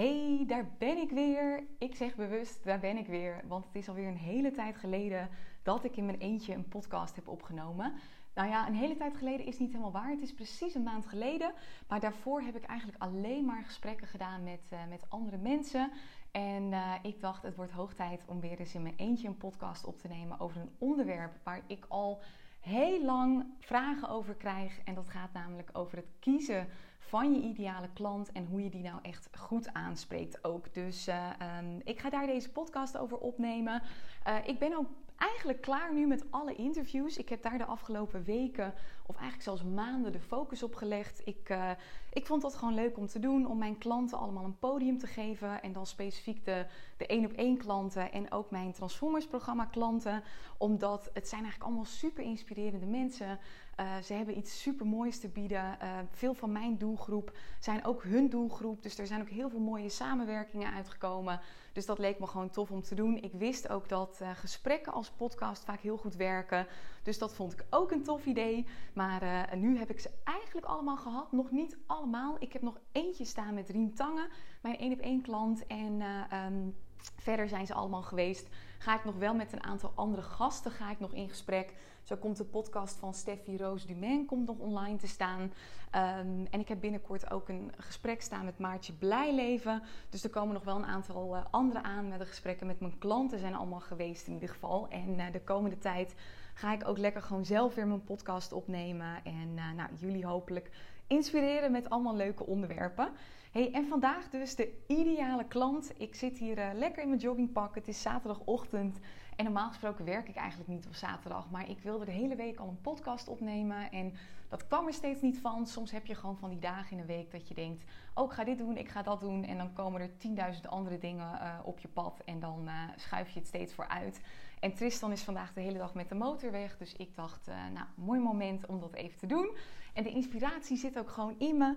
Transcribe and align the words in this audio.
Hey, 0.00 0.44
daar 0.46 0.68
ben 0.78 0.96
ik 0.96 1.10
weer. 1.10 1.66
Ik 1.78 1.94
zeg 1.94 2.14
bewust, 2.14 2.64
daar 2.64 2.78
ben 2.78 2.96
ik 2.96 3.06
weer. 3.06 3.40
Want 3.48 3.64
het 3.64 3.74
is 3.74 3.88
alweer 3.88 4.08
een 4.08 4.16
hele 4.16 4.50
tijd 4.50 4.76
geleden 4.76 5.28
dat 5.62 5.84
ik 5.84 5.96
in 5.96 6.04
mijn 6.04 6.18
eentje 6.18 6.54
een 6.54 6.68
podcast 6.68 7.16
heb 7.16 7.28
opgenomen. 7.28 7.92
Nou 8.34 8.48
ja, 8.48 8.66
een 8.66 8.74
hele 8.74 8.96
tijd 8.96 9.16
geleden 9.16 9.46
is 9.46 9.58
niet 9.58 9.70
helemaal 9.70 9.92
waar. 9.92 10.10
Het 10.10 10.22
is 10.22 10.34
precies 10.34 10.74
een 10.74 10.82
maand 10.82 11.06
geleden. 11.06 11.52
Maar 11.88 12.00
daarvoor 12.00 12.40
heb 12.42 12.56
ik 12.56 12.64
eigenlijk 12.64 13.02
alleen 13.02 13.44
maar 13.44 13.62
gesprekken 13.62 14.06
gedaan 14.06 14.42
met, 14.42 14.60
uh, 14.72 14.78
met 14.88 15.04
andere 15.08 15.36
mensen. 15.36 15.90
En 16.30 16.72
uh, 16.72 16.94
ik 17.02 17.20
dacht, 17.20 17.42
het 17.42 17.56
wordt 17.56 17.72
hoog 17.72 17.94
tijd 17.94 18.22
om 18.26 18.40
weer 18.40 18.58
eens 18.58 18.74
in 18.74 18.82
mijn 18.82 18.96
eentje 18.96 19.28
een 19.28 19.36
podcast 19.36 19.84
op 19.84 19.98
te 19.98 20.08
nemen 20.08 20.40
over 20.40 20.60
een 20.60 20.74
onderwerp 20.78 21.38
waar 21.44 21.62
ik 21.66 21.84
al 21.88 22.20
heel 22.60 23.04
lang 23.04 23.44
vragen 23.58 24.08
over 24.08 24.34
krijg. 24.34 24.80
En 24.84 24.94
dat 24.94 25.08
gaat 25.08 25.32
namelijk 25.32 25.70
over 25.72 25.96
het 25.96 26.10
kiezen 26.18 26.68
van 27.10 27.34
je 27.34 27.40
ideale 27.40 27.88
klant 27.92 28.32
en 28.32 28.46
hoe 28.46 28.62
je 28.62 28.70
die 28.70 28.82
nou 28.82 28.98
echt 29.02 29.28
goed 29.38 29.72
aanspreekt 29.72 30.44
ook. 30.44 30.74
Dus 30.74 31.08
uh, 31.08 31.30
um, 31.58 31.80
ik 31.84 32.00
ga 32.00 32.10
daar 32.10 32.26
deze 32.26 32.50
podcast 32.50 32.98
over 32.98 33.18
opnemen. 33.18 33.82
Uh, 34.26 34.36
ik 34.44 34.58
ben 34.58 34.76
ook 34.76 34.86
eigenlijk 35.16 35.60
klaar 35.60 35.94
nu 35.94 36.06
met 36.06 36.24
alle 36.30 36.54
interviews. 36.54 37.16
Ik 37.16 37.28
heb 37.28 37.42
daar 37.42 37.58
de 37.58 37.64
afgelopen 37.64 38.24
weken, 38.24 38.74
of 39.06 39.14
eigenlijk 39.14 39.42
zelfs 39.42 39.62
maanden, 39.64 40.12
de 40.12 40.20
focus 40.20 40.62
op 40.62 40.74
gelegd. 40.74 41.22
Ik, 41.24 41.48
uh, 41.48 41.70
ik 42.12 42.26
vond 42.26 42.42
dat 42.42 42.54
gewoon 42.54 42.74
leuk 42.74 42.96
om 42.96 43.06
te 43.06 43.18
doen, 43.18 43.46
om 43.46 43.58
mijn 43.58 43.78
klanten 43.78 44.18
allemaal 44.18 44.44
een 44.44 44.58
podium 44.58 44.98
te 44.98 45.06
geven. 45.06 45.62
En 45.62 45.72
dan 45.72 45.86
specifiek 45.86 46.44
de, 46.44 46.66
de 46.96 47.06
één 47.06 47.24
op 47.24 47.32
één 47.32 47.56
klanten 47.56 48.12
en 48.12 48.32
ook 48.32 48.50
mijn 48.50 48.72
Transformers 48.72 49.26
programma 49.26 49.64
klanten. 49.64 50.22
Omdat 50.58 51.10
het 51.12 51.28
zijn 51.28 51.42
eigenlijk 51.42 51.70
allemaal 51.70 51.90
super 51.90 52.24
inspirerende 52.24 52.86
mensen. 52.86 53.38
Uh, 53.80 53.96
ze 53.98 54.12
hebben 54.12 54.38
iets 54.38 54.62
super 54.62 54.86
moois 54.86 55.20
te 55.20 55.28
bieden. 55.28 55.78
Uh, 55.82 55.98
veel 56.10 56.34
van 56.34 56.52
mijn 56.52 56.78
doelgroep 56.78 57.36
zijn 57.60 57.84
ook 57.84 58.02
hun 58.02 58.28
doelgroep. 58.28 58.82
Dus 58.82 58.98
er 58.98 59.06
zijn 59.06 59.20
ook 59.20 59.28
heel 59.28 59.50
veel 59.50 59.60
mooie 59.60 59.88
samenwerkingen 59.88 60.72
uitgekomen. 60.72 61.40
Dus 61.72 61.86
dat 61.86 61.98
leek 61.98 62.18
me 62.18 62.26
gewoon 62.26 62.50
tof 62.50 62.70
om 62.70 62.82
te 62.82 62.94
doen. 62.94 63.16
Ik 63.16 63.32
wist 63.32 63.68
ook 63.68 63.88
dat 63.88 64.18
uh, 64.22 64.30
gesprekken 64.30 64.92
als 64.92 65.10
podcast 65.10 65.64
vaak 65.64 65.80
heel 65.80 65.96
goed 65.96 66.14
werken. 66.14 66.66
Dus 67.02 67.18
dat 67.18 67.34
vond 67.34 67.52
ik 67.52 67.64
ook 67.70 67.90
een 67.90 68.02
tof 68.02 68.26
idee. 68.26 68.66
Maar 68.94 69.56
nu 69.56 69.78
heb 69.78 69.90
ik 69.90 70.00
ze 70.00 70.10
eigenlijk 70.24 70.66
allemaal 70.66 70.96
gehad. 70.96 71.32
Nog 71.32 71.50
niet 71.50 71.78
allemaal. 71.86 72.36
Ik 72.38 72.52
heb 72.52 72.62
nog 72.62 72.80
eentje 72.92 73.24
staan 73.24 73.54
met 73.54 73.68
Rien 73.68 73.94
Tangen, 73.94 74.28
mijn 74.62 74.78
één 74.78 74.92
op 74.92 74.98
één 74.98 75.22
klant. 75.22 75.66
En 75.66 76.02
um, 76.46 76.74
verder 77.16 77.48
zijn 77.48 77.66
ze 77.66 77.74
allemaal 77.74 78.02
geweest. 78.02 78.48
Ga 78.78 78.94
ik 78.94 79.04
nog 79.04 79.16
wel 79.16 79.34
met 79.34 79.52
een 79.52 79.64
aantal 79.64 79.92
andere 79.94 80.22
gasten 80.22 80.70
ga 80.70 80.90
ik 80.90 81.00
nog 81.00 81.12
in 81.12 81.28
gesprek. 81.28 81.74
Zo 82.02 82.16
komt 82.16 82.36
de 82.36 82.44
podcast 82.44 82.96
van 82.98 83.14
Steffi 83.14 83.56
Roos 83.56 83.86
Dumain 83.86 84.26
komt 84.26 84.46
nog 84.46 84.58
online 84.58 84.96
te 84.96 85.06
staan. 85.06 85.40
Um, 85.40 86.46
en 86.50 86.60
ik 86.60 86.68
heb 86.68 86.80
binnenkort 86.80 87.30
ook 87.30 87.48
een 87.48 87.72
gesprek 87.76 88.22
staan 88.22 88.44
met 88.44 88.58
Maartje 88.58 88.92
Blijleven. 88.92 89.82
Dus 90.08 90.24
er 90.24 90.30
komen 90.30 90.54
nog 90.54 90.64
wel 90.64 90.76
een 90.76 90.84
aantal 90.84 91.36
uh, 91.36 91.44
andere 91.50 91.82
aan 91.82 92.08
met 92.08 92.18
de 92.18 92.26
gesprekken 92.26 92.66
met 92.66 92.80
mijn 92.80 92.98
klanten 92.98 93.38
zijn 93.38 93.54
allemaal 93.54 93.80
geweest 93.80 94.26
in 94.26 94.32
ieder 94.32 94.48
geval. 94.48 94.88
En 94.88 95.18
uh, 95.18 95.24
de 95.32 95.40
komende 95.40 95.78
tijd 95.78 96.14
ga 96.54 96.72
ik 96.72 96.88
ook 96.88 96.98
lekker 96.98 97.22
gewoon 97.22 97.44
zelf 97.44 97.74
weer 97.74 97.86
mijn 97.86 98.04
podcast 98.04 98.52
opnemen. 98.52 99.24
En 99.24 99.48
uh, 99.56 99.72
nou, 99.76 99.88
jullie 99.94 100.26
hopelijk 100.26 100.70
inspireren 101.06 101.72
met 101.72 101.90
allemaal 101.90 102.16
leuke 102.16 102.46
onderwerpen. 102.46 103.08
Hey, 103.50 103.72
en 103.72 103.88
vandaag 103.88 104.28
dus 104.28 104.54
de 104.54 104.72
ideale 104.86 105.44
klant. 105.44 105.92
Ik 105.96 106.14
zit 106.14 106.38
hier 106.38 106.58
uh, 106.58 106.68
lekker 106.74 107.02
in 107.02 107.08
mijn 107.08 107.20
joggingpak. 107.20 107.74
Het 107.74 107.88
is 107.88 108.02
zaterdagochtend. 108.02 108.98
En 109.36 109.44
normaal 109.44 109.68
gesproken 109.68 110.04
werk 110.04 110.28
ik 110.28 110.36
eigenlijk 110.36 110.70
niet 110.70 110.86
op 110.86 110.94
zaterdag. 110.94 111.50
Maar 111.50 111.70
ik 111.70 111.78
wilde 111.80 112.04
de 112.04 112.10
hele 112.10 112.36
week 112.36 112.58
al 112.58 112.68
een 112.68 112.80
podcast 112.80 113.28
opnemen. 113.28 113.90
En 113.90 114.12
dat 114.48 114.66
kwam 114.66 114.86
er 114.86 114.92
steeds 114.92 115.20
niet 115.20 115.38
van. 115.40 115.66
Soms 115.66 115.90
heb 115.90 116.06
je 116.06 116.14
gewoon 116.14 116.36
van 116.36 116.50
die 116.50 116.58
dagen 116.58 116.92
in 116.92 116.98
een 116.98 117.06
week 117.06 117.30
dat 117.30 117.48
je 117.48 117.54
denkt: 117.54 117.84
Oh, 118.14 118.24
ik 118.24 118.32
ga 118.32 118.44
dit 118.44 118.58
doen, 118.58 118.76
ik 118.76 118.88
ga 118.88 119.02
dat 119.02 119.20
doen. 119.20 119.44
En 119.44 119.58
dan 119.58 119.72
komen 119.72 120.00
er 120.00 120.16
tienduizend 120.16 120.68
andere 120.68 120.98
dingen 120.98 121.34
uh, 121.34 121.58
op 121.64 121.78
je 121.78 121.88
pad. 121.88 122.22
En 122.24 122.40
dan 122.40 122.62
uh, 122.64 122.72
schuif 122.96 123.30
je 123.30 123.38
het 123.38 123.48
steeds 123.48 123.74
vooruit. 123.74 124.20
En 124.60 124.74
Tristan 124.74 125.12
is 125.12 125.22
vandaag 125.22 125.52
de 125.52 125.60
hele 125.60 125.78
dag 125.78 125.94
met 125.94 126.08
de 126.08 126.14
motor 126.14 126.50
weg. 126.50 126.76
Dus 126.76 126.94
ik 126.96 127.14
dacht: 127.14 127.46
Nou, 127.46 127.86
mooi 127.94 128.20
moment 128.20 128.66
om 128.66 128.80
dat 128.80 128.94
even 128.94 129.18
te 129.18 129.26
doen. 129.26 129.56
En 130.00 130.06
de 130.06 130.12
inspiratie 130.12 130.76
zit 130.76 130.98
ook 130.98 131.10
gewoon 131.10 131.34
in 131.38 131.56
me. 131.56 131.76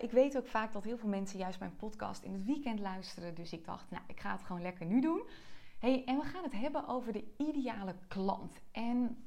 ik 0.00 0.10
weet 0.10 0.36
ook 0.36 0.46
vaak 0.46 0.72
dat 0.72 0.84
heel 0.84 0.98
veel 0.98 1.08
mensen 1.08 1.38
juist 1.38 1.58
mijn 1.58 1.76
podcast 1.76 2.22
in 2.22 2.32
het 2.32 2.44
weekend 2.44 2.80
luisteren. 2.80 3.34
Dus 3.34 3.52
ik 3.52 3.64
dacht: 3.64 3.90
Nou, 3.90 4.02
ik 4.06 4.20
ga 4.20 4.32
het 4.32 4.42
gewoon 4.42 4.62
lekker 4.62 4.86
nu 4.86 5.00
doen. 5.00 5.22
Hey, 5.78 6.04
en 6.04 6.16
we 6.16 6.24
gaan 6.24 6.42
het 6.42 6.52
hebben 6.52 6.88
over 6.88 7.12
de 7.12 7.24
ideale 7.36 7.94
klant. 8.08 8.60
En 8.72 9.24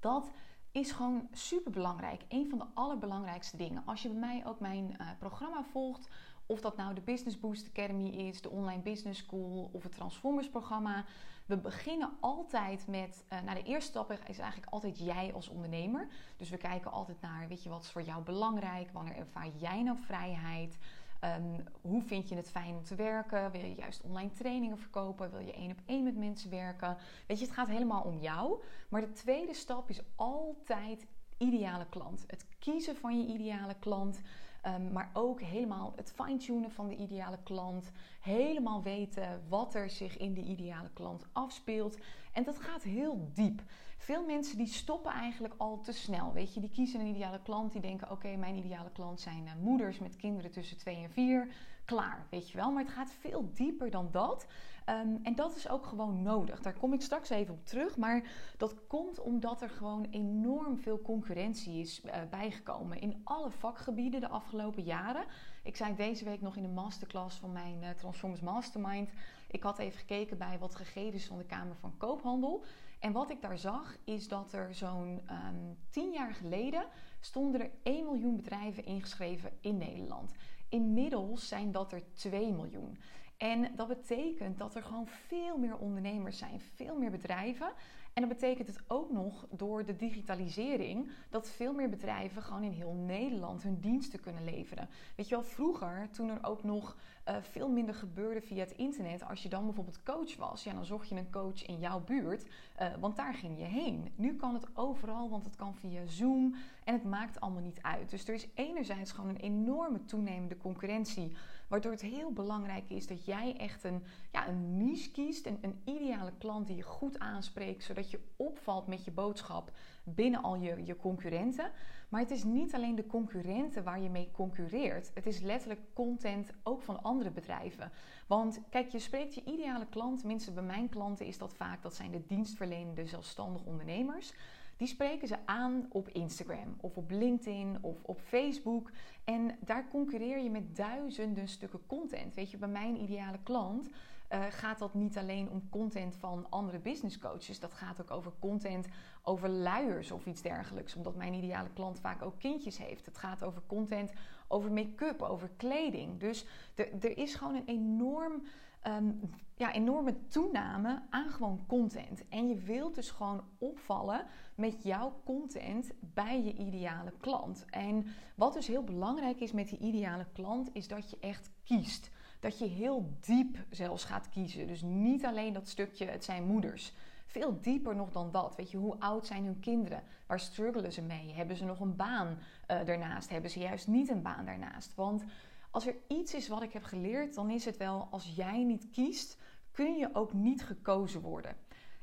dat 0.00 0.30
is 0.72 0.90
gewoon 0.90 1.28
super 1.32 1.72
belangrijk. 1.72 2.22
Een 2.28 2.48
van 2.48 2.58
de 2.58 2.66
allerbelangrijkste 2.74 3.56
dingen. 3.56 3.82
Als 3.86 4.02
je 4.02 4.08
bij 4.08 4.18
mij 4.18 4.46
ook 4.46 4.60
mijn 4.60 4.96
uh, 5.00 5.08
programma 5.18 5.64
volgt, 5.64 6.08
of 6.48 6.60
dat 6.60 6.76
nou 6.76 6.94
de 6.94 7.00
Business 7.00 7.40
Boost 7.40 7.68
Academy 7.68 8.08
is, 8.08 8.40
de 8.40 8.50
Online 8.50 8.82
Business 8.82 9.20
School 9.20 9.70
of 9.72 9.82
het 9.82 9.92
Transformers 9.92 10.48
programma. 10.48 11.04
We 11.46 11.56
beginnen 11.56 12.10
altijd 12.20 12.86
met, 12.86 13.24
uh, 13.32 13.40
nou 13.40 13.62
de 13.62 13.68
eerste 13.68 13.90
stap 13.90 14.12
is 14.12 14.38
eigenlijk 14.38 14.72
altijd 14.72 14.98
jij 14.98 15.32
als 15.34 15.48
ondernemer. 15.48 16.08
Dus 16.36 16.50
we 16.50 16.56
kijken 16.56 16.90
altijd 16.90 17.20
naar, 17.20 17.48
weet 17.48 17.62
je, 17.62 17.68
wat 17.68 17.82
is 17.82 17.90
voor 17.90 18.02
jou 18.02 18.22
belangrijk? 18.22 18.90
Wanneer 18.92 19.16
ervaar 19.16 19.48
jij 19.56 19.82
nou 19.82 19.98
vrijheid? 19.98 20.78
Um, 21.24 21.64
hoe 21.80 22.02
vind 22.02 22.28
je 22.28 22.34
het 22.34 22.50
fijn 22.50 22.74
om 22.74 22.84
te 22.84 22.94
werken? 22.94 23.50
Wil 23.50 23.60
je 23.60 23.74
juist 23.74 24.02
online 24.02 24.30
trainingen 24.30 24.78
verkopen? 24.78 25.30
Wil 25.30 25.40
je 25.40 25.52
één 25.52 25.70
op 25.70 25.80
één 25.86 26.04
met 26.04 26.16
mensen 26.16 26.50
werken? 26.50 26.96
Weet 27.26 27.38
je, 27.38 27.44
het 27.44 27.54
gaat 27.54 27.68
helemaal 27.68 28.02
om 28.02 28.18
jou. 28.18 28.62
Maar 28.88 29.00
de 29.00 29.12
tweede 29.12 29.54
stap 29.54 29.88
is 29.88 30.02
altijd 30.16 31.06
ideale 31.38 31.86
klant. 31.88 32.24
Het 32.26 32.46
kiezen 32.58 32.96
van 32.96 33.18
je 33.18 33.34
ideale 33.34 33.74
klant. 33.78 34.20
Um, 34.66 34.92
maar 34.92 35.10
ook 35.12 35.40
helemaal 35.40 35.92
het 35.96 36.12
fine-tunen 36.14 36.70
van 36.70 36.88
de 36.88 36.96
ideale 36.96 37.38
klant. 37.42 37.90
Helemaal 38.20 38.82
weten 38.82 39.42
wat 39.48 39.74
er 39.74 39.90
zich 39.90 40.16
in 40.16 40.34
de 40.34 40.42
ideale 40.42 40.90
klant 40.92 41.26
afspeelt. 41.32 41.98
En 42.32 42.44
dat 42.44 42.58
gaat 42.58 42.82
heel 42.82 43.30
diep. 43.34 43.62
Veel 43.98 44.24
mensen 44.24 44.56
die 44.56 44.66
stoppen 44.66 45.12
eigenlijk 45.12 45.54
al 45.56 45.80
te 45.80 45.92
snel. 45.92 46.32
Weet 46.32 46.54
je, 46.54 46.60
die 46.60 46.70
kiezen 46.70 47.00
een 47.00 47.06
ideale 47.06 47.40
klant. 47.42 47.72
Die 47.72 47.80
denken: 47.80 48.10
oké, 48.10 48.36
mijn 48.36 48.56
ideale 48.56 48.90
klant 48.92 49.20
zijn 49.20 49.44
uh, 49.44 49.52
moeders 49.62 49.98
met 49.98 50.16
kinderen 50.16 50.50
tussen 50.50 50.76
2 50.76 50.96
en 50.96 51.10
4. 51.10 51.48
Klaar, 51.84 52.26
weet 52.30 52.50
je 52.50 52.56
wel. 52.56 52.70
Maar 52.70 52.84
het 52.84 52.92
gaat 52.92 53.12
veel 53.20 53.50
dieper 53.52 53.90
dan 53.90 54.08
dat. 54.10 54.46
Um, 54.88 55.18
en 55.22 55.34
dat 55.34 55.56
is 55.56 55.68
ook 55.68 55.86
gewoon 55.86 56.22
nodig. 56.22 56.60
Daar 56.60 56.78
kom 56.78 56.92
ik 56.92 57.02
straks 57.02 57.30
even 57.30 57.54
op 57.54 57.66
terug. 57.66 57.96
Maar 57.96 58.22
dat 58.56 58.86
komt 58.86 59.20
omdat 59.20 59.62
er 59.62 59.70
gewoon 59.70 60.06
enorm 60.10 60.78
veel 60.78 61.02
concurrentie 61.02 61.80
is 61.80 62.04
uh, 62.04 62.12
bijgekomen 62.30 63.00
in 63.00 63.20
alle 63.24 63.50
vakgebieden 63.50 64.20
de 64.20 64.28
afgelopen 64.28 64.82
jaren. 64.82 65.24
Ik 65.62 65.76
zei 65.76 65.94
deze 65.94 66.24
week 66.24 66.40
nog 66.40 66.56
in 66.56 66.62
de 66.62 66.68
masterclass 66.68 67.38
van 67.38 67.52
mijn 67.52 67.82
uh, 67.82 67.90
Transformers 67.90 68.40
Mastermind. 68.40 69.10
Ik 69.50 69.62
had 69.62 69.78
even 69.78 69.98
gekeken 69.98 70.38
bij 70.38 70.58
wat 70.58 70.74
gegevens 70.74 71.24
van 71.24 71.38
de 71.38 71.44
Kamer 71.44 71.76
van 71.76 71.96
Koophandel. 71.96 72.64
En 72.98 73.12
wat 73.12 73.30
ik 73.30 73.40
daar 73.40 73.58
zag 73.58 73.96
is 74.04 74.28
dat 74.28 74.52
er 74.52 74.74
zo'n 74.74 75.20
um, 75.30 75.76
tien 75.90 76.12
jaar 76.12 76.34
geleden 76.34 76.84
stonden 77.20 77.60
er 77.60 77.70
1 77.82 78.04
miljoen 78.04 78.36
bedrijven 78.36 78.84
ingeschreven 78.84 79.50
in 79.60 79.76
Nederland. 79.76 80.32
Inmiddels 80.68 81.48
zijn 81.48 81.72
dat 81.72 81.92
er 81.92 82.02
2 82.12 82.52
miljoen. 82.52 82.98
En 83.38 83.70
dat 83.76 83.88
betekent 83.88 84.58
dat 84.58 84.74
er 84.74 84.82
gewoon 84.82 85.06
veel 85.06 85.58
meer 85.58 85.76
ondernemers 85.76 86.38
zijn, 86.38 86.60
veel 86.60 86.98
meer 86.98 87.10
bedrijven. 87.10 87.72
En 88.12 88.28
dat 88.28 88.38
betekent 88.38 88.68
het 88.68 88.82
ook 88.86 89.12
nog 89.12 89.46
door 89.50 89.84
de 89.84 89.96
digitalisering 89.96 91.10
dat 91.30 91.48
veel 91.48 91.72
meer 91.72 91.88
bedrijven 91.88 92.42
gewoon 92.42 92.62
in 92.62 92.70
heel 92.70 92.92
Nederland 92.92 93.62
hun 93.62 93.80
diensten 93.80 94.20
kunnen 94.20 94.44
leveren. 94.44 94.88
Weet 95.16 95.28
je 95.28 95.34
wel, 95.34 95.44
vroeger, 95.44 96.08
toen 96.10 96.28
er 96.28 96.38
ook 96.42 96.64
nog 96.64 96.96
uh, 97.28 97.36
veel 97.40 97.68
minder 97.68 97.94
gebeurde 97.94 98.40
via 98.40 98.60
het 98.60 98.70
internet, 98.70 99.24
als 99.28 99.42
je 99.42 99.48
dan 99.48 99.64
bijvoorbeeld 99.64 100.02
coach 100.02 100.36
was, 100.36 100.64
ja, 100.64 100.72
dan 100.72 100.84
zocht 100.84 101.08
je 101.08 101.14
een 101.14 101.30
coach 101.30 101.66
in 101.66 101.78
jouw 101.78 102.00
buurt, 102.00 102.44
uh, 102.80 102.86
want 103.00 103.16
daar 103.16 103.34
ging 103.34 103.58
je 103.58 103.64
heen. 103.64 104.12
Nu 104.14 104.36
kan 104.36 104.54
het 104.54 104.66
overal, 104.74 105.30
want 105.30 105.44
het 105.44 105.56
kan 105.56 105.74
via 105.74 106.06
Zoom 106.06 106.54
en 106.84 106.94
het 106.94 107.04
maakt 107.04 107.40
allemaal 107.40 107.62
niet 107.62 107.82
uit. 107.82 108.10
Dus 108.10 108.28
er 108.28 108.34
is 108.34 108.48
enerzijds 108.54 109.12
gewoon 109.12 109.30
een 109.30 109.40
enorme 109.40 110.04
toenemende 110.04 110.56
concurrentie, 110.56 111.36
waardoor 111.68 111.92
het 111.92 112.00
heel 112.00 112.32
belangrijk 112.32 112.90
is 112.90 113.06
dat 113.06 113.24
jij 113.24 113.56
echt 113.56 113.84
een, 113.84 114.02
ja, 114.32 114.48
een 114.48 114.76
niche 114.76 115.10
kiest, 115.10 115.46
een, 115.46 115.58
een 115.60 115.80
ideale 115.84 116.32
klant 116.38 116.66
die 116.66 116.76
je 116.76 116.82
goed 116.82 117.18
aanspreekt, 117.18 117.84
zodat 117.84 118.10
je 118.10 118.20
opvalt 118.36 118.86
met 118.86 119.04
je 119.04 119.10
boodschap 119.10 119.70
binnen 120.04 120.42
al 120.42 120.56
je, 120.56 120.84
je 120.84 120.96
concurrenten. 120.96 121.70
Maar 122.08 122.20
het 122.20 122.30
is 122.30 122.44
niet 122.44 122.74
alleen 122.74 122.94
de 122.94 123.06
concurrenten 123.06 123.84
waar 123.84 124.00
je 124.00 124.10
mee 124.10 124.30
concurreert. 124.32 125.10
Het 125.14 125.26
is 125.26 125.40
letterlijk 125.40 125.80
content 125.92 126.50
ook 126.62 126.82
van 126.82 127.02
andere 127.02 127.30
bedrijven. 127.30 127.90
Want 128.26 128.60
kijk, 128.70 128.88
je 128.88 128.98
spreekt 128.98 129.34
je 129.34 129.44
ideale 129.44 129.86
klant, 129.86 130.18
tenminste 130.18 130.52
bij 130.52 130.62
mijn 130.62 130.88
klanten 130.88 131.26
is 131.26 131.38
dat 131.38 131.54
vaak, 131.54 131.82
dat 131.82 131.94
zijn 131.94 132.10
de 132.10 132.26
dienstverlenende 132.26 133.06
zelfstandig 133.06 133.64
ondernemers. 133.64 134.32
Die 134.78 134.88
spreken 134.88 135.28
ze 135.28 135.36
aan 135.46 135.86
op 135.88 136.08
Instagram 136.08 136.76
of 136.80 136.96
op 136.96 137.10
LinkedIn 137.10 137.78
of 137.80 138.02
op 138.02 138.20
Facebook. 138.20 138.90
En 139.24 139.56
daar 139.60 139.88
concurreer 139.88 140.38
je 140.38 140.50
met 140.50 140.76
duizenden 140.76 141.48
stukken 141.48 141.86
content. 141.86 142.34
Weet 142.34 142.50
je, 142.50 142.56
bij 142.56 142.68
mijn 142.68 143.02
ideale 143.02 143.38
klant 143.42 143.88
uh, 144.32 144.44
gaat 144.50 144.78
dat 144.78 144.94
niet 144.94 145.18
alleen 145.18 145.50
om 145.50 145.68
content 145.70 146.14
van 146.14 146.46
andere 146.48 146.78
business 146.78 147.18
coaches. 147.18 147.60
Dat 147.60 147.74
gaat 147.74 148.00
ook 148.00 148.10
over 148.10 148.32
content 148.38 148.86
over 149.22 149.48
luiers 149.48 150.10
of 150.10 150.26
iets 150.26 150.42
dergelijks. 150.42 150.94
Omdat 150.94 151.16
mijn 151.16 151.34
ideale 151.34 151.70
klant 151.74 152.00
vaak 152.00 152.22
ook 152.22 152.38
kindjes 152.38 152.78
heeft. 152.78 153.06
Het 153.06 153.18
gaat 153.18 153.44
over 153.44 153.62
content 153.66 154.12
over 154.48 154.72
make-up, 154.72 155.22
over 155.22 155.50
kleding. 155.56 156.20
Dus 156.20 156.46
er 156.74 157.18
is 157.18 157.34
gewoon 157.34 157.54
een 157.54 157.66
enorm, 157.66 158.42
ehm, 158.80 159.10
ja, 159.54 159.72
enorme 159.72 160.26
toename 160.28 161.02
aan 161.10 161.30
gewoon 161.30 161.64
content. 161.66 162.28
En 162.28 162.48
je 162.48 162.56
wilt 162.56 162.94
dus 162.94 163.10
gewoon 163.10 163.44
opvallen 163.58 164.26
met 164.54 164.82
jouw 164.82 165.20
content 165.24 165.90
bij 166.00 166.44
je 166.44 166.54
ideale 166.54 167.12
klant. 167.20 167.64
En 167.70 168.06
wat 168.36 168.54
dus 168.54 168.66
heel 168.66 168.84
belangrijk 168.84 169.40
is 169.40 169.52
met 169.52 169.68
die 169.68 169.78
ideale 169.78 170.26
klant, 170.32 170.70
is 170.72 170.88
dat 170.88 171.10
je 171.10 171.16
echt 171.20 171.50
kiest 171.64 172.10
dat 172.40 172.58
je 172.58 172.66
heel 172.66 173.16
diep 173.20 173.56
zelfs 173.70 174.04
gaat 174.04 174.28
kiezen. 174.28 174.66
Dus 174.66 174.82
niet 174.82 175.24
alleen 175.24 175.52
dat 175.52 175.68
stukje, 175.68 176.04
het 176.04 176.24
zijn 176.24 176.44
moeders. 176.44 176.92
Veel 177.26 177.60
dieper 177.60 177.96
nog 177.96 178.10
dan 178.10 178.30
dat. 178.30 178.56
Weet 178.56 178.70
je, 178.70 178.76
hoe 178.76 179.00
oud 179.00 179.26
zijn 179.26 179.44
hun 179.44 179.60
kinderen? 179.60 180.02
Waar 180.26 180.40
struggelen 180.40 180.92
ze 180.92 181.02
mee? 181.02 181.32
Hebben 181.32 181.56
ze 181.56 181.64
nog 181.64 181.80
een 181.80 181.96
baan 181.96 182.28
uh, 182.70 182.84
daarnaast? 182.84 183.30
Hebben 183.30 183.50
ze 183.50 183.58
juist 183.58 183.86
niet 183.86 184.10
een 184.10 184.22
baan 184.22 184.44
daarnaast? 184.44 184.94
Want 184.94 185.24
als 185.70 185.86
er 185.86 185.96
iets 186.08 186.34
is 186.34 186.48
wat 186.48 186.62
ik 186.62 186.72
heb 186.72 186.82
geleerd, 186.82 187.34
dan 187.34 187.50
is 187.50 187.64
het 187.64 187.76
wel 187.76 188.08
als 188.10 188.32
jij 188.36 188.64
niet 188.64 188.90
kiest, 188.90 189.38
kun 189.72 189.96
je 189.96 190.14
ook 190.14 190.32
niet 190.32 190.62
gekozen 190.62 191.20
worden. 191.20 191.56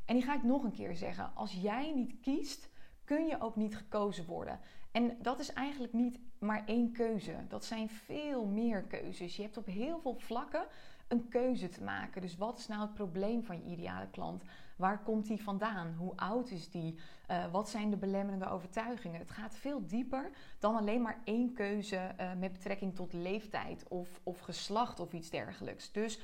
En 0.05 0.15
die 0.15 0.23
ga 0.23 0.35
ik 0.35 0.43
nog 0.43 0.63
een 0.63 0.71
keer 0.71 0.95
zeggen. 0.95 1.31
Als 1.35 1.53
jij 1.53 1.91
niet 1.95 2.19
kiest, 2.21 2.69
kun 3.03 3.25
je 3.25 3.41
ook 3.41 3.55
niet 3.55 3.77
gekozen 3.77 4.25
worden. 4.25 4.59
En 4.91 5.17
dat 5.21 5.39
is 5.39 5.53
eigenlijk 5.53 5.93
niet 5.93 6.19
maar 6.39 6.63
één 6.65 6.91
keuze. 6.91 7.45
Dat 7.47 7.65
zijn 7.65 7.89
veel 7.89 8.45
meer 8.45 8.83
keuzes. 8.83 9.35
Je 9.35 9.41
hebt 9.41 9.57
op 9.57 9.65
heel 9.65 9.99
veel 9.99 10.15
vlakken 10.17 10.65
een 11.07 11.27
keuze 11.27 11.69
te 11.69 11.83
maken. 11.83 12.21
Dus 12.21 12.37
wat 12.37 12.57
is 12.57 12.67
nou 12.67 12.81
het 12.81 12.93
probleem 12.93 13.43
van 13.43 13.57
je 13.57 13.71
ideale 13.71 14.09
klant? 14.09 14.43
Waar 14.75 15.03
komt 15.03 15.27
die 15.27 15.43
vandaan? 15.43 15.93
Hoe 15.97 16.15
oud 16.15 16.49
is 16.49 16.69
die? 16.69 16.95
Uh, 17.31 17.51
wat 17.51 17.69
zijn 17.69 17.89
de 17.89 17.97
belemmerende 17.97 18.49
overtuigingen? 18.49 19.19
Het 19.19 19.31
gaat 19.31 19.55
veel 19.55 19.85
dieper 19.87 20.31
dan 20.59 20.75
alleen 20.75 21.01
maar 21.01 21.21
één 21.23 21.53
keuze 21.53 22.15
uh, 22.19 22.33
met 22.33 22.51
betrekking 22.51 22.95
tot 22.95 23.13
leeftijd 23.13 23.87
of, 23.87 24.19
of 24.23 24.39
geslacht 24.39 24.99
of 24.99 25.13
iets 25.13 25.29
dergelijks. 25.29 25.91
Dus 25.91 26.19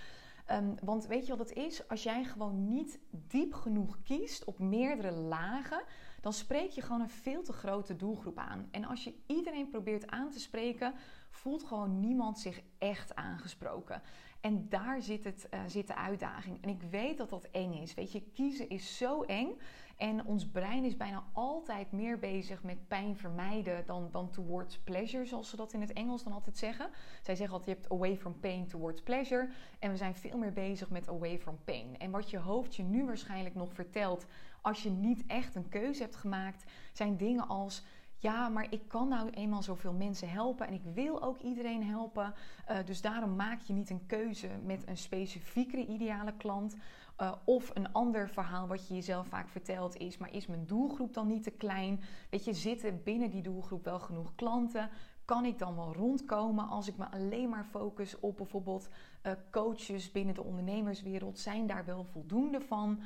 Um, 0.51 0.75
want 0.83 1.07
weet 1.07 1.25
je 1.25 1.35
wat 1.35 1.49
het 1.49 1.57
is? 1.57 1.87
Als 1.87 2.03
jij 2.03 2.23
gewoon 2.23 2.67
niet 2.67 2.99
diep 3.09 3.53
genoeg 3.53 4.01
kiest 4.03 4.43
op 4.43 4.59
meerdere 4.59 5.11
lagen, 5.11 5.83
dan 6.21 6.33
spreek 6.33 6.69
je 6.69 6.81
gewoon 6.81 7.01
een 7.01 7.09
veel 7.09 7.43
te 7.43 7.53
grote 7.53 7.95
doelgroep 7.95 8.37
aan. 8.37 8.67
En 8.71 8.85
als 8.85 9.03
je 9.03 9.13
iedereen 9.27 9.69
probeert 9.69 10.09
aan 10.09 10.29
te 10.29 10.39
spreken, 10.39 10.93
voelt 11.31 11.63
gewoon 11.63 11.99
niemand 11.99 12.39
zich 12.39 12.61
echt 12.77 13.15
aangesproken. 13.15 14.01
En 14.41 14.69
daar 14.69 15.01
zit, 15.01 15.23
het, 15.23 15.47
uh, 15.53 15.59
zit 15.67 15.87
de 15.87 15.95
uitdaging. 15.95 16.57
En 16.61 16.69
ik 16.69 16.81
weet 16.81 17.17
dat 17.17 17.29
dat 17.29 17.47
eng 17.51 17.73
is. 17.73 17.93
Weet 17.93 18.11
je, 18.11 18.21
kiezen 18.21 18.69
is 18.69 18.97
zo 18.97 19.21
eng. 19.21 19.57
En 19.97 20.25
ons 20.25 20.47
brein 20.49 20.83
is 20.83 20.97
bijna 20.97 21.23
altijd 21.33 21.91
meer 21.91 22.19
bezig 22.19 22.63
met 22.63 22.87
pijn 22.87 23.17
vermijden 23.17 23.85
dan, 23.85 24.09
dan 24.11 24.29
towards 24.29 24.79
pleasure, 24.79 25.25
zoals 25.25 25.49
ze 25.49 25.55
dat 25.55 25.73
in 25.73 25.81
het 25.81 25.93
Engels 25.93 26.23
dan 26.23 26.33
altijd 26.33 26.57
zeggen. 26.57 26.89
Zij 27.21 27.35
zeggen 27.35 27.55
altijd: 27.57 27.75
je 27.75 27.81
hebt 27.81 27.93
away 27.93 28.17
from 28.17 28.39
pain 28.39 28.67
towards 28.67 29.01
pleasure. 29.01 29.49
En 29.79 29.91
we 29.91 29.97
zijn 29.97 30.15
veel 30.15 30.37
meer 30.37 30.53
bezig 30.53 30.89
met 30.89 31.09
away 31.09 31.39
from 31.39 31.59
pain. 31.63 31.97
En 31.97 32.11
wat 32.11 32.29
je 32.29 32.37
hoofd 32.37 32.75
je 32.75 32.83
nu 32.83 33.05
waarschijnlijk 33.05 33.55
nog 33.55 33.73
vertelt 33.73 34.25
als 34.61 34.83
je 34.83 34.89
niet 34.89 35.25
echt 35.27 35.55
een 35.55 35.69
keuze 35.69 36.01
hebt 36.01 36.15
gemaakt, 36.15 36.71
zijn 36.93 37.17
dingen 37.17 37.47
als 37.47 37.83
ja, 38.21 38.49
maar 38.49 38.67
ik 38.69 38.87
kan 38.87 39.07
nou 39.07 39.29
eenmaal 39.29 39.63
zoveel 39.63 39.93
mensen 39.93 40.29
helpen 40.29 40.67
en 40.67 40.73
ik 40.73 40.83
wil 40.93 41.23
ook 41.23 41.39
iedereen 41.39 41.83
helpen. 41.83 42.33
Uh, 42.69 42.77
dus 42.85 43.01
daarom 43.01 43.35
maak 43.35 43.59
je 43.61 43.73
niet 43.73 43.89
een 43.89 44.05
keuze 44.05 44.47
met 44.63 44.87
een 44.87 44.97
specifiekere 44.97 45.85
ideale 45.85 46.33
klant. 46.37 46.75
Uh, 47.21 47.31
of 47.45 47.71
een 47.73 47.93
ander 47.93 48.29
verhaal 48.29 48.67
wat 48.67 48.87
je 48.87 48.93
jezelf 48.93 49.27
vaak 49.27 49.49
vertelt 49.49 49.97
is, 49.97 50.17
maar 50.17 50.33
is 50.33 50.47
mijn 50.47 50.65
doelgroep 50.65 51.13
dan 51.13 51.27
niet 51.27 51.43
te 51.43 51.51
klein? 51.51 52.01
Weet 52.29 52.45
je, 52.45 52.53
zitten 52.53 53.03
binnen 53.03 53.29
die 53.29 53.41
doelgroep 53.41 53.83
wel 53.83 53.99
genoeg 53.99 54.35
klanten? 54.35 54.89
Kan 55.25 55.45
ik 55.45 55.59
dan 55.59 55.75
wel 55.75 55.93
rondkomen 55.93 56.67
als 56.67 56.87
ik 56.87 56.97
me 56.97 57.11
alleen 57.11 57.49
maar 57.49 57.65
focus 57.65 58.19
op 58.19 58.37
bijvoorbeeld 58.37 58.89
uh, 59.23 59.31
coaches 59.51 60.11
binnen 60.11 60.33
de 60.33 60.43
ondernemerswereld? 60.43 61.39
Zijn 61.39 61.67
daar 61.67 61.85
wel 61.85 62.03
voldoende 62.03 62.61
van? 62.61 63.01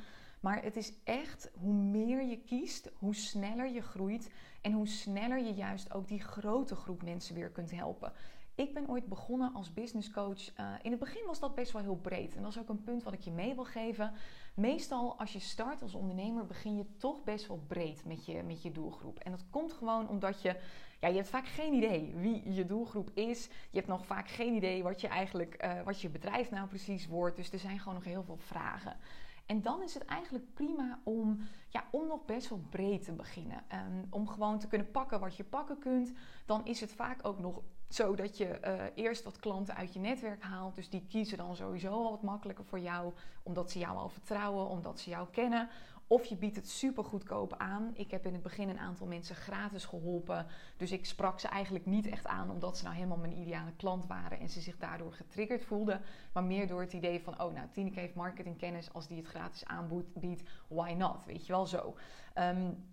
Maar 0.45 0.63
het 0.63 0.75
is 0.75 0.94
echt 1.03 1.51
hoe 1.53 1.74
meer 1.74 2.24
je 2.24 2.38
kiest, 2.38 2.92
hoe 2.97 3.15
sneller 3.15 3.74
je 3.74 3.81
groeit 3.81 4.30
en 4.62 4.71
hoe 4.71 4.88
sneller 4.88 5.39
je 5.39 5.53
juist 5.53 5.94
ook 5.94 6.07
die 6.07 6.21
grote 6.21 6.75
groep 6.75 7.03
mensen 7.03 7.36
weer 7.36 7.50
kunt 7.50 7.71
helpen. 7.71 8.13
Ik 8.56 8.74
ben 8.74 8.89
ooit 8.89 9.07
begonnen 9.07 9.53
als 9.53 9.74
business 9.74 10.12
coach. 10.12 10.57
Uh, 10.59 10.74
in 10.81 10.92
het 10.92 11.00
begin 11.00 11.25
was 11.25 11.39
dat 11.39 11.56
best 11.56 11.71
wel 11.71 11.81
heel 11.81 11.95
breed. 11.95 12.36
En 12.36 12.42
dat 12.42 12.51
is 12.51 12.59
ook 12.59 12.69
een 12.69 12.83
punt 12.83 13.03
wat 13.03 13.13
ik 13.13 13.21
je 13.21 13.31
mee 13.31 13.56
wil 13.56 13.63
geven. 13.63 14.12
Meestal 14.56 15.19
als 15.19 15.33
je 15.33 15.39
start 15.39 15.81
als 15.81 15.94
ondernemer 15.94 16.45
begin 16.45 16.77
je 16.77 16.98
toch 16.98 17.24
best 17.24 17.48
wel 17.48 17.63
breed 17.68 18.06
met 18.06 18.25
je, 18.25 18.44
met 18.44 18.62
je 18.62 18.71
doelgroep. 18.71 19.19
En 19.19 19.31
dat 19.31 19.45
komt 19.50 19.74
gewoon 19.74 20.09
omdat 20.09 20.41
je, 20.41 20.56
ja, 21.00 21.07
je 21.07 21.15
hebt 21.15 21.30
vaak 21.30 21.48
geen 21.48 21.74
idee 21.74 22.13
wie 22.15 22.53
je 22.53 22.65
doelgroep 22.65 23.09
is. 23.13 23.45
Je 23.45 23.77
hebt 23.77 23.88
nog 23.88 24.06
vaak 24.06 24.30
geen 24.30 24.53
idee 24.53 24.83
wat 24.83 25.01
je 25.01 25.07
eigenlijk, 25.07 25.63
uh, 25.63 25.81
wat 25.81 26.01
je 26.01 26.09
bedrijf 26.09 26.51
nou 26.51 26.68
precies 26.68 27.07
wordt. 27.07 27.36
Dus 27.36 27.51
er 27.51 27.59
zijn 27.59 27.80
gewoon 27.80 27.94
nog 27.94 28.03
heel 28.03 28.24
veel 28.24 28.38
vragen. 28.38 28.98
En 29.45 29.62
dan 29.62 29.83
is 29.83 29.94
het 29.94 30.06
eigenlijk 30.06 30.53
prima 30.53 31.00
om, 31.03 31.39
ja, 31.69 31.83
om 31.92 32.07
nog 32.07 32.25
best 32.25 32.50
wel 32.50 32.65
breed 32.69 33.03
te 33.03 33.12
beginnen. 33.12 33.63
Um, 33.74 34.07
om 34.09 34.27
gewoon 34.27 34.59
te 34.59 34.68
kunnen 34.68 34.92
pakken 34.92 35.19
wat 35.19 35.36
je 35.36 35.44
pakken 35.44 35.80
kunt. 35.80 36.13
Dan 36.45 36.65
is 36.65 36.81
het 36.81 36.92
vaak 36.92 37.27
ook 37.27 37.39
nog 37.39 37.62
zo 37.89 38.15
dat 38.15 38.38
je 38.38 38.59
uh, 38.63 38.83
eerst 38.95 39.24
wat 39.24 39.39
klanten 39.39 39.75
uit 39.75 39.94
je 39.94 40.00
netwerk 40.00 40.44
haalt. 40.44 40.75
Dus 40.75 40.89
die 40.89 41.06
kiezen 41.09 41.38
dan 41.38 41.56
sowieso 41.56 41.92
al 41.92 42.12
wat 42.12 42.21
makkelijker 42.21 42.65
voor 42.65 42.80
jou. 42.80 43.13
Omdat 43.44 43.71
ze 43.71 43.80
jou 43.80 43.97
al 43.97 44.09
vertrouwen, 44.09 44.69
omdat 44.69 45.00
ze 45.00 45.09
jou 45.09 45.27
kennen. 45.31 45.69
Of 46.07 46.25
je 46.25 46.36
biedt 46.36 46.56
het 46.56 46.69
super 46.69 47.04
goedkoop 47.04 47.54
aan. 47.57 47.92
Ik 47.94 48.12
heb 48.12 48.25
in 48.25 48.34
het 48.34 48.42
begin 48.42 48.69
een 48.69 48.80
aantal 48.80 49.07
mensen 49.07 49.36
gratis 49.36 49.86
geholpen. 49.86 50.46
Dus 50.78 50.92
ik 50.92 51.06
sprak 51.06 51.40
ze 51.40 51.48
eigenlijk 51.48 51.86
niet 51.86 52.07
echt 52.07 52.28
aan 52.28 52.50
omdat 52.50 52.78
ze 52.78 52.84
nou 52.84 52.96
helemaal 52.96 53.18
mijn 53.18 53.38
ideale 53.38 53.74
klant 53.78 54.07
waren 54.07 54.40
en 54.40 54.50
ze 54.50 54.62
zich 54.62 54.78
daardoor 54.78 55.13
getriggerd 55.13 55.66
voelden. 55.66 56.02
Maar 56.34 56.44
meer 56.44 56.68
door 56.68 56.81
het 56.81 56.94
idee 56.94 57.22
van, 57.22 57.42
oh 57.42 57.54
nou, 57.54 57.68
Tineke 57.72 58.00
heeft 58.00 58.16
marketingkennis. 58.16 58.94
Als 58.94 59.07
die 59.07 59.18
het 59.18 59.28
gratis 59.28 59.66
aanbiedt, 59.66 60.50
why 60.68 60.94
not? 60.98 61.25
Weet 61.25 61.46
je 61.46 61.54
wel 61.54 61.66
zo. 61.66 61.96
Um, 62.36 62.84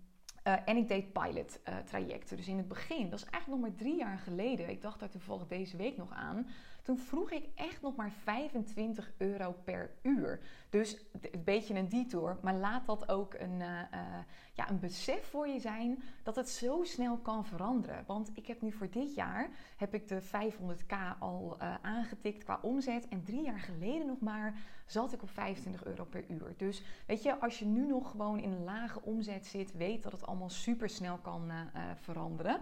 uh, 0.47 0.53
en 0.65 0.77
ik 0.77 0.87
deed 0.87 1.13
pilot 1.13 1.59
uh, 1.69 1.77
trajecten. 1.77 2.37
Dus 2.37 2.47
in 2.47 2.57
het 2.57 2.67
begin, 2.67 3.09
dat 3.09 3.19
is 3.19 3.25
eigenlijk 3.29 3.61
nog 3.61 3.69
maar 3.69 3.79
drie 3.79 3.97
jaar 3.97 4.17
geleden. 4.17 4.69
Ik 4.69 4.81
dacht 4.81 4.99
daar 4.99 5.09
toevallig 5.09 5.47
deze 5.47 5.77
week 5.77 5.97
nog 5.97 6.11
aan. 6.11 6.47
Toen 6.83 6.97
vroeg 6.97 7.31
ik 7.31 7.49
echt 7.55 7.81
nog 7.81 7.95
maar 7.95 8.11
25 8.11 9.11
euro 9.17 9.55
per 9.63 9.91
uur. 10.01 10.39
Dus 10.69 11.05
een 11.31 11.43
beetje 11.43 11.73
een 11.73 11.89
detour. 11.89 12.37
Maar 12.41 12.53
laat 12.53 12.85
dat 12.85 13.09
ook 13.09 13.33
een, 13.33 13.59
uh, 13.59 13.79
ja, 14.53 14.69
een 14.69 14.79
besef 14.79 15.25
voor 15.25 15.47
je 15.47 15.59
zijn 15.59 16.03
dat 16.23 16.35
het 16.35 16.49
zo 16.49 16.83
snel 16.83 17.17
kan 17.17 17.45
veranderen. 17.45 18.03
Want 18.07 18.31
ik 18.33 18.47
heb 18.47 18.61
nu 18.61 18.71
voor 18.71 18.89
dit 18.89 19.15
jaar 19.15 19.49
heb 19.77 19.93
ik 19.93 20.07
de 20.07 20.21
500k 20.21 21.19
al 21.19 21.59
aangetikt 21.81 22.43
qua 22.43 22.59
omzet. 22.61 23.07
En 23.07 23.23
drie 23.23 23.43
jaar 23.43 23.59
geleden 23.59 24.07
nog 24.07 24.19
maar 24.19 24.55
zat 24.85 25.13
ik 25.13 25.21
op 25.21 25.29
25 25.29 25.85
euro 25.85 26.05
per 26.05 26.23
uur. 26.29 26.53
Dus 26.57 26.83
weet 27.07 27.23
je, 27.23 27.39
als 27.39 27.59
je 27.59 27.65
nu 27.65 27.87
nog 27.87 28.11
gewoon 28.11 28.39
in 28.39 28.51
een 28.51 28.63
lage 28.63 29.01
omzet 29.01 29.45
zit, 29.45 29.73
weet 29.73 30.03
dat 30.03 30.11
het 30.11 30.25
allemaal 30.25 30.49
super 30.49 30.89
snel 30.89 31.17
kan 31.17 31.51
veranderen. 31.95 32.61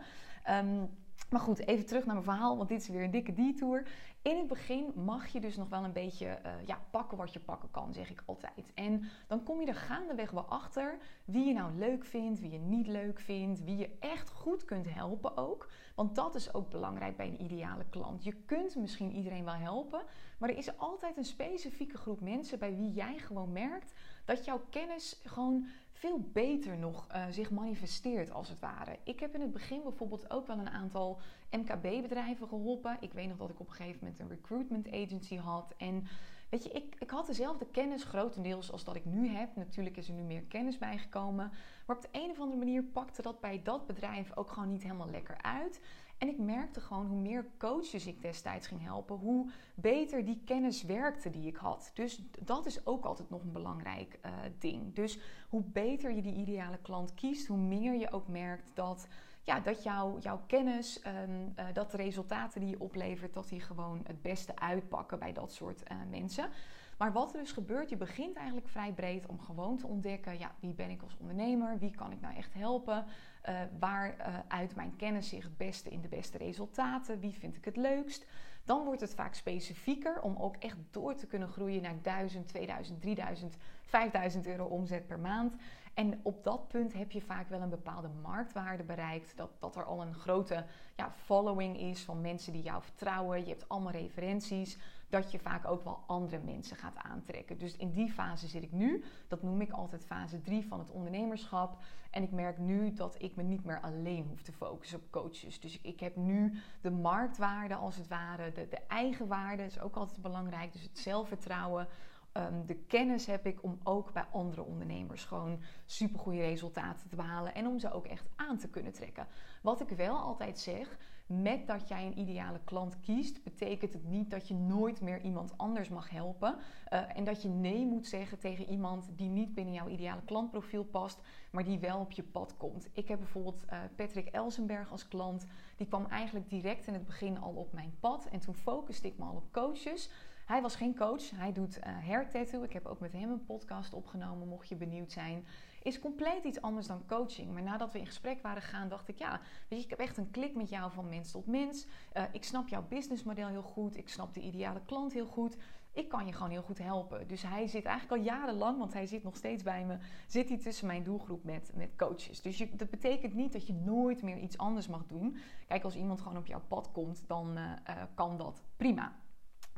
Um, 0.50 0.90
maar 1.32 1.42
goed, 1.42 1.68
even 1.68 1.86
terug 1.86 2.06
naar 2.06 2.14
mijn 2.14 2.28
verhaal, 2.28 2.58
want 2.58 2.70
dit 2.70 2.82
is 2.82 2.88
weer 2.88 3.04
een 3.04 3.12
dikke 3.12 3.34
detour. 3.34 3.88
In 4.22 4.38
het 4.38 4.48
begin 4.48 4.92
mag 4.96 5.28
je 5.28 5.40
dus 5.40 5.58
nog 5.58 5.70
wel 5.70 5.84
een 5.84 5.94
beetje 5.94 6.26
uh, 6.26 6.52
ja, 6.66 6.82
pakken 6.92 7.18
wat 7.18 7.34
je 7.34 7.40
pakken 7.40 7.72
kan, 7.72 7.94
zeg 7.94 8.10
ik 8.10 8.24
altijd. 8.26 8.74
En 8.74 9.10
dan 9.28 9.44
kom 9.44 9.60
je 9.60 9.68
er 9.68 9.76
gaandeweg 9.76 10.32
wel 10.32 10.46
achter 10.46 10.98
wie 11.26 11.46
je 11.46 11.54
nou 11.54 11.78
leuk 11.78 12.06
vindt, 12.06 12.40
wie 12.40 12.52
je 12.52 12.60
niet 12.60 12.88
leuk 12.88 13.20
vindt, 13.20 13.64
wie 13.64 13.78
je 13.78 13.98
echt 14.00 14.30
goed 14.30 14.66
kunt 14.66 14.94
helpen 14.94 15.38
ook. 15.38 15.70
Want 15.96 16.16
dat 16.16 16.36
is 16.36 16.54
ook 16.54 16.70
belangrijk 16.70 17.18
bij 17.18 17.28
een 17.28 17.42
ideale 17.42 17.86
klant. 17.90 18.24
Je 18.24 18.34
kunt 18.34 18.76
misschien 18.76 19.12
iedereen 19.12 19.46
wel 19.46 19.54
helpen, 19.54 20.04
maar 20.38 20.50
er 20.50 20.58
is 20.58 20.78
altijd 20.78 21.18
een 21.18 21.26
specifieke 21.26 21.98
groep 21.98 22.22
mensen 22.22 22.60
bij 22.60 22.76
wie 22.76 22.92
jij 22.92 23.18
gewoon 23.18 23.52
merkt 23.52 23.94
dat 24.26 24.46
jouw 24.46 24.62
kennis 24.70 25.22
gewoon 25.24 25.68
veel 26.02 26.30
beter 26.34 26.78
nog 26.78 27.08
uh, 27.16 27.26
zich 27.30 27.52
manifesteert 27.52 28.32
als 28.32 28.50
het 28.50 28.60
ware. 28.60 28.98
Ik 29.04 29.20
heb 29.20 29.36
in 29.36 29.42
het 29.42 29.52
begin 29.52 29.82
bijvoorbeeld 29.84 30.32
ook 30.32 30.48
wel 30.48 30.60
een 30.60 30.70
aantal 30.70 31.20
MKB-bedrijven 31.52 32.48
geholpen. 32.48 32.98
Ik 33.00 33.14
weet 33.14 33.28
nog 33.28 33.38
dat 33.38 33.50
ik 33.50 33.60
op 33.60 33.68
een 33.68 33.74
gegeven 33.74 34.00
moment 34.02 34.20
een 34.20 34.28
recruitment 34.28 34.88
agency 34.88 35.36
had. 35.36 35.74
En 35.78 36.08
weet 36.50 36.64
je, 36.64 36.70
ik, 36.70 36.96
ik 37.00 37.10
had 37.10 37.26
dezelfde 37.26 37.66
kennis 37.72 38.04
grotendeels 38.04 38.72
als 38.72 38.84
dat 38.84 38.96
ik 38.96 39.06
nu 39.06 39.28
heb. 39.28 39.56
Natuurlijk 39.56 39.98
is 39.98 40.08
er 40.08 40.14
nu 40.14 40.22
meer 40.22 40.44
kennis 40.44 40.78
bijgekomen. 40.78 41.52
Maar 41.86 41.96
op 41.96 42.02
de 42.02 42.10
een 42.12 42.30
of 42.30 42.40
andere 42.40 42.60
manier 42.60 42.84
pakte 42.84 43.22
dat 43.22 43.40
bij 43.40 43.62
dat 43.64 43.88
bedrijf 43.88 44.38
ook 44.38 44.52
gewoon 44.52 44.70
niet 44.70 44.84
helemaal 44.84 45.10
lekker 45.10 45.42
uit. 45.42 45.82
En 46.22 46.28
ik 46.28 46.38
merkte 46.38 46.82
gewoon 46.82 47.06
hoe 47.06 47.20
meer 47.20 47.46
coaches 47.58 48.08
ik 48.08 48.22
destijds 48.22 48.68
ging 48.68 48.84
helpen, 48.84 49.16
hoe 49.16 49.50
beter 49.76 50.26
die 50.26 50.42
kennis 50.46 50.84
werkte 50.84 51.30
die 51.30 51.48
ik 51.48 51.56
had. 51.56 51.92
Dus 51.94 52.24
dat 52.40 52.66
is 52.66 52.86
ook 52.86 53.06
altijd 53.06 53.30
nog 53.30 53.42
een 53.42 53.52
belangrijk 53.52 54.20
uh, 54.26 54.32
ding. 54.60 54.96
Dus 54.96 55.20
hoe 55.50 55.64
beter 55.64 56.12
je 56.12 56.22
die 56.22 56.36
ideale 56.36 56.78
klant 56.82 57.14
kiest, 57.14 57.48
hoe 57.48 57.58
meer 57.58 57.94
je 57.94 58.12
ook 58.12 58.28
merkt 58.28 58.72
dat 58.74 59.08
ja, 59.44 59.60
dat 59.60 59.84
jouw 59.84 60.20
jouw 60.20 60.42
kennis, 60.48 61.02
um, 61.06 61.54
uh, 61.60 61.66
dat 61.74 61.92
de 61.92 61.98
resultaten 61.98 62.62
die 62.62 62.70
je 62.70 62.80
oplevert, 62.80 63.34
dat 63.34 63.50
die 63.50 63.60
gewoon 63.60 64.02
het 64.04 64.22
beste 64.22 64.56
uitpakken 64.56 65.20
bij 65.20 65.34
dat 65.34 65.54
soort 65.54 65.84
uh, 65.92 65.98
mensen. 66.10 66.50
Maar 66.98 67.14
wat 67.14 67.34
er 67.34 67.40
dus 67.40 67.52
gebeurt, 67.52 67.90
je 67.90 67.98
begint 67.98 68.36
eigenlijk 68.36 68.68
vrij 68.68 68.94
breed 68.94 69.26
om 69.26 69.40
gewoon 69.40 69.78
te 69.78 69.88
ontdekken, 69.88 70.40
ja, 70.40 70.52
wie 70.60 70.74
ben 70.74 70.90
ik 70.90 71.02
als 71.02 71.18
ondernemer, 71.18 71.80
wie 71.80 71.96
kan 71.96 72.12
ik 72.12 72.22
nou 72.22 72.36
echt 72.36 72.54
helpen, 72.54 73.06
uh, 73.50 73.60
waar 73.80 74.16
uit 74.48 74.76
mijn 74.76 74.96
kennis 74.96 75.30
zich 75.30 75.44
het 75.44 75.58
beste 75.58 75.90
in 75.90 76.02
de 76.02 76.08
beste 76.08 76.38
resultaten, 76.38 77.20
wie 77.20 77.34
vind 77.34 77.56
ik 77.56 77.66
het 77.66 77.76
leukst. 77.76 78.26
Dan 78.64 78.86
wordt 78.86 79.02
het 79.02 79.14
vaak 79.14 79.34
specifieker 79.34 80.22
om 80.22 80.36
ook 80.38 80.56
echt 80.56 80.78
door 80.92 81.16
te 81.16 81.28
kunnen 81.28 81.48
groeien 81.48 81.82
naar 81.82 82.02
1000, 82.02 82.48
2000, 82.48 83.02
3000, 83.02 83.56
5000 83.82 84.48
euro 84.48 84.66
omzet 84.66 85.08
per 85.08 85.20
maand. 85.20 85.56
En 85.94 86.20
op 86.24 86.44
dat 86.44 86.68
punt 86.68 86.94
heb 86.94 87.12
je 87.12 87.22
vaak 87.22 87.50
wel 87.50 87.62
een 87.62 87.70
bepaalde 87.70 88.10
marktwaarde 88.22 88.84
bereikt. 88.84 89.38
Dat, 89.38 89.52
dat 89.60 89.76
er 89.76 89.84
al 89.84 90.02
een 90.02 90.14
grote 90.14 90.66
ja, 90.96 91.12
following 91.12 91.80
is 91.80 92.04
van 92.04 92.22
mensen 92.22 92.54
die 92.54 92.62
jou 92.62 92.82
vertrouwen. 92.84 93.40
Je 93.40 93.50
hebt 93.50 93.70
allemaal 93.70 93.92
referenties. 93.92 94.78
Dat 95.12 95.32
je 95.32 95.40
vaak 95.40 95.68
ook 95.68 95.84
wel 95.84 96.04
andere 96.08 96.40
mensen 96.46 96.78
gaat 96.78 96.98
aantrekken. 96.98 97.58
Dus 97.58 97.76
in 97.76 97.92
die 97.92 98.12
fase 98.12 98.48
zit 98.48 98.64
ik 98.64 98.72
nu. 98.72 99.04
Dat 99.28 99.44
noem 99.44 99.62
ik 99.62 99.72
altijd 99.72 100.06
fase 100.06 100.42
3 100.42 100.68
van 100.68 100.80
het 100.80 100.92
ondernemerschap. 100.92 101.84
En 102.12 102.24
ik 102.24 102.32
merk 102.32 102.58
nu 102.58 102.94
dat 102.94 103.16
ik 103.18 103.36
me 103.36 103.44
niet 103.44 103.66
meer 103.66 103.82
alleen 103.82 104.26
hoef 104.30 104.42
te 104.42 104.52
focussen 104.52 105.00
op 105.00 105.12
coaches. 105.12 105.60
Dus 105.60 105.82
ik, 105.82 106.00
heb 106.00 106.16
nu 106.16 106.54
de 106.82 106.92
marktwaarde 106.92 107.76
als 107.76 107.96
het 107.96 108.08
ware. 108.08 108.52
De, 108.52 108.68
de 108.68 108.80
eigenwaarde 108.88 109.64
is 109.64 109.80
ook 109.80 109.96
altijd 109.96 110.22
belangrijk. 110.22 110.72
Dus 110.72 110.82
het 110.82 111.00
zelfvertrouwen 111.00 111.88
Ehm, 112.32 112.66
de 112.66 112.76
kennis 112.76 113.26
heb 113.26 113.46
ik 113.46 113.64
om 113.64 113.80
ook 113.84 114.14
bij 114.14 114.26
andere 114.32 114.64
ondernemers 114.64 115.26
gewoon 115.26 115.62
supergoeie 115.86 116.42
resultaten 116.42 117.10
te 117.10 117.16
behalen 117.16 117.56
en 117.56 117.68
om 117.68 117.80
ze 117.80 117.92
ook 117.92 118.06
echt 118.06 118.26
aan 118.36 118.58
te 118.58 118.70
kunnen 118.70 118.94
trekken. 118.94 119.28
Wat 119.62 119.82
ik 119.82 119.90
wel 119.90 120.18
altijd 120.18 120.60
zeg, 120.60 120.98
met 121.32 121.68
dat 121.68 121.88
jij 121.88 122.06
een 122.06 122.20
ideale 122.20 122.60
klant 122.64 123.00
kiest, 123.00 123.44
betekent 123.44 123.94
het 123.94 124.04
niet 124.04 124.32
dat 124.32 124.48
je 124.48 124.54
nooit 124.54 125.02
meer 125.02 125.22
iemand 125.22 125.58
anders 125.58 125.90
mag 125.90 126.10
helpen. 126.10 126.56
Uh, 126.94 127.18
en 127.18 127.24
dat 127.24 127.42
je 127.42 127.50
nee 127.50 127.86
moet 127.86 128.08
zeggen 128.08 128.40
tegen 128.40 128.70
iemand 128.70 129.10
die 129.16 129.30
niet 129.30 129.54
binnen 129.54 129.74
jouw 129.74 129.88
ideale 129.88 130.22
klantprofiel 130.26 130.84
past, 130.84 131.22
maar 131.52 131.64
die 131.64 131.80
wel 131.80 132.00
op 132.00 132.12
je 132.12 132.24
pad 132.24 132.58
komt. 132.58 132.90
Ik 132.94 133.08
heb 133.08 133.20
bijvoorbeeld 133.20 133.64
uh, 133.70 133.80
Patrick 133.96 134.28
Elsenberg 134.28 134.92
als 134.92 135.08
klant. 135.08 135.46
Die 135.76 135.88
kwam 135.88 136.06
eigenlijk 136.06 136.50
direct 136.50 136.88
in 136.88 136.94
het 136.94 137.06
begin 137.06 137.40
al 137.40 137.54
op 137.54 137.74
mijn 137.74 137.94
pad. 138.00 138.28
En 138.32 138.40
toen 138.40 138.56
focuste 138.56 139.08
ik 139.08 139.18
me 139.18 139.26
al 139.26 139.36
op 139.36 139.52
coaches. 139.52 140.10
Hij 140.52 140.62
was 140.62 140.76
geen 140.76 140.96
coach, 140.96 141.30
hij 141.30 141.52
doet 141.52 141.78
uh, 141.78 141.84
hair 141.84 142.30
tattoo. 142.30 142.64
Ik 142.64 142.74
heb 142.74 142.86
ook 142.86 143.00
met 143.00 143.12
hem 143.12 143.32
een 143.32 143.46
podcast 143.46 143.94
opgenomen, 143.94 144.48
mocht 144.48 144.70
je 144.70 144.76
benieuwd 144.76 145.12
zijn. 145.12 145.46
Is 145.82 146.00
compleet 146.00 146.44
iets 146.44 146.62
anders 146.62 146.88
dan 146.88 147.06
coaching. 147.08 147.54
Maar 147.54 147.64
nadat 147.64 147.94
we 147.94 148.00
in 148.00 148.06
gesprek 148.06 148.42
waren 148.42 148.62
gegaan, 148.62 148.90
dacht 148.90 149.08
ik: 149.08 149.18
ja, 149.18 149.42
weet 149.68 149.80
je, 149.80 149.86
ik 149.86 149.90
heb 149.90 150.00
echt 150.00 150.18
een 150.18 150.32
klik 150.32 150.56
met 150.56 150.70
jou 150.70 150.92
van 150.92 151.10
mens 151.10 151.32
tot 151.32 151.46
mens. 151.46 151.88
Uh, 152.14 152.24
ik 152.32 152.44
snap 152.44 152.68
jouw 152.68 152.88
businessmodel 152.88 153.48
heel 153.48 153.62
goed. 153.62 153.98
Ik 153.98 154.10
snap 154.10 154.34
de 154.34 154.42
ideale 154.42 154.82
klant 154.86 155.14
heel 155.14 155.26
goed. 155.26 155.58
Ik 155.92 156.10
kan 156.10 156.26
je 156.26 156.34
gewoon 156.34 156.52
heel 156.52 156.62
goed 156.62 156.78
helpen. 156.78 157.28
Dus 157.28 157.42
hij 157.42 157.68
zit 157.68 157.86
eigenlijk 157.86 158.22
al 158.22 158.28
jarenlang, 158.34 158.78
want 158.78 158.94
hij 158.94 159.06
zit 159.06 159.24
nog 159.24 159.36
steeds 159.36 159.64
bij 159.64 159.86
me, 159.86 159.98
zit 160.28 160.50
hij 160.50 160.58
tussen 160.58 160.88
mijn 160.88 161.04
doelgroep 161.04 161.44
met, 161.44 161.72
met 161.76 161.96
coaches. 161.96 162.42
Dus 162.42 162.66
dat 162.74 162.90
betekent 162.90 163.34
niet 163.34 163.54
dat 163.54 163.68
je 163.68 163.74
nooit 163.74 164.22
meer 164.22 164.38
iets 164.38 164.58
anders 164.58 164.88
mag 164.88 165.06
doen. 165.06 165.38
Kijk, 165.68 165.84
als 165.84 165.96
iemand 165.96 166.22
gewoon 166.22 166.38
op 166.38 166.46
jouw 166.46 166.62
pad 166.68 166.92
komt, 166.92 167.28
dan 167.28 167.58
uh, 167.58 167.72
kan 168.16 168.38
dat 168.38 168.64
prima. 168.78 169.20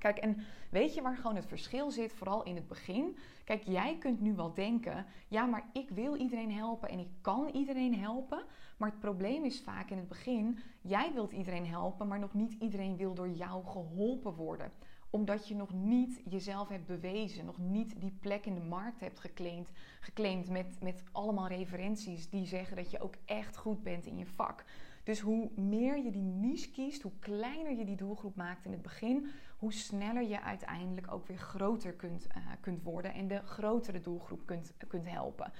Kijk, 0.03 0.17
en 0.17 0.37
weet 0.69 0.93
je 0.93 1.01
waar 1.01 1.15
gewoon 1.15 1.35
het 1.35 1.45
verschil 1.45 1.91
zit, 1.91 2.13
vooral 2.13 2.43
in 2.43 2.55
het 2.55 2.67
begin? 2.67 3.17
Kijk, 3.43 3.63
jij 3.63 3.97
kunt 3.97 4.21
nu 4.21 4.35
wel 4.35 4.53
denken, 4.53 5.05
ja, 5.27 5.45
maar 5.45 5.69
ik 5.73 5.89
wil 5.89 6.15
iedereen 6.15 6.51
helpen 6.51 6.89
en 6.89 6.99
ik 6.99 7.07
kan 7.21 7.49
iedereen 7.53 7.99
helpen. 7.99 8.43
Maar 8.77 8.89
het 8.89 8.99
probleem 8.99 9.43
is 9.43 9.61
vaak 9.61 9.89
in 9.89 9.97
het 9.97 10.07
begin, 10.07 10.59
jij 10.81 11.11
wilt 11.13 11.31
iedereen 11.31 11.67
helpen, 11.67 12.07
maar 12.07 12.19
nog 12.19 12.33
niet 12.33 12.55
iedereen 12.59 12.97
wil 12.97 13.13
door 13.13 13.29
jou 13.29 13.65
geholpen 13.65 14.33
worden 14.33 14.71
omdat 15.09 15.47
je 15.47 15.55
nog 15.55 15.73
niet 15.73 16.21
jezelf 16.29 16.67
hebt 16.67 16.85
bewezen, 16.85 17.45
nog 17.45 17.57
niet 17.57 18.01
die 18.01 18.17
plek 18.19 18.45
in 18.45 18.53
de 18.53 18.61
markt 18.61 18.99
hebt 18.99 19.19
geclaimd, 19.19 19.71
geclaimd 19.99 20.49
met, 20.49 20.77
met 20.81 21.03
allemaal 21.11 21.47
referenties 21.47 22.29
die 22.29 22.45
zeggen 22.45 22.75
dat 22.75 22.91
je 22.91 22.99
ook 22.99 23.15
echt 23.25 23.57
goed 23.57 23.83
bent 23.83 24.05
in 24.05 24.17
je 24.17 24.25
vak. 24.25 24.65
Dus 25.03 25.19
hoe 25.19 25.49
meer 25.55 26.03
je 26.03 26.11
die 26.11 26.21
niche 26.21 26.71
kiest, 26.71 27.01
hoe 27.01 27.11
kleiner 27.19 27.77
je 27.77 27.85
die 27.85 27.95
doelgroep 27.95 28.35
maakt 28.35 28.65
in 28.65 28.71
het 28.71 28.81
begin, 28.81 29.29
hoe 29.63 29.73
sneller 29.73 30.23
je 30.23 30.41
uiteindelijk 30.41 31.11
ook 31.11 31.27
weer 31.27 31.37
groter 31.37 31.93
kunt, 31.93 32.27
uh, 32.27 32.47
kunt 32.61 32.83
worden 32.83 33.13
en 33.13 33.27
de 33.27 33.41
grotere 33.45 34.01
doelgroep 34.01 34.45
kunt, 34.45 34.73
kunt 34.87 35.09
helpen. 35.09 35.51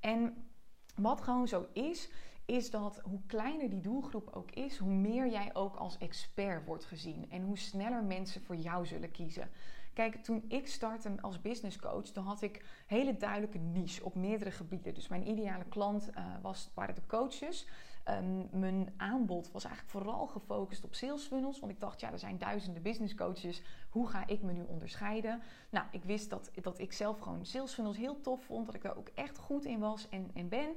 En 0.00 0.48
wat 0.96 1.20
gewoon 1.20 1.48
zo 1.48 1.66
is, 1.72 2.10
is 2.44 2.70
dat 2.70 3.00
hoe 3.02 3.20
kleiner 3.26 3.70
die 3.70 3.80
doelgroep 3.80 4.28
ook 4.32 4.50
is, 4.50 4.78
hoe 4.78 4.92
meer 4.92 5.30
jij 5.30 5.50
ook 5.52 5.76
als 5.76 5.98
expert 5.98 6.64
wordt 6.64 6.84
gezien 6.84 7.30
en 7.30 7.42
hoe 7.42 7.58
sneller 7.58 8.04
mensen 8.04 8.42
voor 8.42 8.56
jou 8.56 8.86
zullen 8.86 9.10
kiezen. 9.10 9.50
Kijk, 9.94 10.16
toen 10.16 10.44
ik 10.48 10.66
startte 10.66 11.20
als 11.20 11.40
business 11.40 11.78
coach, 11.78 12.12
dan 12.12 12.24
had 12.24 12.42
ik 12.42 12.64
hele 12.86 13.16
duidelijke 13.16 13.58
niche 13.58 14.04
op 14.04 14.14
meerdere 14.14 14.50
gebieden. 14.50 14.94
Dus 14.94 15.08
mijn 15.08 15.28
ideale 15.28 15.64
klant 15.68 16.10
uh, 16.10 16.24
was, 16.42 16.70
waren 16.74 16.94
de 16.94 17.06
coaches. 17.06 17.66
Um, 18.08 18.48
mijn 18.50 18.94
aanbod 18.96 19.50
was 19.52 19.64
eigenlijk 19.64 19.92
vooral 19.94 20.26
gefocust 20.26 20.84
op 20.84 20.94
sales 20.94 21.22
funnels. 21.22 21.60
Want 21.60 21.72
ik 21.72 21.80
dacht, 21.80 22.00
ja, 22.00 22.12
er 22.12 22.18
zijn 22.18 22.38
duizenden 22.38 22.82
business 22.82 23.14
coaches. 23.14 23.62
Hoe 23.90 24.08
ga 24.08 24.26
ik 24.26 24.42
me 24.42 24.52
nu 24.52 24.62
onderscheiden? 24.62 25.42
Nou, 25.70 25.86
ik 25.90 26.04
wist 26.04 26.30
dat, 26.30 26.50
dat 26.62 26.78
ik 26.78 26.92
zelf 26.92 27.18
gewoon 27.18 27.46
sales 27.46 27.72
funnels 27.72 27.96
heel 27.96 28.20
tof 28.20 28.44
vond. 28.44 28.66
Dat 28.66 28.74
ik 28.74 28.82
daar 28.82 28.96
ook 28.96 29.10
echt 29.14 29.38
goed 29.38 29.64
in 29.64 29.78
was 29.78 30.08
en, 30.08 30.30
en 30.34 30.48
ben. 30.48 30.68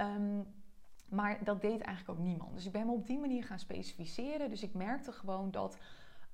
Um, 0.00 0.46
maar 1.08 1.44
dat 1.44 1.60
deed 1.60 1.80
eigenlijk 1.80 2.18
ook 2.18 2.24
niemand. 2.24 2.54
Dus 2.54 2.66
ik 2.66 2.72
ben 2.72 2.86
me 2.86 2.92
op 2.92 3.06
die 3.06 3.18
manier 3.18 3.44
gaan 3.44 3.58
specificeren. 3.58 4.50
Dus 4.50 4.62
ik 4.62 4.74
merkte 4.74 5.12
gewoon 5.12 5.50
dat 5.50 5.78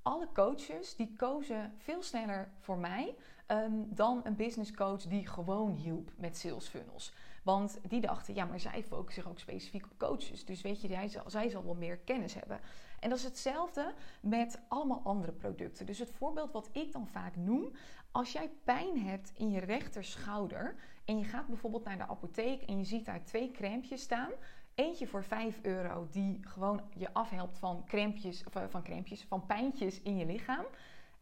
alle 0.03 0.29
coaches 0.33 0.97
die 0.97 1.15
kozen 1.17 1.73
veel 1.79 2.03
sneller 2.03 2.53
voor 2.61 2.79
mij 2.79 3.15
um, 3.49 3.95
dan 3.95 4.21
een 4.25 4.37
business 4.37 4.73
coach 4.73 5.03
die 5.03 5.27
gewoon 5.27 5.73
hielp 5.73 6.13
met 6.17 6.37
sales 6.37 6.69
funnels. 6.69 7.13
Want 7.45 7.79
die 7.89 8.01
dachten, 8.01 8.35
ja, 8.35 8.45
maar 8.45 8.61
zij 8.61 8.83
focussen 8.83 9.23
zich 9.23 9.31
ook 9.33 9.39
specifiek 9.39 9.85
op 9.85 9.99
coaches. 9.99 10.45
Dus 10.45 10.63
weet 10.63 10.81
je, 10.81 10.89
zij 10.89 11.09
zal, 11.09 11.23
zij 11.27 11.49
zal 11.49 11.65
wel 11.65 11.75
meer 11.75 11.99
kennis 11.99 12.35
hebben. 12.35 12.61
En 13.01 13.09
dat 13.09 13.19
is 13.19 13.25
hetzelfde 13.25 13.95
met 14.21 14.61
allemaal 14.69 15.01
andere 15.05 15.33
producten. 15.33 15.87
Dus 15.87 15.99
het 15.99 16.11
voorbeeld 16.11 16.53
wat 16.53 16.69
ik 16.73 16.93
dan 16.93 17.07
vaak 17.07 17.37
noem, 17.37 17.73
als 18.13 18.33
jij 18.33 18.51
pijn 18.65 18.99
hebt 18.99 19.33
in 19.37 19.51
je 19.51 19.61
rechterschouder 19.61 20.77
en 21.05 21.19
je 21.19 21.25
gaat 21.25 21.47
bijvoorbeeld 21.47 21.85
naar 21.85 21.97
de 21.97 22.09
apotheek 22.09 22.63
en 22.63 22.79
je 22.79 22.85
ziet 22.85 23.05
daar 23.05 23.25
twee 23.25 23.51
crèmes 23.51 24.01
staan, 24.01 24.31
Eentje 24.75 25.07
voor 25.07 25.25
5 25.25 25.59
euro 25.63 26.07
die 26.11 26.39
gewoon 26.41 26.81
je 26.95 27.13
afhelpt 27.13 27.59
van 27.59 27.85
eh, 27.89 28.63
van 28.69 28.83
crempjes, 28.83 29.25
van 29.29 29.47
pijntjes 29.47 30.03
in 30.03 30.17
je 30.17 30.27
lichaam. 30.27 30.65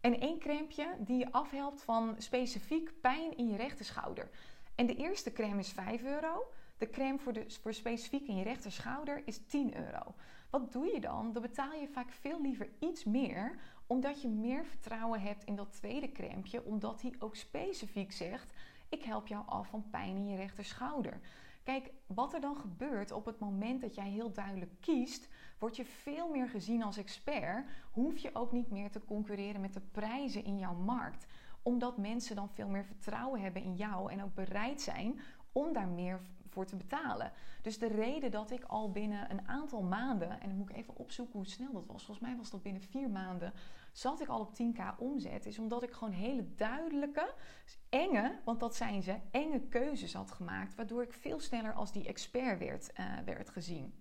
En 0.01 0.21
één 0.21 0.39
crempje 0.39 0.95
die 0.99 1.19
je 1.19 1.33
afhelpt 1.33 1.83
van 1.83 2.15
specifiek 2.19 3.01
pijn 3.01 3.37
in 3.37 3.49
je 3.49 3.57
rechterschouder. 3.57 4.31
En 4.75 4.87
de 4.87 4.97
eerste 4.97 5.33
crème 5.33 5.59
is 5.59 5.73
5 5.73 6.03
euro. 6.03 6.53
De 6.79 6.91
crème 6.91 7.19
voor, 7.19 7.33
de, 7.33 7.45
specifiek 7.69 8.29
in 8.29 8.37
je 8.37 8.43
rechterschouder 8.43 9.23
is 9.25 9.47
10 9.47 9.77
euro. 9.77 10.15
Wat 10.51 10.73
doe 10.73 10.87
je 10.87 11.01
dan? 11.01 11.33
Dan 11.33 11.43
betaal 11.43 11.73
je 11.73 11.89
vaak 11.89 12.11
veel 12.11 12.41
liever 12.41 12.69
iets 12.79 13.05
meer, 13.05 13.59
omdat 13.87 14.23
je 14.23 14.29
meer 14.29 14.65
vertrouwen 14.65 15.21
hebt 15.21 15.45
in 15.45 15.57
dat 15.57 15.73
tweede 15.73 16.13
crème, 16.13 16.65
omdat 16.65 17.03
hij 17.03 17.15
ook 17.19 17.37
specifiek 17.37 18.13
zegt: 18.13 18.53
ik 18.89 19.03
help 19.03 19.27
jou 19.27 19.47
af 19.47 19.69
van 19.69 19.91
pijn 19.91 20.17
in 20.17 20.29
je 20.29 20.37
rechterschouder. 20.37 21.21
Kijk, 21.63 21.91
wat 22.07 22.35
er 22.35 22.41
dan 22.41 22.57
gebeurt 22.57 23.11
op 23.11 23.25
het 23.25 23.39
moment 23.39 23.81
dat 23.81 23.95
jij 23.95 24.09
heel 24.09 24.33
duidelijk 24.33 24.73
kiest, 24.81 25.29
word 25.59 25.77
je 25.77 25.85
veel 25.85 26.29
meer 26.29 26.49
gezien 26.49 26.83
als 26.83 26.97
expert. 26.97 27.67
Hoef 27.93 28.19
je 28.19 28.35
ook 28.35 28.53
niet 28.53 28.71
meer 28.71 28.91
te 28.91 29.05
concurreren 29.05 29.61
met 29.61 29.75
de 29.75 29.81
prijzen 29.81 30.45
in 30.45 30.59
jouw 30.59 30.75
markt. 30.75 31.27
Omdat 31.63 31.97
mensen 31.97 32.37
dan 32.37 32.49
veel 32.49 32.69
meer 32.69 32.85
vertrouwen 32.85 33.41
hebben 33.41 33.63
in 33.63 33.75
jou 33.75 34.13
en 34.13 34.23
ook 34.23 34.35
bereid 34.35 34.81
zijn 34.81 35.21
om 35.53 35.73
daar 35.73 35.89
meer 35.89 36.21
voor 36.53 36.67
te 36.67 36.77
betalen. 36.77 37.33
Dus 37.63 37.79
de 37.79 37.87
reden 37.87 38.31
dat 38.31 38.51
ik 38.51 38.65
al 38.65 38.91
binnen 38.91 39.31
een 39.31 39.49
aantal 39.49 39.83
maanden, 39.83 40.41
en 40.41 40.49
dan 40.49 40.57
moet 40.57 40.71
ik 40.71 40.77
even 40.77 40.97
opzoeken 40.97 41.35
hoe 41.35 41.47
snel 41.47 41.73
dat 41.73 41.87
was, 41.87 42.05
volgens 42.05 42.27
mij 42.27 42.37
was 42.37 42.51
dat 42.51 42.63
binnen 42.63 42.83
vier 42.83 43.11
maanden, 43.11 43.53
zat 43.93 44.21
ik 44.21 44.29
al 44.29 44.41
op 44.41 44.53
10k 44.53 44.99
omzet, 44.99 45.47
is 45.47 45.59
omdat 45.59 45.83
ik 45.83 45.93
gewoon 45.93 46.13
hele 46.13 46.55
duidelijke, 46.55 47.35
enge, 47.89 48.39
want 48.45 48.61
dat 48.61 48.77
zijn 48.77 49.03
ze, 49.03 49.19
enge 49.31 49.61
keuzes 49.61 50.15
had 50.15 50.31
gemaakt, 50.31 50.75
waardoor 50.75 51.03
ik 51.03 51.13
veel 51.13 51.41
sneller 51.41 51.73
als 51.73 51.93
die 51.93 52.07
expert 52.07 52.59
werd, 52.59 52.91
uh, 53.01 53.19
werd 53.25 53.51
gezien. 53.51 53.95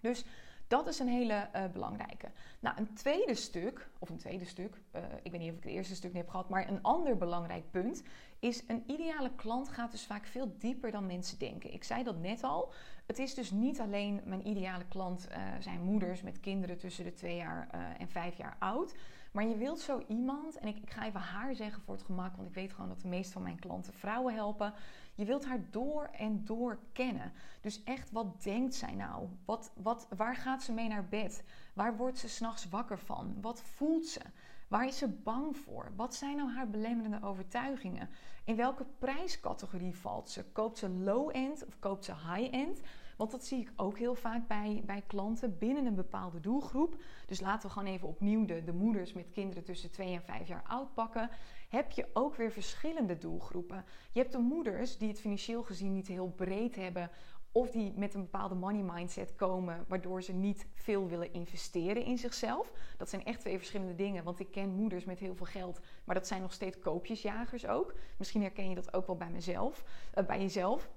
Dus 0.00 0.24
Dat 0.68 0.86
is 0.86 0.98
een 0.98 1.08
hele 1.08 1.48
uh, 1.54 1.64
belangrijke. 1.72 2.30
Nou, 2.60 2.76
een 2.78 2.94
tweede 2.94 3.34
stuk, 3.34 3.88
of 3.98 4.08
een 4.08 4.16
tweede 4.16 4.44
stuk, 4.44 4.80
uh, 4.96 5.02
ik 5.22 5.30
weet 5.30 5.40
niet 5.40 5.50
of 5.50 5.56
ik 5.56 5.62
het 5.62 5.72
eerste 5.72 5.94
stuk 5.94 6.12
niet 6.12 6.22
heb 6.22 6.30
gehad, 6.30 6.48
maar 6.48 6.68
een 6.68 6.82
ander 6.82 7.16
belangrijk 7.16 7.70
punt 7.70 8.02
is 8.38 8.62
een 8.66 8.82
ideale 8.86 9.30
klant 9.36 9.68
gaat 9.68 9.90
dus 9.90 10.06
vaak 10.06 10.26
veel 10.26 10.54
dieper 10.58 10.90
dan 10.90 11.06
mensen 11.06 11.38
denken. 11.38 11.72
Ik 11.72 11.84
zei 11.84 12.02
dat 12.02 12.18
net 12.18 12.42
al. 12.42 12.72
Het 13.06 13.18
is 13.18 13.34
dus 13.34 13.50
niet 13.50 13.80
alleen 13.80 14.20
mijn 14.24 14.46
ideale 14.46 14.84
klant 14.88 15.28
uh, 15.30 15.36
zijn 15.60 15.82
moeders 15.82 16.22
met 16.22 16.40
kinderen 16.40 16.78
tussen 16.78 17.04
de 17.04 17.12
twee 17.12 17.36
jaar 17.36 17.68
en 17.98 18.08
vijf 18.08 18.36
jaar 18.36 18.56
oud. 18.58 18.94
Maar 19.36 19.46
je 19.46 19.56
wilt 19.56 19.80
zo 19.80 20.02
iemand, 20.06 20.58
en 20.58 20.68
ik, 20.68 20.76
ik, 20.76 20.90
ga 20.90 21.04
even 21.04 21.20
haar 21.20 21.54
zeggen 21.54 21.82
voor 21.82 21.94
het 21.94 22.04
gemak, 22.04 22.36
want 22.36 22.48
ik 22.48 22.54
weet 22.54 22.72
gewoon 22.72 22.88
dat 22.88 23.00
de 23.00 23.08
meeste 23.08 23.32
van 23.32 23.42
mijn 23.42 23.58
klanten 23.58 23.92
vrouwen 23.92 24.34
helpen. 24.34 24.74
Je 25.14 25.24
wilt 25.24 25.46
haar 25.46 25.70
door 25.70 26.08
en 26.12 26.44
door 26.44 26.78
kennen. 26.92 27.32
Dus 27.60 27.82
echt, 27.84 28.10
wat 28.10 28.42
denkt 28.42 28.74
zij 28.74 28.94
nou? 28.94 29.28
Wat, 29.44 29.72
wat, 29.74 30.08
waar 30.16 30.36
gaat 30.36 30.62
ze 30.62 30.72
mee 30.72 30.88
naar 30.88 31.08
bed? 31.08 31.44
Waar 31.74 31.96
wordt 31.96 32.18
ze 32.18 32.28
s'nachts 32.28 32.68
wakker 32.68 32.98
van? 32.98 33.36
Wat 33.40 33.62
voelt 33.62 34.06
ze? 34.06 34.20
Waar 34.68 34.86
is 34.86 34.98
ze 34.98 35.08
bang 35.08 35.56
voor? 35.56 35.92
Wat 35.96 36.14
zijn 36.14 36.36
nou 36.36 36.52
haar 36.52 36.70
belemmerende 36.70 37.22
overtuigingen? 37.22 38.08
In 38.44 38.56
welke 38.56 38.86
prijscategorie 38.98 39.96
valt 39.96 40.30
ze? 40.30 40.44
Koopt 40.44 40.78
ze 40.78 40.88
low-end 40.88 41.66
of 41.66 41.78
koopt 41.78 42.04
ze 42.04 42.12
high-end? 42.12 42.80
Want 43.16 43.30
dat 43.30 43.44
zie 43.44 43.60
ik 43.60 43.72
ook 43.76 43.98
heel 43.98 44.14
vaak 44.14 44.48
bij, 44.48 44.82
bij 44.86 45.02
klanten 45.06 45.58
binnen 45.58 45.86
een 45.86 45.94
bepaalde 45.94 46.40
doelgroep. 46.40 47.02
Dus 47.26 47.40
laten 47.40 47.68
we 47.68 47.74
gewoon 47.74 47.92
even 47.92 48.08
opnieuw 48.08 48.44
de, 48.44 48.64
de 48.64 48.72
moeders 48.72 49.12
met 49.12 49.30
kinderen 49.30 49.64
tussen 49.64 49.90
2 49.90 50.14
en 50.14 50.22
5 50.22 50.48
jaar 50.48 50.64
oud 50.66 50.94
pakken. 50.94 51.30
Heb 51.68 51.90
je 51.90 52.06
ook 52.12 52.34
weer 52.34 52.52
verschillende 52.52 53.18
doelgroepen. 53.18 53.84
Je 54.12 54.20
hebt 54.20 54.32
de 54.32 54.38
moeders 54.38 54.98
die 54.98 55.08
het 55.08 55.20
financieel 55.20 55.62
gezien 55.62 55.92
niet 55.92 56.06
heel 56.06 56.28
breed 56.28 56.76
hebben 56.76 57.10
of 57.56 57.70
die 57.70 57.92
met 57.96 58.14
een 58.14 58.20
bepaalde 58.20 58.54
money 58.54 58.82
mindset 58.82 59.34
komen, 59.34 59.84
waardoor 59.88 60.22
ze 60.22 60.32
niet 60.32 60.66
veel 60.74 61.08
willen 61.08 61.32
investeren 61.32 62.04
in 62.04 62.18
zichzelf. 62.18 62.72
Dat 62.96 63.08
zijn 63.08 63.24
echt 63.24 63.40
twee 63.40 63.56
verschillende 63.56 63.94
dingen, 63.94 64.24
want 64.24 64.40
ik 64.40 64.50
ken 64.50 64.74
moeders 64.74 65.04
met 65.04 65.18
heel 65.18 65.34
veel 65.34 65.46
geld, 65.46 65.80
maar 66.04 66.14
dat 66.14 66.26
zijn 66.26 66.40
nog 66.40 66.52
steeds 66.52 66.78
koopjesjagers 66.78 67.66
ook. 67.66 67.94
Misschien 68.18 68.42
herken 68.42 68.68
je 68.68 68.74
dat 68.74 68.94
ook 68.94 69.06
wel 69.06 69.16
bij 69.16 69.30
mezelf, 69.30 69.84
uh, 70.14 70.26
bij 70.26 70.40
jezelf 70.40 70.90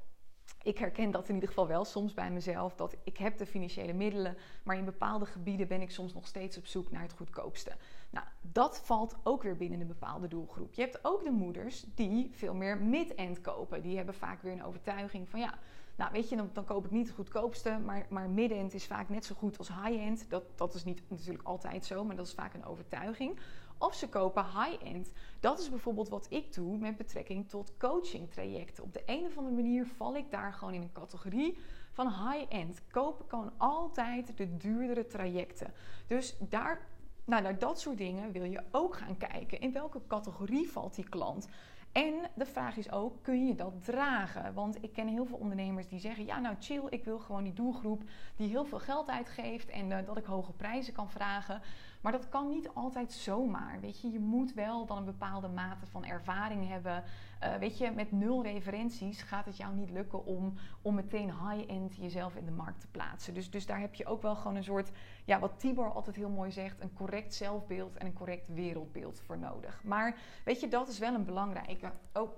ik 0.63 0.77
herken 0.77 1.11
dat 1.11 1.27
in 1.27 1.33
ieder 1.33 1.49
geval 1.49 1.67
wel 1.67 1.85
soms 1.85 2.13
bij 2.13 2.31
mezelf. 2.31 2.75
Dat 2.75 2.95
ik 3.03 3.17
heb 3.17 3.37
de 3.37 3.45
financiële 3.45 3.93
middelen, 3.93 4.37
maar 4.63 4.77
in 4.77 4.85
bepaalde 4.85 5.25
gebieden 5.25 5.67
ben 5.67 5.81
ik 5.81 5.91
soms 5.91 6.13
nog 6.13 6.27
steeds 6.27 6.57
op 6.57 6.65
zoek 6.65 6.91
naar 6.91 7.01
het 7.01 7.13
goedkoopste. 7.13 7.71
Nou, 8.09 8.25
dat 8.41 8.79
valt 8.79 9.15
ook 9.23 9.43
weer 9.43 9.57
binnen 9.57 9.81
een 9.81 9.87
bepaalde 9.87 10.27
doelgroep. 10.27 10.73
Je 10.73 10.81
hebt 10.81 11.05
ook 11.05 11.23
de 11.23 11.31
moeders 11.31 11.85
die 11.95 12.29
veel 12.33 12.53
meer 12.53 12.77
mid-end 12.77 13.41
kopen. 13.41 13.81
Die 13.81 13.97
hebben 13.97 14.15
vaak 14.15 14.41
weer 14.41 14.51
een 14.51 14.63
overtuiging 14.63 15.29
van 15.29 15.39
ja, 15.39 15.59
nou 15.99 16.11
weet 16.11 16.29
je, 16.29 16.35
dan, 16.53 16.65
koop 16.65 16.85
ik 16.85 16.91
niet 16.91 17.07
het 17.07 17.15
goedkoopste, 17.15 17.77
maar, 17.85 18.05
maar 18.09 18.29
mid-end 18.29 18.73
is 18.73 18.85
vaak 18.85 19.09
net 19.09 19.25
zo 19.25 19.35
goed 19.35 19.57
als 19.57 19.67
high-end. 19.67 20.25
Dat, 20.29 20.43
dat 20.55 20.73
is 20.73 20.83
niet 20.83 21.01
natuurlijk 21.07 21.47
altijd 21.47 21.85
zo, 21.85 22.03
maar 22.03 22.15
dat 22.15 22.27
is 22.27 22.33
vaak 22.33 22.53
een 22.53 22.65
overtuiging. 22.65 23.39
Of 23.77 23.93
ze 23.93 24.09
kopen 24.09 24.45
high-end. 24.45 25.11
Dat 25.39 25.59
is 25.59 25.69
bijvoorbeeld 25.69 26.09
wat 26.09 26.25
ik 26.29 26.53
doe 26.53 26.77
met 26.77 26.97
betrekking 26.97 27.49
tot 27.49 27.77
coaching 27.77 28.31
trajecten. 28.31 28.83
Op 28.83 28.93
de 28.93 29.03
een 29.05 29.25
of 29.25 29.37
andere 29.37 29.55
manier 29.55 29.85
val 29.85 30.15
ik 30.15 30.31
daar 30.31 30.53
gewoon 30.53 30.73
in 30.73 30.81
een 30.81 30.91
categorie 30.91 31.57
van 31.91 32.07
high-end. 32.07 32.77
Ik 32.77 33.01
gewoon 33.27 33.51
altijd 33.57 34.37
de 34.37 34.57
duurdere 34.57 35.07
trajecten. 35.07 35.73
Dus 36.07 36.37
daar, 36.49 36.87
nou, 37.25 37.41
naar 37.41 37.59
dat 37.59 37.79
soort 37.79 37.97
dingen 37.97 38.31
wil 38.31 38.43
je 38.43 38.63
ook 38.71 38.95
gaan 38.95 39.17
kijken. 39.17 39.59
In 39.59 39.73
welke 39.73 40.01
categorie 40.07 40.71
valt 40.71 40.95
die 40.95 41.09
klant? 41.09 41.47
En 41.91 42.13
de 42.33 42.45
vraag 42.45 42.77
is 42.77 42.91
ook, 42.91 43.23
kun 43.23 43.47
je 43.47 43.55
dat 43.55 43.83
dragen? 43.83 44.53
Want 44.53 44.83
ik 44.83 44.93
ken 44.93 45.07
heel 45.07 45.25
veel 45.25 45.37
ondernemers 45.37 45.87
die 45.87 45.99
zeggen, 45.99 46.25
ja 46.25 46.39
nou 46.39 46.55
chill, 46.59 46.83
ik 46.89 47.03
wil 47.03 47.19
gewoon 47.19 47.43
die 47.43 47.53
doelgroep 47.53 48.03
die 48.35 48.47
heel 48.47 48.65
veel 48.65 48.79
geld 48.79 49.09
uitgeeft 49.09 49.69
en 49.69 49.89
uh, 49.89 49.97
dat 50.05 50.17
ik 50.17 50.25
hoge 50.25 50.51
prijzen 50.51 50.93
kan 50.93 51.09
vragen. 51.09 51.61
Maar 52.01 52.11
dat 52.11 52.29
kan 52.29 52.49
niet 52.49 52.69
altijd 52.73 53.11
zomaar. 53.11 53.79
Weet 53.81 54.01
je, 54.01 54.11
je 54.11 54.19
moet 54.19 54.53
wel 54.53 54.85
dan 54.85 54.97
een 54.97 55.05
bepaalde 55.05 55.47
mate 55.47 55.85
van 55.85 56.05
ervaring 56.05 56.67
hebben. 56.67 57.03
Uh, 57.43 57.55
weet 57.55 57.77
je, 57.77 57.91
met 57.91 58.11
nul 58.11 58.43
referenties 58.43 59.21
gaat 59.21 59.45
het 59.45 59.57
jou 59.57 59.75
niet 59.75 59.89
lukken 59.89 60.25
om, 60.25 60.53
om 60.81 60.95
meteen 60.95 61.31
high-end 61.47 61.95
jezelf 61.95 62.35
in 62.35 62.45
de 62.45 62.51
markt 62.51 62.81
te 62.81 62.87
plaatsen. 62.87 63.33
Dus, 63.33 63.49
dus 63.49 63.65
daar 63.65 63.79
heb 63.79 63.95
je 63.95 64.05
ook 64.05 64.21
wel 64.21 64.35
gewoon 64.35 64.55
een 64.55 64.63
soort, 64.63 64.91
ja, 65.25 65.39
wat 65.39 65.59
Tibor 65.59 65.93
altijd 65.93 66.15
heel 66.15 66.29
mooi 66.29 66.51
zegt, 66.51 66.81
een 66.81 66.93
correct 66.93 67.33
zelfbeeld 67.33 67.97
en 67.97 68.05
een 68.05 68.13
correct 68.13 68.47
wereldbeeld 68.47 69.19
voor 69.19 69.37
nodig. 69.37 69.83
Maar 69.83 70.17
weet 70.43 70.59
je, 70.59 70.67
dat 70.67 70.87
is 70.87 70.99
wel 70.99 71.13
een 71.13 71.25
belangrijke. 71.25 71.91
Oh, 72.13 72.29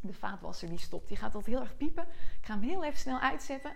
de 0.00 0.12
vaatwasser 0.12 0.68
die 0.68 0.78
stopt. 0.78 1.08
Die 1.08 1.16
gaat 1.16 1.34
altijd 1.34 1.54
heel 1.54 1.64
erg 1.64 1.76
piepen. 1.76 2.04
Ik 2.40 2.46
ga 2.46 2.52
hem 2.52 2.62
heel 2.62 2.84
even 2.84 2.98
snel 2.98 3.18
uitzetten. 3.18 3.72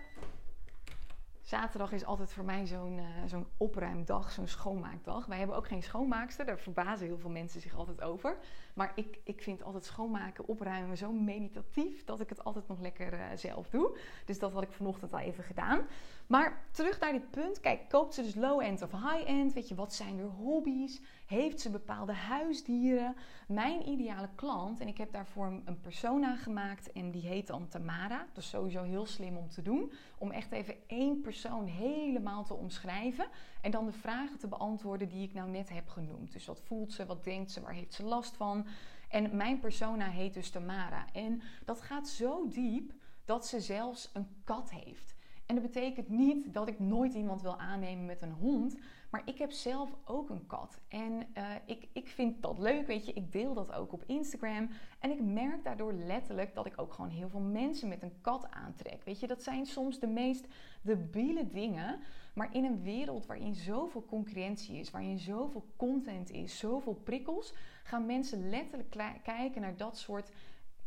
Zaterdag 1.41 1.91
is 1.91 2.05
altijd 2.05 2.31
voor 2.31 2.43
mij 2.43 2.65
zo'n 2.65 2.97
uh, 2.97 3.05
zo'n 3.25 3.47
opruimdag, 3.57 4.31
zo'n 4.31 4.47
schoonmaakdag. 4.47 5.25
Wij 5.25 5.37
hebben 5.37 5.55
ook 5.55 5.67
geen 5.67 5.83
schoonmaakster, 5.83 6.45
daar 6.45 6.59
verbazen 6.59 7.07
heel 7.07 7.17
veel 7.17 7.29
mensen 7.29 7.61
zich 7.61 7.75
altijd 7.75 8.01
over. 8.01 8.37
Maar 8.73 8.91
ik, 8.95 9.19
ik 9.23 9.41
vind 9.41 9.63
altijd 9.63 9.85
schoonmaken, 9.85 10.47
opruimen 10.47 10.97
zo 10.97 11.11
meditatief 11.11 12.03
dat 12.03 12.19
ik 12.19 12.29
het 12.29 12.43
altijd 12.43 12.67
nog 12.67 12.79
lekker 12.79 13.13
uh, 13.13 13.25
zelf 13.35 13.69
doe. 13.69 13.97
Dus 14.25 14.39
dat 14.39 14.51
had 14.51 14.63
ik 14.63 14.71
vanochtend 14.71 15.13
al 15.13 15.19
even 15.19 15.43
gedaan. 15.43 15.81
Maar 16.27 16.65
terug 16.71 16.99
naar 16.99 17.11
dit 17.11 17.31
punt. 17.31 17.59
Kijk, 17.59 17.89
koopt 17.89 18.13
ze 18.13 18.21
dus 18.21 18.35
low-end 18.35 18.81
of 18.81 18.91
high-end? 18.91 19.53
Weet 19.53 19.67
je, 19.67 19.75
wat 19.75 19.93
zijn 19.93 20.19
er 20.19 20.29
hobby's? 20.29 21.01
Heeft 21.25 21.61
ze 21.61 21.69
bepaalde 21.69 22.13
huisdieren? 22.13 23.15
Mijn 23.47 23.89
ideale 23.89 24.29
klant, 24.35 24.79
en 24.79 24.87
ik 24.87 24.97
heb 24.97 25.11
daarvoor 25.11 25.61
een 25.65 25.81
persona 25.81 26.35
gemaakt 26.35 26.91
en 26.91 27.11
die 27.11 27.27
heet 27.27 27.47
dan 27.47 27.67
Tamara. 27.67 28.25
Dat 28.33 28.43
is 28.43 28.49
sowieso 28.49 28.83
heel 28.83 29.05
slim 29.05 29.37
om 29.37 29.49
te 29.49 29.61
doen. 29.61 29.91
Om 30.17 30.31
echt 30.31 30.51
even 30.51 30.75
één 30.87 31.21
persoon 31.21 31.65
helemaal 31.65 32.43
te 32.43 32.53
omschrijven. 32.53 33.27
En 33.61 33.71
dan 33.71 33.85
de 33.85 33.91
vragen 33.91 34.37
te 34.37 34.47
beantwoorden 34.47 35.09
die 35.09 35.23
ik 35.23 35.33
nou 35.33 35.49
net 35.49 35.69
heb 35.69 35.87
genoemd. 35.89 36.33
Dus 36.33 36.45
wat 36.45 36.61
voelt 36.61 36.93
ze, 36.93 37.05
wat 37.05 37.23
denkt 37.23 37.51
ze, 37.51 37.61
waar 37.61 37.73
heeft 37.73 37.93
ze 37.93 38.03
last 38.03 38.35
van? 38.35 38.62
En 39.09 39.35
mijn 39.35 39.59
persona 39.59 40.09
heet 40.09 40.33
dus 40.33 40.49
Tamara. 40.49 41.05
En 41.13 41.41
dat 41.65 41.81
gaat 41.81 42.07
zo 42.07 42.47
diep 42.47 42.93
dat 43.25 43.47
ze 43.47 43.61
zelfs 43.61 44.09
een 44.13 44.27
kat 44.43 44.71
heeft. 44.71 45.15
En 45.45 45.55
dat 45.55 45.63
betekent 45.63 46.09
niet 46.09 46.53
dat 46.53 46.67
ik 46.67 46.79
nooit 46.79 47.13
iemand 47.13 47.41
wil 47.41 47.59
aannemen 47.59 48.05
met 48.05 48.21
een 48.21 48.31
hond. 48.31 48.75
Maar 49.09 49.21
ik 49.25 49.37
heb 49.37 49.51
zelf 49.51 49.95
ook 50.05 50.29
een 50.29 50.45
kat. 50.45 50.79
En 50.87 51.11
uh, 51.37 51.49
ik, 51.65 51.87
ik 51.93 52.07
vind 52.07 52.41
dat 52.41 52.59
leuk, 52.59 52.87
weet 52.87 53.05
je. 53.05 53.13
Ik 53.13 53.31
deel 53.31 53.53
dat 53.53 53.73
ook 53.73 53.93
op 53.93 54.03
Instagram. 54.07 54.69
En 54.99 55.11
ik 55.11 55.21
merk 55.21 55.63
daardoor 55.63 55.93
letterlijk 55.93 56.53
dat 56.53 56.65
ik 56.65 56.73
ook 56.75 56.93
gewoon 56.93 57.09
heel 57.09 57.29
veel 57.29 57.39
mensen 57.39 57.89
met 57.89 58.03
een 58.03 58.21
kat 58.21 58.47
aantrek. 58.49 59.03
Weet 59.03 59.19
je, 59.19 59.27
dat 59.27 59.43
zijn 59.43 59.65
soms 59.65 59.99
de 59.99 60.07
meest 60.07 60.47
debiele 60.81 61.47
dingen. 61.47 61.99
Maar 62.33 62.55
in 62.55 62.63
een 62.63 62.81
wereld 62.81 63.25
waarin 63.25 63.55
zoveel 63.55 64.05
concurrentie 64.05 64.77
is, 64.77 64.91
waarin 64.91 65.19
zoveel 65.19 65.65
content 65.75 66.31
is, 66.31 66.57
zoveel 66.57 66.93
prikkels, 66.93 67.53
gaan 67.83 68.05
mensen 68.05 68.49
letterlijk 68.49 69.21
kijken 69.23 69.61
naar 69.61 69.77
dat 69.77 69.97
soort 69.97 70.31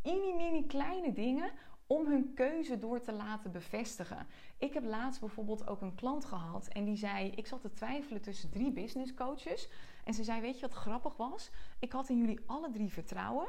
mini-mini 0.02 0.66
kleine 0.66 1.12
dingen 1.12 1.50
om 1.86 2.06
hun 2.06 2.34
keuze 2.34 2.78
door 2.78 3.00
te 3.00 3.12
laten 3.12 3.52
bevestigen. 3.52 4.26
Ik 4.58 4.74
heb 4.74 4.84
laatst 4.84 5.20
bijvoorbeeld 5.20 5.66
ook 5.66 5.80
een 5.80 5.94
klant 5.94 6.24
gehad 6.24 6.68
en 6.68 6.84
die 6.84 6.96
zei: 6.96 7.30
Ik 7.30 7.46
zat 7.46 7.60
te 7.60 7.72
twijfelen 7.72 8.22
tussen 8.22 8.50
drie 8.50 8.72
business 8.72 9.14
coaches. 9.14 9.68
En 10.04 10.14
ze 10.14 10.24
zei: 10.24 10.40
Weet 10.40 10.54
je 10.54 10.66
wat 10.66 10.76
grappig 10.76 11.16
was? 11.16 11.50
Ik 11.78 11.92
had 11.92 12.08
in 12.08 12.18
jullie 12.18 12.40
alle 12.46 12.70
drie 12.70 12.92
vertrouwen. 12.92 13.46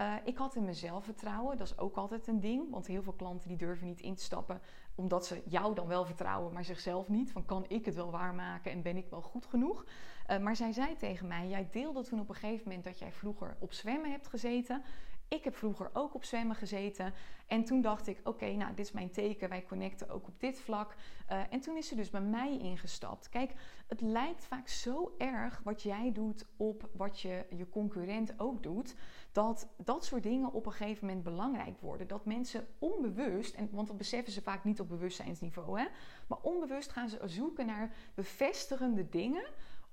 Uh, 0.00 0.14
ik 0.24 0.36
had 0.36 0.54
in 0.54 0.64
mezelf 0.64 1.04
vertrouwen. 1.04 1.56
Dat 1.56 1.66
is 1.66 1.78
ook 1.78 1.96
altijd 1.96 2.26
een 2.26 2.40
ding. 2.40 2.70
Want 2.70 2.86
heel 2.86 3.02
veel 3.02 3.12
klanten 3.12 3.48
die 3.48 3.58
durven 3.58 3.86
niet 3.86 4.00
in 4.00 4.14
te 4.14 4.22
stappen. 4.22 4.60
Omdat 4.98 5.26
ze 5.26 5.42
jou 5.44 5.74
dan 5.74 5.86
wel 5.86 6.04
vertrouwen, 6.04 6.52
maar 6.52 6.64
zichzelf 6.64 7.08
niet. 7.08 7.32
Van 7.32 7.44
kan 7.44 7.64
ik 7.68 7.84
het 7.84 7.94
wel 7.94 8.10
waarmaken 8.10 8.72
en 8.72 8.82
ben 8.82 8.96
ik 8.96 9.06
wel 9.10 9.22
goed 9.22 9.46
genoeg? 9.46 9.84
Uh, 10.30 10.38
maar 10.38 10.56
zij 10.56 10.72
zei 10.72 10.96
tegen 10.96 11.26
mij: 11.26 11.48
Jij 11.48 11.68
deelde 11.70 12.02
toen 12.02 12.20
op 12.20 12.28
een 12.28 12.34
gegeven 12.34 12.62
moment 12.64 12.84
dat 12.84 12.98
jij 12.98 13.12
vroeger 13.12 13.56
op 13.58 13.72
zwemmen 13.72 14.10
hebt 14.10 14.28
gezeten. 14.28 14.82
Ik 15.28 15.44
heb 15.44 15.56
vroeger 15.56 15.90
ook 15.92 16.14
op 16.14 16.24
zwemmen 16.24 16.56
gezeten. 16.56 17.14
En 17.46 17.64
toen 17.64 17.80
dacht 17.80 18.06
ik, 18.06 18.20
oké, 18.24 18.46
nou, 18.52 18.74
dit 18.74 18.86
is 18.86 18.92
mijn 18.92 19.10
teken. 19.10 19.48
Wij 19.48 19.62
connecten 19.62 20.08
ook 20.08 20.26
op 20.26 20.40
dit 20.40 20.60
vlak. 20.60 20.94
Uh, 21.30 21.40
en 21.50 21.60
toen 21.60 21.76
is 21.76 21.88
ze 21.88 21.94
dus 21.94 22.10
bij 22.10 22.20
mij 22.20 22.58
ingestapt. 22.58 23.28
Kijk, 23.28 23.52
het 23.86 24.00
lijkt 24.00 24.44
vaak 24.44 24.68
zo 24.68 25.14
erg 25.18 25.60
wat 25.64 25.82
jij 25.82 26.12
doet 26.12 26.46
op 26.56 26.88
wat 26.92 27.20
je, 27.20 27.46
je 27.56 27.68
concurrent 27.68 28.40
ook 28.40 28.62
doet. 28.62 28.94
Dat 29.32 29.68
dat 29.76 30.04
soort 30.04 30.22
dingen 30.22 30.52
op 30.52 30.66
een 30.66 30.72
gegeven 30.72 31.06
moment 31.06 31.24
belangrijk 31.24 31.80
worden. 31.80 32.08
Dat 32.08 32.24
mensen 32.24 32.66
onbewust, 32.78 33.54
en, 33.54 33.68
want 33.72 33.86
dat 33.86 33.96
beseffen 33.96 34.32
ze 34.32 34.42
vaak 34.42 34.64
niet 34.64 34.80
op 34.80 34.88
bewustzijnsniveau, 34.88 35.80
hè, 35.80 35.86
maar 36.26 36.38
onbewust 36.42 36.92
gaan 36.92 37.08
ze 37.08 37.20
zoeken 37.24 37.66
naar 37.66 37.94
bevestigende 38.14 39.08
dingen 39.08 39.44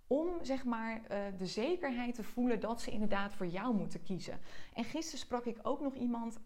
om 0.08 0.28
zeg 0.42 0.66
maar 0.66 1.02
uh, 1.02 1.18
de 1.38 1.46
zekerheid 1.46 2.16
te 2.16 2.24
voelen 2.24 2.60
dat 2.60 2.82
ze 2.82 2.92
inderdaad 2.92 3.34
voor 3.34 3.48
jou 3.48 3.76
moeten 3.76 4.04
kiezen. 4.04 4.40
En 4.74 4.84
gisteren 4.84 5.20
sprak 5.20 5.46
ik 5.46 5.60
ook 5.62 5.82
nog 5.82 5.94
iemand 5.94 6.40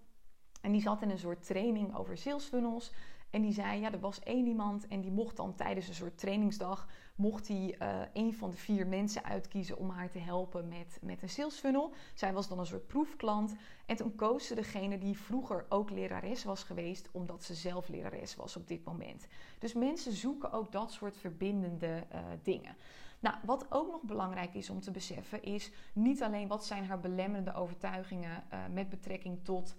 en 0.61 0.71
die 0.71 0.81
zat 0.81 1.01
in 1.01 1.09
een 1.09 1.19
soort 1.19 1.45
training 1.45 1.95
over 1.95 2.17
sales 2.17 2.45
funnels. 2.45 2.91
En 3.29 3.41
die 3.41 3.53
zei, 3.53 3.79
ja, 3.79 3.91
er 3.91 3.99
was 3.99 4.19
één 4.19 4.47
iemand 4.47 4.87
en 4.87 5.01
die 5.01 5.11
mocht 5.11 5.37
dan 5.37 5.55
tijdens 5.55 5.87
een 5.87 5.93
soort 5.93 6.17
trainingsdag, 6.17 6.87
mocht 7.15 7.47
hij 7.47 7.75
uh, 7.81 8.01
een 8.13 8.33
van 8.33 8.49
de 8.49 8.57
vier 8.57 8.87
mensen 8.87 9.23
uitkiezen 9.23 9.77
om 9.77 9.89
haar 9.89 10.09
te 10.09 10.19
helpen 10.19 10.67
met, 10.67 10.99
met 11.01 11.21
een 11.21 11.29
sales 11.29 11.59
funnel. 11.59 11.93
Zij 12.13 12.33
was 12.33 12.47
dan 12.47 12.59
een 12.59 12.65
soort 12.65 12.87
proefklant. 12.87 13.55
En 13.85 13.95
toen 13.95 14.15
koos 14.15 14.47
ze 14.47 14.55
degene 14.55 14.97
die 14.97 15.17
vroeger 15.17 15.65
ook 15.69 15.89
lerares 15.89 16.43
was 16.43 16.63
geweest, 16.63 17.09
omdat 17.11 17.43
ze 17.43 17.53
zelf 17.53 17.87
lerares 17.87 18.35
was 18.35 18.55
op 18.55 18.67
dit 18.67 18.83
moment. 18.83 19.27
Dus 19.59 19.73
mensen 19.73 20.11
zoeken 20.11 20.51
ook 20.51 20.71
dat 20.71 20.91
soort 20.91 21.17
verbindende 21.17 22.07
uh, 22.13 22.19
dingen. 22.43 22.75
Nou, 23.19 23.35
wat 23.45 23.71
ook 23.71 23.91
nog 23.91 24.01
belangrijk 24.01 24.53
is 24.53 24.69
om 24.69 24.79
te 24.79 24.91
beseffen, 24.91 25.43
is 25.43 25.71
niet 25.93 26.23
alleen 26.23 26.47
wat 26.47 26.65
zijn 26.65 26.85
haar 26.85 26.99
belemmerende 26.99 27.53
overtuigingen 27.53 28.43
uh, 28.53 28.59
met 28.71 28.89
betrekking 28.89 29.43
tot, 29.43 29.75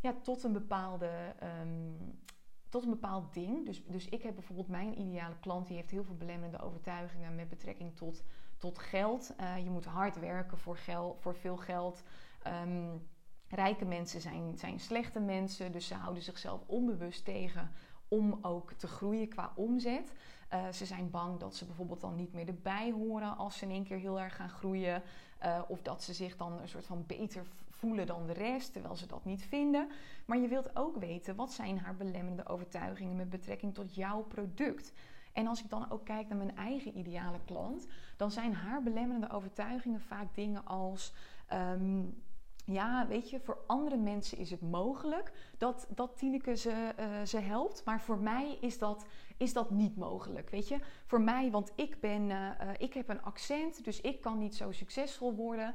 ja, 0.00 0.14
tot 0.22 0.42
een 0.42 0.52
bepaalde. 0.52 1.34
Um, 1.62 2.18
tot 2.70 2.82
een 2.82 2.90
bepaald 2.90 3.34
ding. 3.34 3.66
Dus, 3.66 3.84
dus 3.84 4.08
ik 4.08 4.22
heb 4.22 4.34
bijvoorbeeld 4.34 4.68
mijn 4.68 5.00
ideale 5.00 5.38
klant, 5.40 5.66
die 5.66 5.76
heeft 5.76 5.90
heel 5.90 6.04
veel 6.04 6.16
belemmerende 6.16 6.60
overtuigingen 6.60 7.34
met 7.34 7.48
betrekking 7.48 7.96
tot, 7.96 8.24
tot 8.56 8.78
geld. 8.78 9.34
Uh, 9.40 9.64
je 9.64 9.70
moet 9.70 9.84
hard 9.84 10.18
werken 10.18 10.58
voor, 10.58 10.76
geld, 10.76 11.20
voor 11.20 11.34
veel 11.34 11.56
geld. 11.56 12.02
Um, 12.64 13.08
rijke 13.48 13.84
mensen 13.84 14.20
zijn, 14.20 14.58
zijn 14.58 14.80
slechte 14.80 15.20
mensen, 15.20 15.72
dus 15.72 15.86
ze 15.86 15.94
houden 15.94 16.22
zichzelf 16.22 16.62
onbewust 16.66 17.24
tegen 17.24 17.70
om 18.10 18.38
ook 18.42 18.72
te 18.72 18.86
groeien 18.86 19.28
qua 19.28 19.52
omzet. 19.54 20.12
Uh, 20.52 20.68
ze 20.68 20.86
zijn 20.86 21.10
bang 21.10 21.38
dat 21.38 21.56
ze 21.56 21.64
bijvoorbeeld 21.64 22.00
dan 22.00 22.14
niet 22.14 22.32
meer 22.32 22.48
erbij 22.48 22.90
horen 22.90 23.36
als 23.36 23.58
ze 23.58 23.64
in 23.64 23.70
één 23.70 23.84
keer 23.84 23.98
heel 23.98 24.20
erg 24.20 24.36
gaan 24.36 24.48
groeien. 24.48 25.02
Uh, 25.44 25.60
of 25.68 25.82
dat 25.82 26.02
ze 26.02 26.12
zich 26.12 26.36
dan 26.36 26.60
een 26.60 26.68
soort 26.68 26.86
van 26.86 27.04
beter 27.06 27.46
voelen 27.70 28.06
dan 28.06 28.26
de 28.26 28.32
rest, 28.32 28.72
terwijl 28.72 28.96
ze 28.96 29.06
dat 29.06 29.24
niet 29.24 29.42
vinden. 29.42 29.88
Maar 30.24 30.38
je 30.38 30.48
wilt 30.48 30.76
ook 30.76 30.96
weten 30.96 31.36
wat 31.36 31.52
zijn 31.52 31.78
haar 31.78 31.96
belemmerende 31.96 32.46
overtuigingen 32.46 33.16
met 33.16 33.30
betrekking 33.30 33.74
tot 33.74 33.94
jouw 33.94 34.22
product. 34.22 34.92
En 35.32 35.46
als 35.46 35.62
ik 35.62 35.70
dan 35.70 35.90
ook 35.90 36.04
kijk 36.04 36.28
naar 36.28 36.38
mijn 36.38 36.56
eigen 36.56 36.98
ideale 36.98 37.40
klant, 37.44 37.86
dan 38.16 38.30
zijn 38.30 38.54
haar 38.54 38.82
belemmerende 38.82 39.30
overtuigingen 39.30 40.00
vaak 40.00 40.34
dingen 40.34 40.64
als. 40.66 41.12
Um, 41.52 42.22
ja, 42.72 43.06
weet 43.06 43.30
je, 43.30 43.40
voor 43.40 43.58
andere 43.66 43.96
mensen 43.96 44.38
is 44.38 44.50
het 44.50 44.60
mogelijk 44.60 45.32
dat, 45.58 45.86
dat 45.94 46.16
Tineke 46.16 46.56
ze, 46.56 46.92
uh, 47.00 47.06
ze 47.24 47.38
helpt. 47.38 47.84
Maar 47.84 48.00
voor 48.00 48.18
mij 48.18 48.58
is 48.60 48.78
dat, 48.78 49.06
is 49.36 49.52
dat 49.52 49.70
niet 49.70 49.96
mogelijk. 49.96 50.50
Weet 50.50 50.68
je, 50.68 50.78
voor 51.06 51.20
mij, 51.20 51.50
want 51.50 51.72
ik, 51.74 52.00
ben, 52.00 52.30
uh, 52.30 52.50
ik 52.78 52.94
heb 52.94 53.08
een 53.08 53.22
accent, 53.22 53.84
dus 53.84 54.00
ik 54.00 54.20
kan 54.20 54.38
niet 54.38 54.54
zo 54.54 54.72
succesvol 54.72 55.34
worden. 55.34 55.74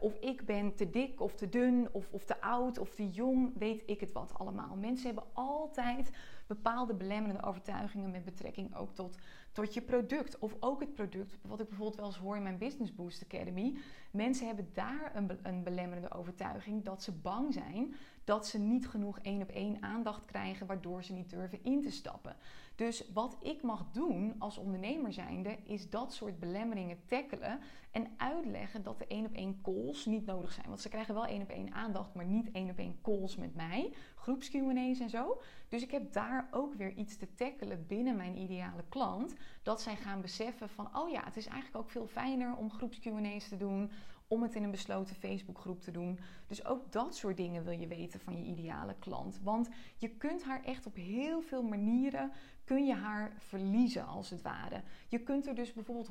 Of 0.00 0.16
ik 0.20 0.46
ben 0.46 0.74
te 0.74 0.90
dik 0.90 1.20
of 1.20 1.34
te 1.34 1.48
dun 1.48 1.88
of, 1.92 2.08
of 2.10 2.24
te 2.24 2.40
oud 2.40 2.78
of 2.78 2.94
te 2.94 3.10
jong, 3.10 3.52
weet 3.58 3.82
ik 3.86 4.00
het 4.00 4.12
wat 4.12 4.38
allemaal. 4.38 4.76
Mensen 4.76 5.06
hebben 5.06 5.24
altijd 5.32 6.10
bepaalde 6.46 6.94
belemmerende 6.94 7.46
overtuigingen 7.46 8.10
met 8.10 8.24
betrekking 8.24 8.76
ook 8.76 8.94
tot, 8.94 9.16
tot 9.52 9.74
je 9.74 9.82
product. 9.82 10.38
Of 10.38 10.56
ook 10.60 10.80
het 10.80 10.94
product, 10.94 11.38
wat 11.42 11.60
ik 11.60 11.68
bijvoorbeeld 11.68 11.96
wel 11.98 12.06
eens 12.06 12.18
hoor 12.18 12.36
in 12.36 12.42
mijn 12.42 12.58
Business 12.58 12.94
Boost 12.94 13.24
Academy. 13.24 13.76
Mensen 14.10 14.46
hebben 14.46 14.70
daar 14.72 15.12
een, 15.14 15.38
een 15.42 15.62
belemmerende 15.62 16.12
overtuiging 16.12 16.84
dat 16.84 17.02
ze 17.02 17.12
bang 17.12 17.52
zijn 17.52 17.94
dat 18.24 18.46
ze 18.46 18.58
niet 18.58 18.88
genoeg 18.88 19.18
één 19.18 19.42
op 19.42 19.48
één 19.48 19.82
aandacht 19.82 20.24
krijgen, 20.24 20.66
waardoor 20.66 21.04
ze 21.04 21.12
niet 21.12 21.30
durven 21.30 21.64
in 21.64 21.82
te 21.82 21.90
stappen. 21.90 22.36
Dus 22.76 23.12
wat 23.12 23.36
ik 23.40 23.62
mag 23.62 23.84
doen 23.92 24.34
als 24.38 24.58
ondernemer 24.58 25.12
zijnde, 25.12 25.56
is 25.64 25.90
dat 25.90 26.12
soort 26.12 26.40
belemmeringen 26.40 26.98
tackelen 27.06 27.60
en 27.90 28.06
uitleggen 28.16 28.82
dat 28.82 28.98
de 28.98 29.06
één 29.06 29.24
op 29.24 29.32
één 29.32 29.60
calls 29.62 30.06
niet 30.06 30.26
nodig 30.26 30.52
zijn. 30.52 30.66
Want 30.68 30.80
ze 30.80 30.88
krijgen 30.88 31.14
wel 31.14 31.26
één 31.26 31.42
op 31.42 31.48
één 31.48 31.72
aandacht, 31.72 32.14
maar 32.14 32.24
niet 32.24 32.50
één 32.50 32.70
op 32.70 32.78
één 32.78 32.98
calls 33.02 33.36
met 33.36 33.54
mij, 33.54 33.92
groeps 34.14 34.50
Q&A's 34.50 35.00
en 35.00 35.10
zo. 35.10 35.40
Dus 35.68 35.82
ik 35.82 35.90
heb 35.90 36.12
daar 36.12 36.48
ook 36.50 36.74
weer 36.74 36.92
iets 36.92 37.16
te 37.16 37.34
tackelen 37.34 37.86
binnen 37.86 38.16
mijn 38.16 38.38
ideale 38.38 38.84
klant, 38.88 39.34
dat 39.62 39.82
zij 39.82 39.96
gaan 39.96 40.20
beseffen 40.20 40.68
van, 40.68 40.96
oh 40.96 41.10
ja, 41.10 41.24
het 41.24 41.36
is 41.36 41.46
eigenlijk 41.46 41.84
ook 41.84 41.90
veel 41.90 42.06
fijner 42.06 42.56
om 42.56 42.70
groeps 42.70 42.98
Q&A's 42.98 43.48
te 43.48 43.56
doen, 43.56 43.90
om 44.32 44.42
het 44.42 44.54
in 44.54 44.62
een 44.62 44.70
besloten 44.70 45.16
Facebookgroep 45.16 45.80
te 45.80 45.90
doen. 45.90 46.18
Dus 46.46 46.64
ook 46.64 46.92
dat 46.92 47.16
soort 47.16 47.36
dingen 47.36 47.64
wil 47.64 47.78
je 47.78 47.86
weten 47.86 48.20
van 48.20 48.38
je 48.38 48.50
ideale 48.50 48.94
klant. 48.98 49.40
Want 49.42 49.68
je 49.96 50.08
kunt 50.08 50.44
haar 50.44 50.64
echt 50.64 50.86
op 50.86 50.94
heel 50.94 51.40
veel 51.40 51.62
manieren 51.62 52.32
kun 52.64 52.86
je 52.86 52.94
haar 52.94 53.32
verliezen 53.38 54.06
als 54.06 54.30
het 54.30 54.42
ware. 54.42 54.82
Je 55.08 55.18
kunt 55.18 55.46
er 55.46 55.54
dus 55.54 55.72
bijvoorbeeld 55.72 56.10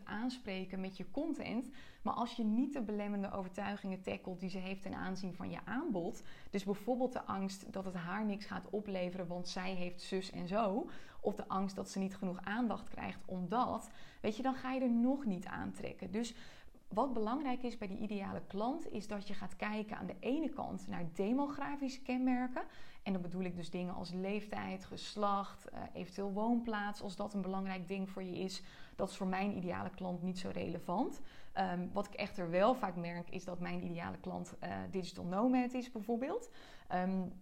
100% 0.00 0.04
aanspreken 0.04 0.80
met 0.80 0.96
je 0.96 1.10
content, 1.10 1.70
maar 2.02 2.14
als 2.14 2.32
je 2.32 2.44
niet 2.44 2.72
de 2.72 2.82
belemmerende 2.82 3.36
overtuigingen 3.36 4.02
tackelt 4.02 4.40
die 4.40 4.50
ze 4.50 4.58
heeft 4.58 4.82
ten 4.82 4.94
aanzien 4.94 5.34
van 5.34 5.50
je 5.50 5.58
aanbod, 5.64 6.22
dus 6.50 6.64
bijvoorbeeld 6.64 7.12
de 7.12 7.24
angst 7.24 7.72
dat 7.72 7.84
het 7.84 7.94
haar 7.94 8.24
niks 8.24 8.46
gaat 8.46 8.70
opleveren, 8.70 9.26
want 9.26 9.48
zij 9.48 9.74
heeft 9.74 10.02
zus 10.02 10.30
en 10.30 10.48
zo, 10.48 10.90
of 11.20 11.34
de 11.34 11.48
angst 11.48 11.76
dat 11.76 11.90
ze 11.90 11.98
niet 11.98 12.16
genoeg 12.16 12.38
aandacht 12.42 12.88
krijgt 12.88 13.20
omdat, 13.24 13.90
weet 14.20 14.36
je, 14.36 14.42
dan 14.42 14.54
ga 14.54 14.72
je 14.72 14.80
er 14.80 14.90
nog 14.90 15.24
niet 15.24 15.46
aantrekken. 15.46 16.10
Dus 16.10 16.34
wat 16.88 17.12
belangrijk 17.12 17.62
is 17.62 17.78
bij 17.78 17.88
die 17.88 17.98
ideale 17.98 18.42
klant, 18.46 18.92
is 18.92 19.06
dat 19.06 19.28
je 19.28 19.34
gaat 19.34 19.56
kijken 19.56 19.96
aan 19.96 20.06
de 20.06 20.16
ene 20.20 20.48
kant 20.48 20.88
naar 20.88 21.04
demografische 21.14 22.02
kenmerken. 22.02 22.62
En 23.02 23.12
dan 23.12 23.22
bedoel 23.22 23.42
ik 23.42 23.56
dus 23.56 23.70
dingen 23.70 23.94
als 23.94 24.12
leeftijd, 24.12 24.84
geslacht, 24.84 25.68
eh, 25.68 25.80
eventueel 25.92 26.32
woonplaats. 26.32 27.02
Als 27.02 27.16
dat 27.16 27.34
een 27.34 27.42
belangrijk 27.42 27.88
ding 27.88 28.10
voor 28.10 28.22
je 28.22 28.38
is, 28.38 28.62
dat 28.96 29.10
is 29.10 29.16
voor 29.16 29.26
mijn 29.26 29.56
ideale 29.56 29.90
klant 29.90 30.22
niet 30.22 30.38
zo 30.38 30.50
relevant. 30.52 31.20
Ehm, 31.52 31.86
wat 31.92 32.06
ik 32.06 32.14
echter 32.14 32.50
wel 32.50 32.74
vaak 32.74 32.96
merk, 32.96 33.30
is 33.30 33.44
dat 33.44 33.60
mijn 33.60 33.84
ideale 33.84 34.18
klant 34.20 34.54
uh, 34.62 34.76
digital 34.90 35.24
nomad 35.24 35.72
is 35.72 35.92
bijvoorbeeld. 35.92 36.50
Um, 36.94 37.32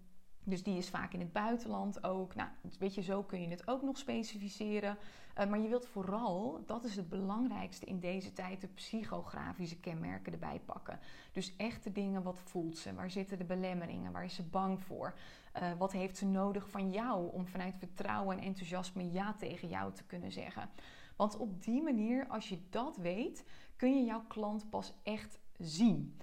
dus 0.47 0.63
die 0.63 0.77
is 0.77 0.89
vaak 0.89 1.13
in 1.13 1.21
het 1.21 1.33
buitenland 1.33 2.05
ook. 2.05 2.35
Nou, 2.35 2.49
weet 2.79 2.95
je, 2.95 3.03
zo 3.03 3.23
kun 3.23 3.41
je 3.41 3.49
het 3.49 3.69
ook 3.69 3.83
nog 3.83 3.99
specificeren. 3.99 4.99
Uh, 5.39 5.47
maar 5.47 5.59
je 5.59 5.69
wilt 5.69 5.87
vooral, 5.87 6.63
dat 6.67 6.85
is 6.85 6.97
het 6.97 7.09
belangrijkste 7.09 7.87
in 7.87 8.01
deze 8.01 8.33
tijd, 8.33 8.61
de 8.61 8.67
psychografische 8.67 9.81
kenmerken 9.81 10.33
erbij 10.33 10.61
pakken. 10.65 10.99
Dus 11.33 11.57
echte 11.57 11.93
dingen, 11.93 12.23
wat 12.23 12.39
voelt 12.39 12.79
ze? 12.79 12.95
Waar 12.95 13.11
zitten 13.11 13.39
de 13.39 13.45
belemmeringen? 13.45 14.13
Waar 14.13 14.25
is 14.25 14.35
ze 14.35 14.43
bang 14.43 14.81
voor? 14.81 15.15
Uh, 15.57 15.73
wat 15.79 15.93
heeft 15.93 16.17
ze 16.17 16.27
nodig 16.27 16.71
van 16.71 16.91
jou 16.91 17.33
om 17.33 17.47
vanuit 17.47 17.77
vertrouwen 17.79 18.39
en 18.39 18.45
enthousiasme 18.45 19.13
ja 19.13 19.35
tegen 19.35 19.69
jou 19.69 19.93
te 19.93 20.05
kunnen 20.05 20.33
zeggen? 20.33 20.71
Want 21.17 21.37
op 21.37 21.63
die 21.63 21.83
manier, 21.83 22.27
als 22.27 22.49
je 22.49 22.59
dat 22.71 22.97
weet, 22.97 23.45
kun 23.77 23.97
je 23.97 24.05
jouw 24.05 24.25
klant 24.29 24.71
pas 24.71 24.93
echt 25.03 25.39
zien. 25.59 26.17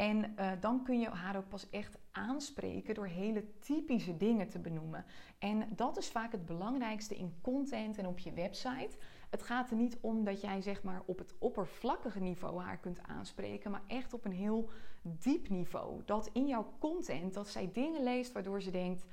En 0.00 0.34
uh, 0.38 0.50
dan 0.60 0.82
kun 0.82 1.00
je 1.00 1.08
haar 1.08 1.36
ook 1.36 1.48
pas 1.48 1.70
echt 1.70 1.98
aanspreken 2.10 2.94
door 2.94 3.06
hele 3.06 3.44
typische 3.58 4.16
dingen 4.16 4.48
te 4.48 4.58
benoemen. 4.58 5.04
En 5.38 5.68
dat 5.76 5.96
is 5.96 6.08
vaak 6.08 6.32
het 6.32 6.46
belangrijkste 6.46 7.16
in 7.16 7.34
content 7.42 7.98
en 7.98 8.06
op 8.06 8.18
je 8.18 8.32
website. 8.32 8.96
Het 9.30 9.42
gaat 9.42 9.70
er 9.70 9.76
niet 9.76 9.98
om 10.00 10.24
dat 10.24 10.40
jij 10.40 10.62
zeg 10.62 10.82
maar 10.82 11.02
op 11.06 11.18
het 11.18 11.34
oppervlakkige 11.38 12.20
niveau 12.20 12.60
haar 12.60 12.78
kunt 12.78 13.02
aanspreken, 13.02 13.70
maar 13.70 13.82
echt 13.86 14.14
op 14.14 14.24
een 14.24 14.32
heel 14.32 14.68
diep 15.02 15.48
niveau. 15.48 16.02
Dat 16.04 16.30
in 16.32 16.46
jouw 16.46 16.72
content 16.78 17.34
dat 17.34 17.48
zij 17.48 17.70
dingen 17.72 18.02
leest 18.02 18.32
waardoor 18.32 18.62
ze 18.62 18.70
denkt: 18.70 19.04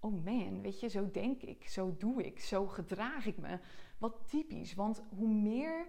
"Oh 0.00 0.24
man, 0.24 0.60
weet 0.62 0.80
je, 0.80 0.88
zo 0.88 1.10
denk 1.10 1.42
ik, 1.42 1.68
zo 1.68 1.94
doe 1.98 2.24
ik, 2.24 2.40
zo 2.40 2.66
gedraag 2.66 3.26
ik 3.26 3.38
me." 3.38 3.58
Wat 3.98 4.28
typisch, 4.28 4.74
want 4.74 5.02
hoe 5.16 5.28
meer 5.28 5.88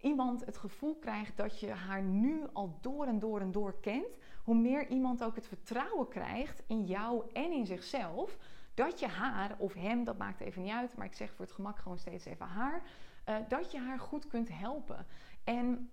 iemand 0.00 0.44
het 0.44 0.56
gevoel 0.56 0.94
krijgt 0.94 1.36
dat 1.36 1.60
je 1.60 1.70
haar 1.70 2.02
nu 2.02 2.42
al 2.52 2.78
door 2.80 3.06
en 3.06 3.18
door 3.18 3.40
en 3.40 3.52
door 3.52 3.80
kent, 3.80 4.18
hoe 4.44 4.54
meer 4.54 4.88
iemand 4.88 5.24
ook 5.24 5.34
het 5.34 5.46
vertrouwen 5.46 6.08
krijgt 6.08 6.62
in 6.66 6.84
jou 6.84 7.24
en 7.32 7.52
in 7.52 7.66
zichzelf, 7.66 8.38
dat 8.74 9.00
je 9.00 9.06
haar 9.06 9.56
of 9.58 9.74
hem, 9.74 10.04
dat 10.04 10.18
maakt 10.18 10.40
even 10.40 10.62
niet 10.62 10.72
uit, 10.72 10.96
maar 10.96 11.06
ik 11.06 11.14
zeg 11.14 11.32
voor 11.32 11.44
het 11.44 11.54
gemak 11.54 11.78
gewoon 11.78 11.98
steeds 11.98 12.24
even 12.24 12.46
haar, 12.46 12.82
uh, 13.28 13.36
dat 13.48 13.72
je 13.72 13.78
haar 13.78 13.98
goed 13.98 14.26
kunt 14.26 14.48
helpen. 14.48 15.06
En 15.44 15.90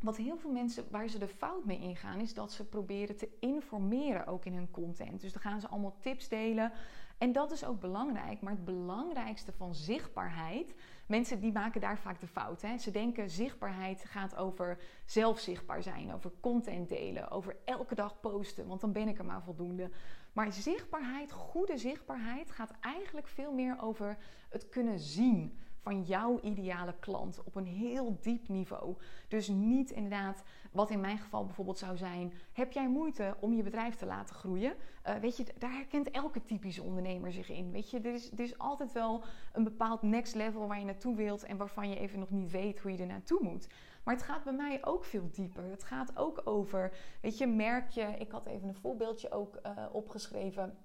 wat 0.00 0.16
heel 0.16 0.38
veel 0.38 0.50
mensen, 0.50 0.84
waar 0.90 1.08
ze 1.08 1.18
de 1.18 1.28
fout 1.28 1.64
mee 1.64 1.78
ingaan, 1.78 2.20
is 2.20 2.34
dat 2.34 2.52
ze 2.52 2.68
proberen 2.68 3.16
te 3.16 3.36
informeren 3.40 4.26
ook 4.26 4.44
in 4.44 4.54
hun 4.54 4.70
content. 4.70 5.20
Dus 5.20 5.32
dan 5.32 5.42
gaan 5.42 5.60
ze 5.60 5.68
allemaal 5.68 5.96
tips 6.00 6.28
delen. 6.28 6.72
En 7.20 7.32
dat 7.32 7.50
is 7.50 7.64
ook 7.64 7.80
belangrijk. 7.80 8.40
Maar 8.40 8.52
het 8.52 8.64
belangrijkste 8.64 9.52
van 9.52 9.74
zichtbaarheid. 9.74 10.74
Mensen 11.06 11.40
die 11.40 11.52
maken 11.52 11.80
daar 11.80 11.98
vaak 11.98 12.20
de 12.20 12.26
fout. 12.26 12.62
Hè? 12.62 12.78
Ze 12.78 12.90
denken 12.90 13.30
zichtbaarheid 13.30 14.04
gaat 14.04 14.36
over 14.36 14.78
zelfzichtbaar 15.04 15.82
zijn, 15.82 16.12
over 16.12 16.32
content 16.40 16.88
delen, 16.88 17.30
over 17.30 17.56
elke 17.64 17.94
dag 17.94 18.20
posten, 18.20 18.66
want 18.66 18.80
dan 18.80 18.92
ben 18.92 19.08
ik 19.08 19.18
er 19.18 19.24
maar 19.24 19.42
voldoende. 19.42 19.90
Maar 20.32 20.52
zichtbaarheid, 20.52 21.32
goede 21.32 21.78
zichtbaarheid, 21.78 22.50
gaat 22.50 22.74
eigenlijk 22.80 23.26
veel 23.28 23.52
meer 23.52 23.76
over 23.80 24.16
het 24.48 24.68
kunnen 24.68 24.98
zien 24.98 25.58
van 25.80 26.02
jouw 26.02 26.40
ideale 26.40 26.94
klant 27.00 27.42
op 27.44 27.54
een 27.54 27.66
heel 27.66 28.18
diep 28.20 28.48
niveau. 28.48 28.96
Dus 29.28 29.48
niet 29.48 29.90
inderdaad, 29.90 30.42
wat 30.72 30.90
in 30.90 31.00
mijn 31.00 31.18
geval 31.18 31.44
bijvoorbeeld 31.44 31.78
zou 31.78 31.96
zijn: 31.96 32.32
heb 32.52 32.72
jij 32.72 32.88
moeite 32.88 33.36
om 33.40 33.52
je 33.52 33.62
bedrijf 33.62 33.96
te 33.96 34.06
laten 34.06 34.34
groeien? 34.34 34.74
Uh, 35.06 35.14
weet 35.14 35.36
je, 35.36 35.44
daar 35.58 35.72
herkent 35.72 36.10
elke 36.10 36.44
typische 36.44 36.82
ondernemer 36.82 37.32
zich 37.32 37.48
in. 37.48 37.70
Weet 37.70 37.90
je, 37.90 38.00
er 38.00 38.14
is, 38.14 38.32
er 38.32 38.40
is 38.40 38.58
altijd 38.58 38.92
wel 38.92 39.24
een 39.52 39.64
bepaald 39.64 40.02
next 40.02 40.34
level 40.34 40.68
waar 40.68 40.78
je 40.78 40.84
naartoe 40.84 41.16
wilt 41.16 41.44
en 41.44 41.56
waarvan 41.56 41.88
je 41.88 41.98
even 41.98 42.18
nog 42.18 42.30
niet 42.30 42.50
weet 42.50 42.80
hoe 42.80 42.92
je 42.92 42.98
er 42.98 43.06
naartoe 43.06 43.42
moet. 43.42 43.68
Maar 44.04 44.14
het 44.14 44.24
gaat 44.24 44.44
bij 44.44 44.52
mij 44.52 44.84
ook 44.84 45.04
veel 45.04 45.30
dieper. 45.30 45.64
Het 45.64 45.84
gaat 45.84 46.16
ook 46.16 46.40
over, 46.44 46.92
weet 47.22 47.38
je, 47.38 47.46
merk 47.46 47.90
je, 47.90 48.02
ik 48.18 48.30
had 48.30 48.46
even 48.46 48.68
een 48.68 48.74
voorbeeldje 48.74 49.30
ook 49.30 49.58
uh, 49.66 49.86
opgeschreven. 49.92 50.78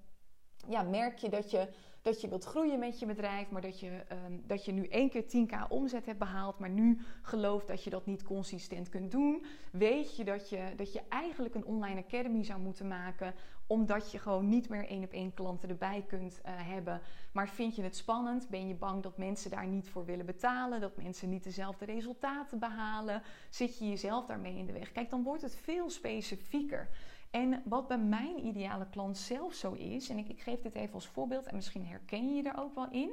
Ja, 0.68 0.82
merk 0.82 1.18
je 1.18 1.28
dat 1.28 1.50
je 1.50 1.68
dat 2.06 2.20
je 2.20 2.28
wilt 2.28 2.44
groeien 2.44 2.78
met 2.78 2.98
je 2.98 3.06
bedrijf, 3.06 3.50
maar 3.50 3.62
dat 3.62 3.80
je, 3.80 4.02
ehm, 4.08 4.38
dat 4.46 4.64
je 4.64 4.72
nu 4.72 4.86
één 4.86 5.10
keer 5.10 5.28
10k 5.28 5.66
omzet 5.68 6.06
hebt 6.06 6.18
behaald, 6.18 6.58
maar 6.58 6.70
nu 6.70 7.00
gelooft 7.22 7.66
dat 7.66 7.84
je 7.84 7.90
dat 7.90 8.06
niet 8.06 8.22
consistent 8.22 8.88
kunt 8.88 9.10
doen. 9.10 9.44
Weet 9.70 10.16
je 10.16 10.24
dat 10.24 10.48
je, 10.48 10.72
dat 10.76 10.92
je 10.92 11.02
eigenlijk 11.08 11.54
een 11.54 11.64
online 11.64 12.00
academy 12.00 12.44
zou 12.44 12.60
moeten 12.60 12.88
maken, 12.88 13.34
omdat 13.66 14.12
je 14.12 14.18
gewoon 14.18 14.48
niet 14.48 14.68
meer 14.68 14.86
één 14.86 15.04
op 15.04 15.12
één 15.12 15.34
klanten 15.34 15.68
erbij 15.68 16.04
kunt 16.06 16.40
uh, 16.44 16.52
hebben. 16.54 17.00
Maar 17.32 17.48
vind 17.48 17.76
je 17.76 17.82
het 17.82 17.96
spannend? 17.96 18.48
Ben 18.48 18.68
je 18.68 18.74
bang 18.74 19.02
dat 19.02 19.18
mensen 19.18 19.50
daar 19.50 19.66
niet 19.66 19.88
voor 19.88 20.04
willen 20.04 20.26
betalen? 20.26 20.80
Dat 20.80 20.96
mensen 20.96 21.28
niet 21.28 21.44
dezelfde 21.44 21.84
resultaten 21.84 22.58
behalen? 22.58 23.22
Zit 23.50 23.78
je 23.78 23.88
jezelf 23.88 24.26
daarmee 24.26 24.56
in 24.56 24.66
de 24.66 24.72
weg? 24.72 24.92
Kijk, 24.92 25.10
dan 25.10 25.22
wordt 25.22 25.42
het 25.42 25.56
veel 25.56 25.90
specifieker. 25.90 26.88
En 27.36 27.62
wat 27.64 27.88
bij 27.88 27.98
mijn 27.98 28.46
ideale 28.46 28.86
klant 28.90 29.18
zelf 29.18 29.54
zo 29.54 29.72
is, 29.72 30.08
en 30.08 30.18
ik, 30.18 30.28
ik 30.28 30.40
geef 30.40 30.60
dit 30.60 30.74
even 30.74 30.94
als 30.94 31.06
voorbeeld 31.06 31.46
en 31.46 31.54
misschien 31.54 31.86
herken 31.86 32.28
je 32.28 32.34
je 32.34 32.48
er 32.48 32.58
ook 32.58 32.74
wel 32.74 32.90
in, 32.90 33.10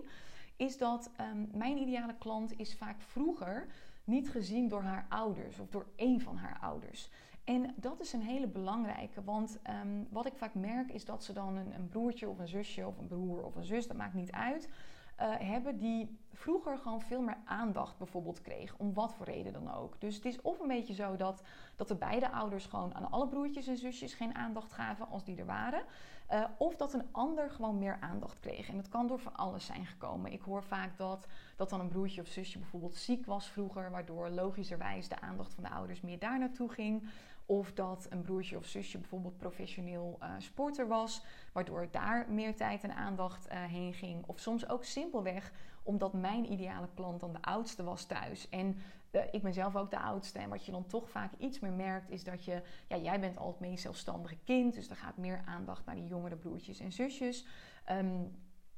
is 0.56 0.78
dat 0.78 1.12
um, 1.20 1.50
mijn 1.54 1.78
ideale 1.78 2.16
klant 2.18 2.60
is 2.60 2.76
vaak 2.76 3.02
vroeger 3.02 3.68
niet 4.04 4.30
gezien 4.30 4.68
door 4.68 4.82
haar 4.82 5.06
ouders 5.10 5.60
of 5.60 5.70
door 5.70 5.86
één 5.96 6.22
van 6.22 6.38
haar 6.38 6.58
ouders. 6.62 7.10
En 7.44 7.74
dat 7.76 8.00
is 8.00 8.14
een 8.14 8.22
hele 8.22 8.48
belangrijke, 8.48 9.24
want 9.24 9.60
um, 9.84 10.08
wat 10.10 10.26
ik 10.26 10.36
vaak 10.36 10.54
merk 10.54 10.92
is 10.92 11.06
dat 11.06 11.24
ze 11.24 11.34
dan 11.34 11.56
een, 11.56 11.74
een, 11.76 11.90
broertje 11.90 12.30
of 12.30 12.40
een 12.40 12.48
zusje 12.48 12.88
of 12.88 12.98
een 12.98 13.08
broer 13.08 13.44
of 13.44 13.56
een 13.56 13.66
zus, 13.66 13.88
dat 13.88 13.98
maakt 13.98 14.14
niet 14.14 14.32
uit, 14.32 14.70
uh, 15.20 15.36
hebben 15.40 15.78
die 15.78 16.18
vroeger 16.32 16.78
gewoon 16.78 17.02
veel 17.02 17.22
meer 17.22 17.38
aandacht 17.46 17.98
bijvoorbeeld 17.98 18.42
kreeg, 18.42 18.76
om 18.78 18.94
wat 18.94 19.14
voor 19.14 19.26
reden 19.26 19.54
dan 19.54 19.74
ook. 19.74 20.02
Dus 20.02 20.16
het 20.16 20.26
is 20.26 20.42
of 20.42 20.60
een 20.60 20.68
beetje 20.68 20.94
zo 20.94 21.16
dat, 21.16 21.42
dat 21.76 21.88
de 21.88 21.96
beide 21.96 22.32
ouders 22.32 22.66
gewoon 22.66 22.96
aan 22.96 23.12
alle 23.12 23.28
broertjes 23.28 23.68
en 23.68 23.78
zusjes 23.78 24.14
geen 24.14 24.36
aandacht 24.36 24.74
gaven 24.74 25.08
als 25.10 25.24
die 25.24 25.38
er 25.38 25.46
waren. 25.46 25.84
Uh, 26.32 26.44
of 26.58 26.76
dat 26.76 26.94
een 26.94 27.08
ander 27.12 27.50
gewoon 27.50 27.78
meer 27.78 27.98
aandacht 28.00 28.40
kreeg. 28.40 28.70
En 28.70 28.76
dat 28.76 28.90
kan 28.90 29.08
door 29.08 29.20
van 29.20 29.36
alles 29.36 29.66
zijn 29.66 29.86
gekomen. 29.86 30.32
Ik 30.32 30.42
hoor 30.42 30.64
vaak 30.64 30.98
dat, 30.98 31.28
dat 31.56 31.70
dan 31.70 31.80
een 31.80 31.88
broertje 31.88 32.22
of 32.22 32.28
zusje 32.28 32.60
bijvoorbeeld 32.60 32.96
ziek 32.96 33.26
was 33.26 33.48
vroeger, 33.48 33.92
waardoor 33.92 34.30
logischerwijs 34.30 35.08
de 35.08 35.22
aandacht 35.22 35.54
van 35.54 35.64
de 35.64 35.70
ouders 35.70 36.02
meer 36.02 36.20
daar 36.20 36.40
naartoe 36.40 36.70
ging. 36.70 37.10
Of 37.54 37.74
dat 37.74 38.08
een 38.10 38.22
broertje 38.22 38.58
of 38.58 38.66
zusje 38.66 38.98
bijvoorbeeld 38.98 39.38
professioneel 39.38 40.18
uh, 40.22 40.30
sporter 40.38 40.88
was, 40.88 41.24
waardoor 41.52 41.88
daar 41.92 42.26
meer 42.30 42.56
tijd 42.56 42.84
en 42.84 42.96
aandacht 42.96 43.48
uh, 43.48 43.64
heen 43.64 43.94
ging. 43.94 44.24
Of 44.26 44.40
soms 44.40 44.70
ook 44.70 44.84
simpelweg 44.84 45.52
omdat 45.84 46.14
mijn 46.14 46.52
ideale 46.52 46.88
klant 46.94 47.20
dan 47.20 47.34
de 47.34 47.42
oudste 47.42 47.84
was 47.84 48.06
thuis. 48.06 48.50
En 48.50 48.78
uh, 49.12 49.22
ik 49.32 49.42
ben 49.42 49.54
zelf 49.54 49.76
ook 49.76 49.92
de 49.92 50.00
oudste. 50.00 50.40
En 50.40 50.50
wat 50.50 50.66
je 50.66 50.72
dan 50.72 50.88
toch 50.88 51.10
vaak 51.10 51.32
iets 51.38 51.60
meer 51.60 51.72
merkt, 51.72 52.10
is 52.10 52.24
dat 52.24 52.46
je, 52.46 52.62
ja, 52.88 52.98
jij 52.98 53.20
bent 53.20 53.38
al 53.38 53.48
het 53.48 53.60
meest 53.60 53.82
zelfstandige 53.82 54.38
kind. 54.44 54.74
Dus 54.74 54.90
er 54.90 54.96
gaat 54.96 55.18
meer 55.18 55.42
aandacht 55.46 55.86
naar 55.86 55.96
die 55.96 56.08
jongere 56.08 56.36
broertjes 56.36 56.80
en 56.80 56.92
zusjes. 56.92 57.46
Um, 57.92 58.32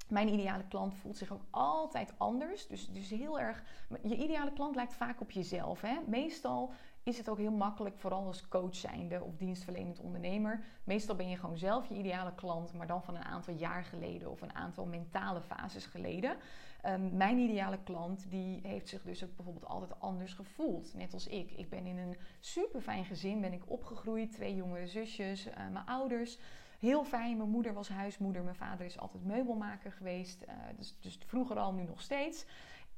mijn 0.08 0.34
ideale 0.34 0.68
klant 0.68 0.96
voelt 0.96 1.18
zich 1.18 1.32
ook 1.32 1.46
altijd 1.50 2.14
anders. 2.18 2.68
Dus, 2.68 2.92
dus 2.92 3.10
heel 3.10 3.40
erg. 3.40 3.64
Je 4.04 4.16
ideale 4.16 4.54
klant 4.54 4.76
lijkt 4.76 4.94
vaak 4.94 5.22
op 5.22 5.32
jezelf. 5.32 5.82
Hè? 5.82 5.98
Meestal 6.08 6.74
is 7.06 7.18
het 7.18 7.30
ook 7.30 7.38
heel 7.38 7.52
makkelijk, 7.52 7.98
vooral 7.98 8.26
als 8.26 8.48
coach 8.48 8.76
zijnde 8.76 9.24
of 9.24 9.36
dienstverlenend 9.36 10.00
ondernemer. 10.00 10.63
Meestal 10.84 11.15
ben 11.15 11.30
je 11.30 11.38
gewoon 11.38 11.58
zelf 11.58 11.88
je 11.89 11.96
ideale 11.96 12.34
klant, 12.36 12.74
maar 12.74 12.88
dan 12.88 13.04
van 13.04 13.15
een 13.15 13.24
aantal 13.24 13.54
jaar 13.54 13.84
geleden 13.84 14.32
of 14.32 14.41
een 14.41 14.56
aantal 14.56 14.86
mentale 14.86 15.41
fases 15.41 15.86
geleden. 15.86 16.38
Um, 16.86 17.18
mijn 17.18 17.38
ideale 17.38 17.80
klant 17.84 18.30
die 18.30 18.60
heeft 18.63 18.89
zich 18.89 19.04
dus 19.04 19.24
ook 19.24 19.36
bijvoorbeeld 19.36 19.65
altijd 19.65 20.00
anders 20.00 20.34
gevoeld, 20.34 20.94
net 20.94 21.13
als 21.13 21.28
ik. 21.28 21.52
Ik 21.52 21.70
ben 21.70 21.86
in 21.86 21.98
een 21.98 22.18
super 22.39 22.82
fijn 22.82 23.06
gezin, 23.06 23.41
ben 23.41 23.54
ik 23.54 23.63
opgegroeid, 23.65 24.32
twee 24.32 24.56
jongere 24.56 24.88
zusjes, 24.88 25.48
uh, 25.48 25.54
mijn 25.56 25.86
ouders. 25.86 26.39
Heel 26.80 27.04
fijn, 27.04 27.38
mijn 27.38 27.50
moeder 27.50 27.74
was 27.74 27.89
huismoeder, 27.89 28.44
mijn 28.44 28.56
vader 28.56 28.86
is 28.86 29.00
altijd 29.00 29.26
meubelmaker 29.26 29.91
geweest, 29.91 30.44
uh, 30.44 30.54
dus, 30.78 30.96
dus 31.00 31.20
vroeger 31.26 31.58
al, 31.60 31.74
nu 31.74 31.84
nog 31.84 32.02
steeds. 32.02 32.46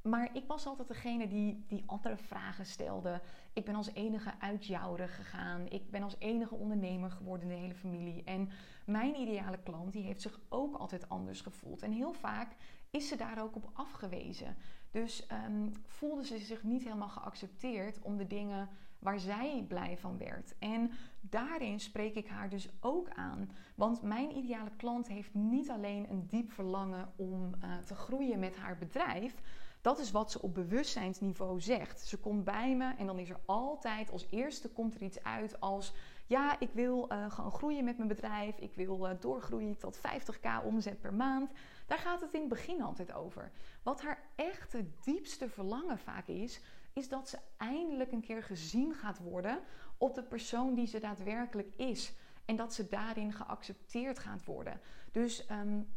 Maar 0.09 0.29
ik 0.33 0.43
was 0.47 0.65
altijd 0.65 0.87
degene 0.87 1.27
die, 1.27 1.63
die 1.67 1.83
andere 1.85 2.17
vragen 2.17 2.65
stelde. 2.65 3.21
Ik 3.53 3.65
ben 3.65 3.75
als 3.75 3.93
enige 3.93 4.31
uitjouwer 4.39 5.09
gegaan. 5.09 5.65
Ik 5.69 5.91
ben 5.91 6.03
als 6.03 6.15
enige 6.19 6.55
ondernemer 6.55 7.11
geworden 7.11 7.49
in 7.49 7.55
de 7.55 7.61
hele 7.61 7.75
familie. 7.75 8.23
En 8.23 8.49
mijn 8.85 9.15
ideale 9.15 9.59
klant 9.63 9.93
die 9.93 10.03
heeft 10.03 10.21
zich 10.21 10.39
ook 10.49 10.75
altijd 10.75 11.09
anders 11.09 11.41
gevoeld. 11.41 11.81
En 11.81 11.91
heel 11.91 12.13
vaak 12.13 12.55
is 12.89 13.07
ze 13.07 13.15
daar 13.15 13.41
ook 13.41 13.55
op 13.55 13.69
afgewezen. 13.73 14.55
Dus 14.91 15.27
um, 15.47 15.71
voelde 15.87 16.25
ze 16.25 16.37
zich 16.37 16.63
niet 16.63 16.83
helemaal 16.83 17.09
geaccepteerd 17.09 18.01
om 18.01 18.17
de 18.17 18.27
dingen 18.27 18.69
waar 18.99 19.19
zij 19.19 19.65
blij 19.67 19.97
van 19.97 20.17
werd. 20.17 20.55
En 20.59 20.91
daarin 21.21 21.79
spreek 21.79 22.15
ik 22.15 22.27
haar 22.27 22.49
dus 22.49 22.69
ook 22.79 23.09
aan. 23.09 23.49
Want 23.75 24.01
mijn 24.01 24.37
ideale 24.37 24.71
klant 24.77 25.07
heeft 25.07 25.33
niet 25.33 25.69
alleen 25.69 26.09
een 26.09 26.27
diep 26.27 26.51
verlangen 26.51 27.13
om 27.15 27.53
uh, 27.63 27.77
te 27.77 27.95
groeien 27.95 28.39
met 28.39 28.55
haar 28.55 28.77
bedrijf 28.77 29.35
dat 29.81 29.99
is 29.99 30.11
wat 30.11 30.31
ze 30.31 30.41
op 30.41 30.53
bewustzijnsniveau 30.53 31.61
zegt. 31.61 32.01
Ze 32.01 32.17
komt 32.17 32.43
bij 32.43 32.75
me 32.75 32.93
en 32.97 33.05
dan 33.05 33.19
is 33.19 33.29
er 33.29 33.39
altijd 33.45 34.11
als 34.11 34.27
eerste 34.29 34.69
komt 34.69 34.95
er 34.95 35.01
iets 35.01 35.23
uit 35.23 35.59
als 35.59 35.93
ja, 36.27 36.59
ik 36.59 36.69
wil 36.73 37.11
uh, 37.11 37.31
gewoon 37.31 37.51
groeien 37.51 37.83
met 37.83 37.97
mijn 37.97 38.09
bedrijf. 38.09 38.57
Ik 38.57 38.73
wil 38.73 39.07
uh, 39.07 39.11
doorgroeien 39.19 39.77
tot 39.77 39.97
50k 39.97 40.63
omzet 40.63 40.99
per 40.99 41.13
maand. 41.13 41.51
Daar 41.85 41.97
gaat 41.97 42.21
het 42.21 42.33
in 42.33 42.39
het 42.39 42.49
begin 42.49 42.81
altijd 42.81 43.13
over. 43.13 43.51
Wat 43.83 44.01
haar 44.01 44.23
echte 44.35 44.85
diepste 45.03 45.49
verlangen 45.49 45.97
vaak 45.97 46.27
is, 46.27 46.61
is 46.93 47.09
dat 47.09 47.29
ze 47.29 47.37
eindelijk 47.57 48.11
een 48.11 48.21
keer 48.21 48.43
gezien 48.43 48.93
gaat 48.93 49.19
worden 49.19 49.59
op 49.97 50.15
de 50.15 50.23
persoon 50.23 50.73
die 50.73 50.87
ze 50.87 50.99
daadwerkelijk 50.99 51.75
is. 51.75 52.13
En 52.45 52.55
dat 52.55 52.73
ze 52.73 52.87
daarin 52.87 53.33
geaccepteerd 53.33 54.19
gaat 54.19 54.45
worden. 54.45 54.79
Dus 55.11 55.49
um, 55.51 55.87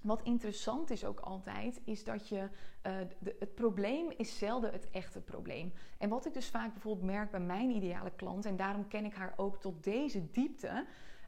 wat 0.00 0.22
interessant 0.22 0.90
is 0.90 1.04
ook 1.04 1.20
altijd, 1.20 1.80
is 1.84 2.04
dat 2.04 2.28
je. 2.28 2.48
Uh, 2.86 2.92
de, 3.18 3.36
het 3.38 3.54
probleem 3.54 4.10
is 4.16 4.38
zelden 4.38 4.72
het 4.72 4.90
echte 4.90 5.20
probleem. 5.20 5.72
En 5.98 6.08
wat 6.08 6.26
ik 6.26 6.34
dus 6.34 6.48
vaak 6.48 6.72
bijvoorbeeld 6.72 7.06
merk 7.06 7.30
bij 7.30 7.40
mijn 7.40 7.70
ideale 7.70 8.12
klant, 8.16 8.44
en 8.44 8.56
daarom 8.56 8.88
ken 8.88 9.04
ik 9.04 9.14
haar 9.14 9.34
ook 9.36 9.60
tot 9.60 9.84
deze 9.84 10.30
diepte. 10.30 10.86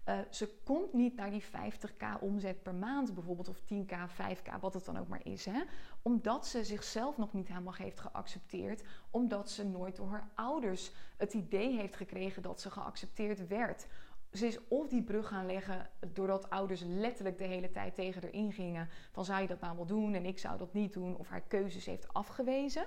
Uh, 0.08 0.18
ze 0.30 0.54
komt 0.64 0.92
niet 0.92 1.14
naar 1.16 1.30
die 1.30 1.44
50k 1.44 2.20
omzet 2.20 2.62
per 2.62 2.74
maand 2.74 3.14
bijvoorbeeld, 3.14 3.48
of 3.48 3.60
10k, 3.60 3.94
5k, 4.10 4.60
wat 4.60 4.74
het 4.74 4.84
dan 4.84 4.98
ook 4.98 5.08
maar 5.08 5.26
is. 5.26 5.44
Hè? 5.44 5.62
Omdat 6.02 6.46
ze 6.46 6.64
zichzelf 6.64 7.16
nog 7.16 7.32
niet 7.32 7.48
helemaal 7.48 7.74
heeft 7.74 8.00
geaccepteerd. 8.00 8.82
Omdat 9.10 9.50
ze 9.50 9.64
nooit 9.64 9.96
door 9.96 10.08
haar 10.08 10.30
ouders 10.34 10.92
het 11.16 11.34
idee 11.34 11.76
heeft 11.76 11.96
gekregen 11.96 12.42
dat 12.42 12.60
ze 12.60 12.70
geaccepteerd 12.70 13.46
werd 13.46 13.86
ze 14.32 14.46
is 14.46 14.58
of 14.68 14.88
die 14.88 15.02
brug 15.02 15.28
gaan 15.28 15.46
leggen 15.46 15.90
doordat 16.12 16.50
ouders 16.50 16.82
letterlijk 16.86 17.38
de 17.38 17.44
hele 17.44 17.70
tijd 17.70 17.94
tegen 17.94 18.22
haar 18.22 18.32
ingingen 18.32 18.88
van 19.12 19.24
zou 19.24 19.40
je 19.40 19.46
dat 19.46 19.60
nou 19.60 19.76
wel 19.76 19.86
doen 19.86 20.14
en 20.14 20.24
ik 20.24 20.38
zou 20.38 20.58
dat 20.58 20.72
niet 20.72 20.92
doen 20.92 21.16
of 21.16 21.28
haar 21.28 21.42
keuzes 21.42 21.86
heeft 21.86 22.12
afgewezen. 22.12 22.86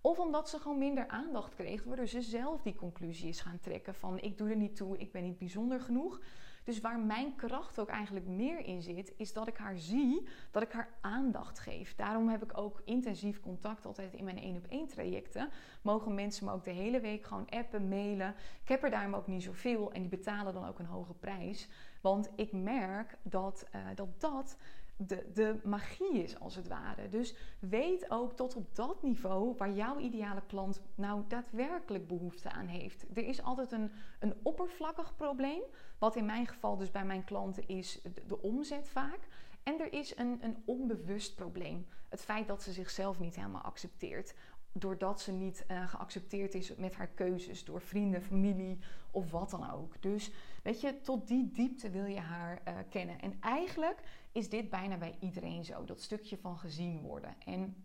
Of 0.00 0.18
omdat 0.18 0.48
ze 0.48 0.58
gewoon 0.58 0.78
minder 0.78 1.08
aandacht 1.08 1.54
kreeg, 1.54 1.84
waardoor 1.84 2.06
ze 2.06 2.22
zelf 2.22 2.62
die 2.62 2.74
conclusie 2.74 3.28
is 3.28 3.40
gaan 3.40 3.60
trekken 3.60 3.94
van 3.94 4.20
ik 4.20 4.38
doe 4.38 4.48
er 4.48 4.56
niet 4.56 4.76
toe, 4.76 4.98
ik 4.98 5.12
ben 5.12 5.22
niet 5.22 5.38
bijzonder 5.38 5.80
genoeg. 5.80 6.20
Dus 6.64 6.80
waar 6.80 6.98
mijn 6.98 7.36
kracht 7.36 7.78
ook 7.78 7.88
eigenlijk 7.88 8.26
meer 8.26 8.58
in 8.58 8.82
zit, 8.82 9.12
is 9.16 9.32
dat 9.32 9.48
ik 9.48 9.56
haar 9.56 9.78
zie, 9.78 10.26
dat 10.50 10.62
ik 10.62 10.72
haar 10.72 10.88
aandacht 11.00 11.58
geef. 11.58 11.94
Daarom 11.94 12.28
heb 12.28 12.42
ik 12.42 12.58
ook 12.58 12.82
intensief 12.84 13.40
contact 13.40 13.86
altijd 13.86 14.14
in 14.14 14.24
mijn 14.24 14.38
één 14.38 14.56
op 14.56 14.66
één 14.68 14.86
trajecten. 14.86 15.50
Mogen 15.82 16.14
mensen 16.14 16.46
me 16.46 16.52
ook 16.52 16.64
de 16.64 16.70
hele 16.70 17.00
week 17.00 17.24
gewoon 17.24 17.48
appen, 17.48 17.88
mailen. 17.88 18.34
Ik 18.62 18.68
heb 18.68 18.82
er 18.82 18.90
daarom 18.90 19.14
ook 19.14 19.26
niet 19.26 19.42
zoveel 19.42 19.92
en 19.92 20.00
die 20.00 20.10
betalen 20.10 20.54
dan 20.54 20.66
ook 20.66 20.78
een 20.78 20.86
hoge 20.86 21.14
prijs. 21.14 21.68
Want 22.00 22.30
ik 22.36 22.52
merk 22.52 23.16
dat 23.22 23.66
uh, 23.74 23.86
dat, 23.94 24.20
dat 24.20 24.56
de, 24.96 25.30
de 25.34 25.60
magie 25.64 26.22
is, 26.22 26.38
als 26.38 26.54
het 26.54 26.68
ware. 26.68 27.08
Dus 27.08 27.34
weet 27.58 28.10
ook 28.10 28.32
tot 28.32 28.54
op 28.54 28.74
dat 28.74 29.02
niveau 29.02 29.54
waar 29.56 29.72
jouw 29.72 29.98
ideale 29.98 30.42
klant 30.46 30.80
nou 30.94 31.22
daadwerkelijk 31.28 32.06
behoefte 32.06 32.50
aan 32.50 32.66
heeft. 32.66 33.06
Er 33.14 33.26
is 33.26 33.42
altijd 33.42 33.72
een, 33.72 33.90
een 34.18 34.34
oppervlakkig 34.42 35.16
probleem, 35.16 35.62
wat 35.98 36.16
in 36.16 36.26
mijn 36.26 36.46
geval 36.46 36.76
dus 36.76 36.90
bij 36.90 37.04
mijn 37.04 37.24
klanten 37.24 37.68
is 37.68 38.02
de, 38.26 38.42
omzet 38.42 38.88
vaak. 38.88 39.20
En 39.62 39.80
er 39.80 39.92
is 39.92 40.16
een, 40.16 40.38
een 40.40 40.62
onbewust 40.64 41.34
probleem. 41.34 41.86
Het 42.08 42.20
feit 42.20 42.46
dat 42.46 42.62
ze 42.62 42.72
zichzelf 42.72 43.18
niet 43.18 43.36
helemaal 43.36 43.62
accepteert 43.62 44.34
doordat 44.76 45.20
ze 45.20 45.32
niet 45.32 45.64
uh, 45.70 45.88
geaccepteerd 45.88 46.54
is 46.54 46.74
met 46.74 46.94
haar 46.94 47.08
keuzes 47.08 47.64
door 47.64 47.80
vrienden, 47.80 48.22
familie 48.22 48.78
of 49.10 49.30
wat 49.30 49.50
dan 49.50 49.70
ook. 49.70 50.02
Dus 50.02 50.30
weet 50.62 50.80
je, 50.80 51.00
tot 51.00 51.28
die 51.28 51.50
diepte 51.52 51.90
wil 51.90 52.04
je 52.04 52.20
haar 52.20 52.62
uh, 52.68 52.74
kennen. 52.90 53.20
En 53.20 53.36
eigenlijk 53.40 54.00
is 54.34 54.48
dit 54.48 54.70
bijna 54.70 54.96
bij 54.96 55.16
iedereen 55.20 55.64
zo, 55.64 55.84
dat 55.84 56.00
stukje 56.00 56.36
van 56.36 56.58
gezien 56.58 57.00
worden. 57.00 57.36
En 57.44 57.84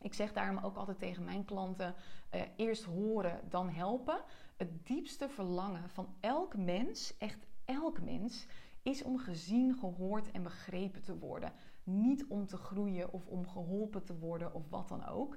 ik 0.00 0.14
zeg 0.14 0.32
daarom 0.32 0.64
ook 0.64 0.76
altijd 0.76 0.98
tegen 0.98 1.24
mijn 1.24 1.44
klanten: 1.44 1.94
uh, 2.34 2.42
eerst 2.56 2.84
horen, 2.84 3.40
dan 3.48 3.68
helpen. 3.68 4.22
Het 4.56 4.86
diepste 4.86 5.28
verlangen 5.28 5.90
van 5.90 6.14
elk 6.20 6.56
mens, 6.56 7.16
echt 7.18 7.46
elk 7.64 8.02
mens, 8.02 8.46
is 8.82 9.02
om 9.02 9.18
gezien, 9.18 9.74
gehoord 9.74 10.30
en 10.30 10.42
begrepen 10.42 11.02
te 11.02 11.18
worden. 11.18 11.52
Niet 11.84 12.26
om 12.26 12.46
te 12.46 12.56
groeien 12.56 13.12
of 13.12 13.26
om 13.26 13.48
geholpen 13.48 14.04
te 14.04 14.18
worden 14.18 14.54
of 14.54 14.68
wat 14.68 14.88
dan 14.88 15.06
ook. 15.06 15.36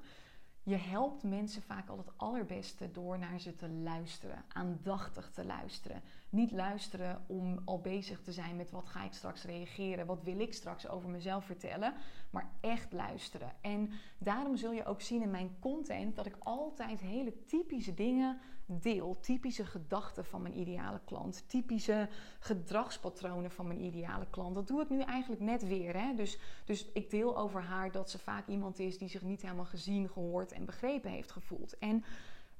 Je 0.64 0.76
helpt 0.76 1.22
mensen 1.22 1.62
vaak 1.62 1.88
al 1.88 1.98
het 1.98 2.10
allerbeste 2.16 2.90
door 2.90 3.18
naar 3.18 3.40
ze 3.40 3.54
te 3.54 3.68
luisteren, 3.68 4.44
aandachtig 4.48 5.30
te 5.30 5.44
luisteren. 5.44 6.02
Niet 6.28 6.52
luisteren 6.52 7.24
om 7.26 7.58
al 7.64 7.80
bezig 7.80 8.20
te 8.22 8.32
zijn 8.32 8.56
met 8.56 8.70
wat 8.70 8.88
ga 8.88 9.04
ik 9.04 9.12
straks 9.12 9.44
reageren, 9.44 10.06
wat 10.06 10.22
wil 10.22 10.40
ik 10.40 10.54
straks 10.54 10.88
over 10.88 11.08
mezelf 11.08 11.44
vertellen, 11.44 11.94
maar 12.30 12.50
echt 12.60 12.92
luisteren. 12.92 13.52
En 13.60 13.90
daarom 14.18 14.56
zul 14.56 14.72
je 14.72 14.84
ook 14.84 15.00
zien 15.00 15.22
in 15.22 15.30
mijn 15.30 15.56
content 15.60 16.16
dat 16.16 16.26
ik 16.26 16.36
altijd 16.38 17.00
hele 17.00 17.44
typische 17.44 17.94
dingen 17.94 18.38
deel, 18.66 19.16
typische 19.20 19.64
gedachten 19.64 20.24
van 20.24 20.42
mijn 20.42 20.58
ideale 20.58 21.00
klant, 21.04 21.44
typische 21.48 22.08
gedragspatronen 22.38 23.50
van 23.50 23.66
mijn 23.66 23.84
ideale 23.84 24.26
klant. 24.30 24.54
Dat 24.54 24.68
doe 24.68 24.82
ik 24.82 24.90
nu 24.90 25.00
eigenlijk 25.00 25.42
net 25.42 25.66
weer. 25.66 25.96
Hè? 25.96 26.14
Dus, 26.14 26.38
dus 26.64 26.92
ik 26.92 27.10
deel 27.10 27.38
over 27.38 27.62
haar 27.62 27.92
dat 27.92 28.10
ze 28.10 28.18
vaak 28.18 28.48
iemand 28.48 28.78
is 28.78 28.98
die 28.98 29.08
zich 29.08 29.22
niet 29.22 29.42
helemaal 29.42 29.64
gezien, 29.64 30.08
gehoord 30.08 30.52
en 30.52 30.64
begrepen 30.64 31.10
heeft 31.10 31.32
gevoeld. 31.32 31.78
En 31.78 32.04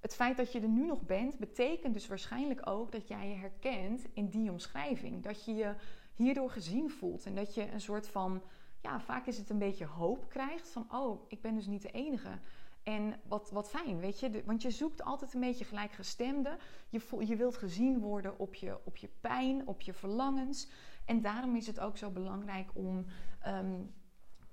het 0.00 0.14
feit 0.14 0.36
dat 0.36 0.52
je 0.52 0.60
er 0.60 0.68
nu 0.68 0.86
nog 0.86 1.02
bent, 1.02 1.38
betekent 1.38 1.94
dus 1.94 2.06
waarschijnlijk 2.06 2.68
ook 2.68 2.92
dat 2.92 3.08
jij 3.08 3.28
je 3.28 3.34
herkent 3.34 4.06
in 4.12 4.28
die 4.28 4.50
omschrijving. 4.50 5.22
Dat 5.22 5.44
je 5.44 5.54
je 5.54 5.74
hierdoor 6.14 6.50
gezien 6.50 6.90
voelt 6.90 7.26
en 7.26 7.34
dat 7.34 7.54
je 7.54 7.70
een 7.70 7.80
soort 7.80 8.08
van, 8.08 8.42
ja, 8.80 9.00
vaak 9.00 9.26
is 9.26 9.38
het 9.38 9.50
een 9.50 9.58
beetje 9.58 9.86
hoop 9.86 10.28
krijgt 10.28 10.68
van, 10.68 10.86
oh, 10.92 11.24
ik 11.28 11.40
ben 11.40 11.54
dus 11.54 11.66
niet 11.66 11.82
de 11.82 11.90
enige. 11.90 12.38
En 12.84 13.20
wat, 13.28 13.50
wat 13.50 13.70
fijn, 13.70 13.98
weet 13.98 14.20
je, 14.20 14.42
want 14.44 14.62
je 14.62 14.70
zoekt 14.70 15.02
altijd 15.02 15.34
een 15.34 15.40
beetje 15.40 15.64
gelijkgestemde. 15.64 16.56
Je, 16.88 17.00
je 17.26 17.36
wilt 17.36 17.56
gezien 17.56 17.98
worden 17.98 18.38
op 18.38 18.54
je, 18.54 18.78
op 18.84 18.96
je 18.96 19.08
pijn, 19.20 19.66
op 19.66 19.80
je 19.80 19.92
verlangens. 19.92 20.68
En 21.04 21.20
daarom 21.20 21.56
is 21.56 21.66
het 21.66 21.80
ook 21.80 21.96
zo 21.96 22.10
belangrijk 22.10 22.70
om 22.74 23.04
ehm, 23.40 23.80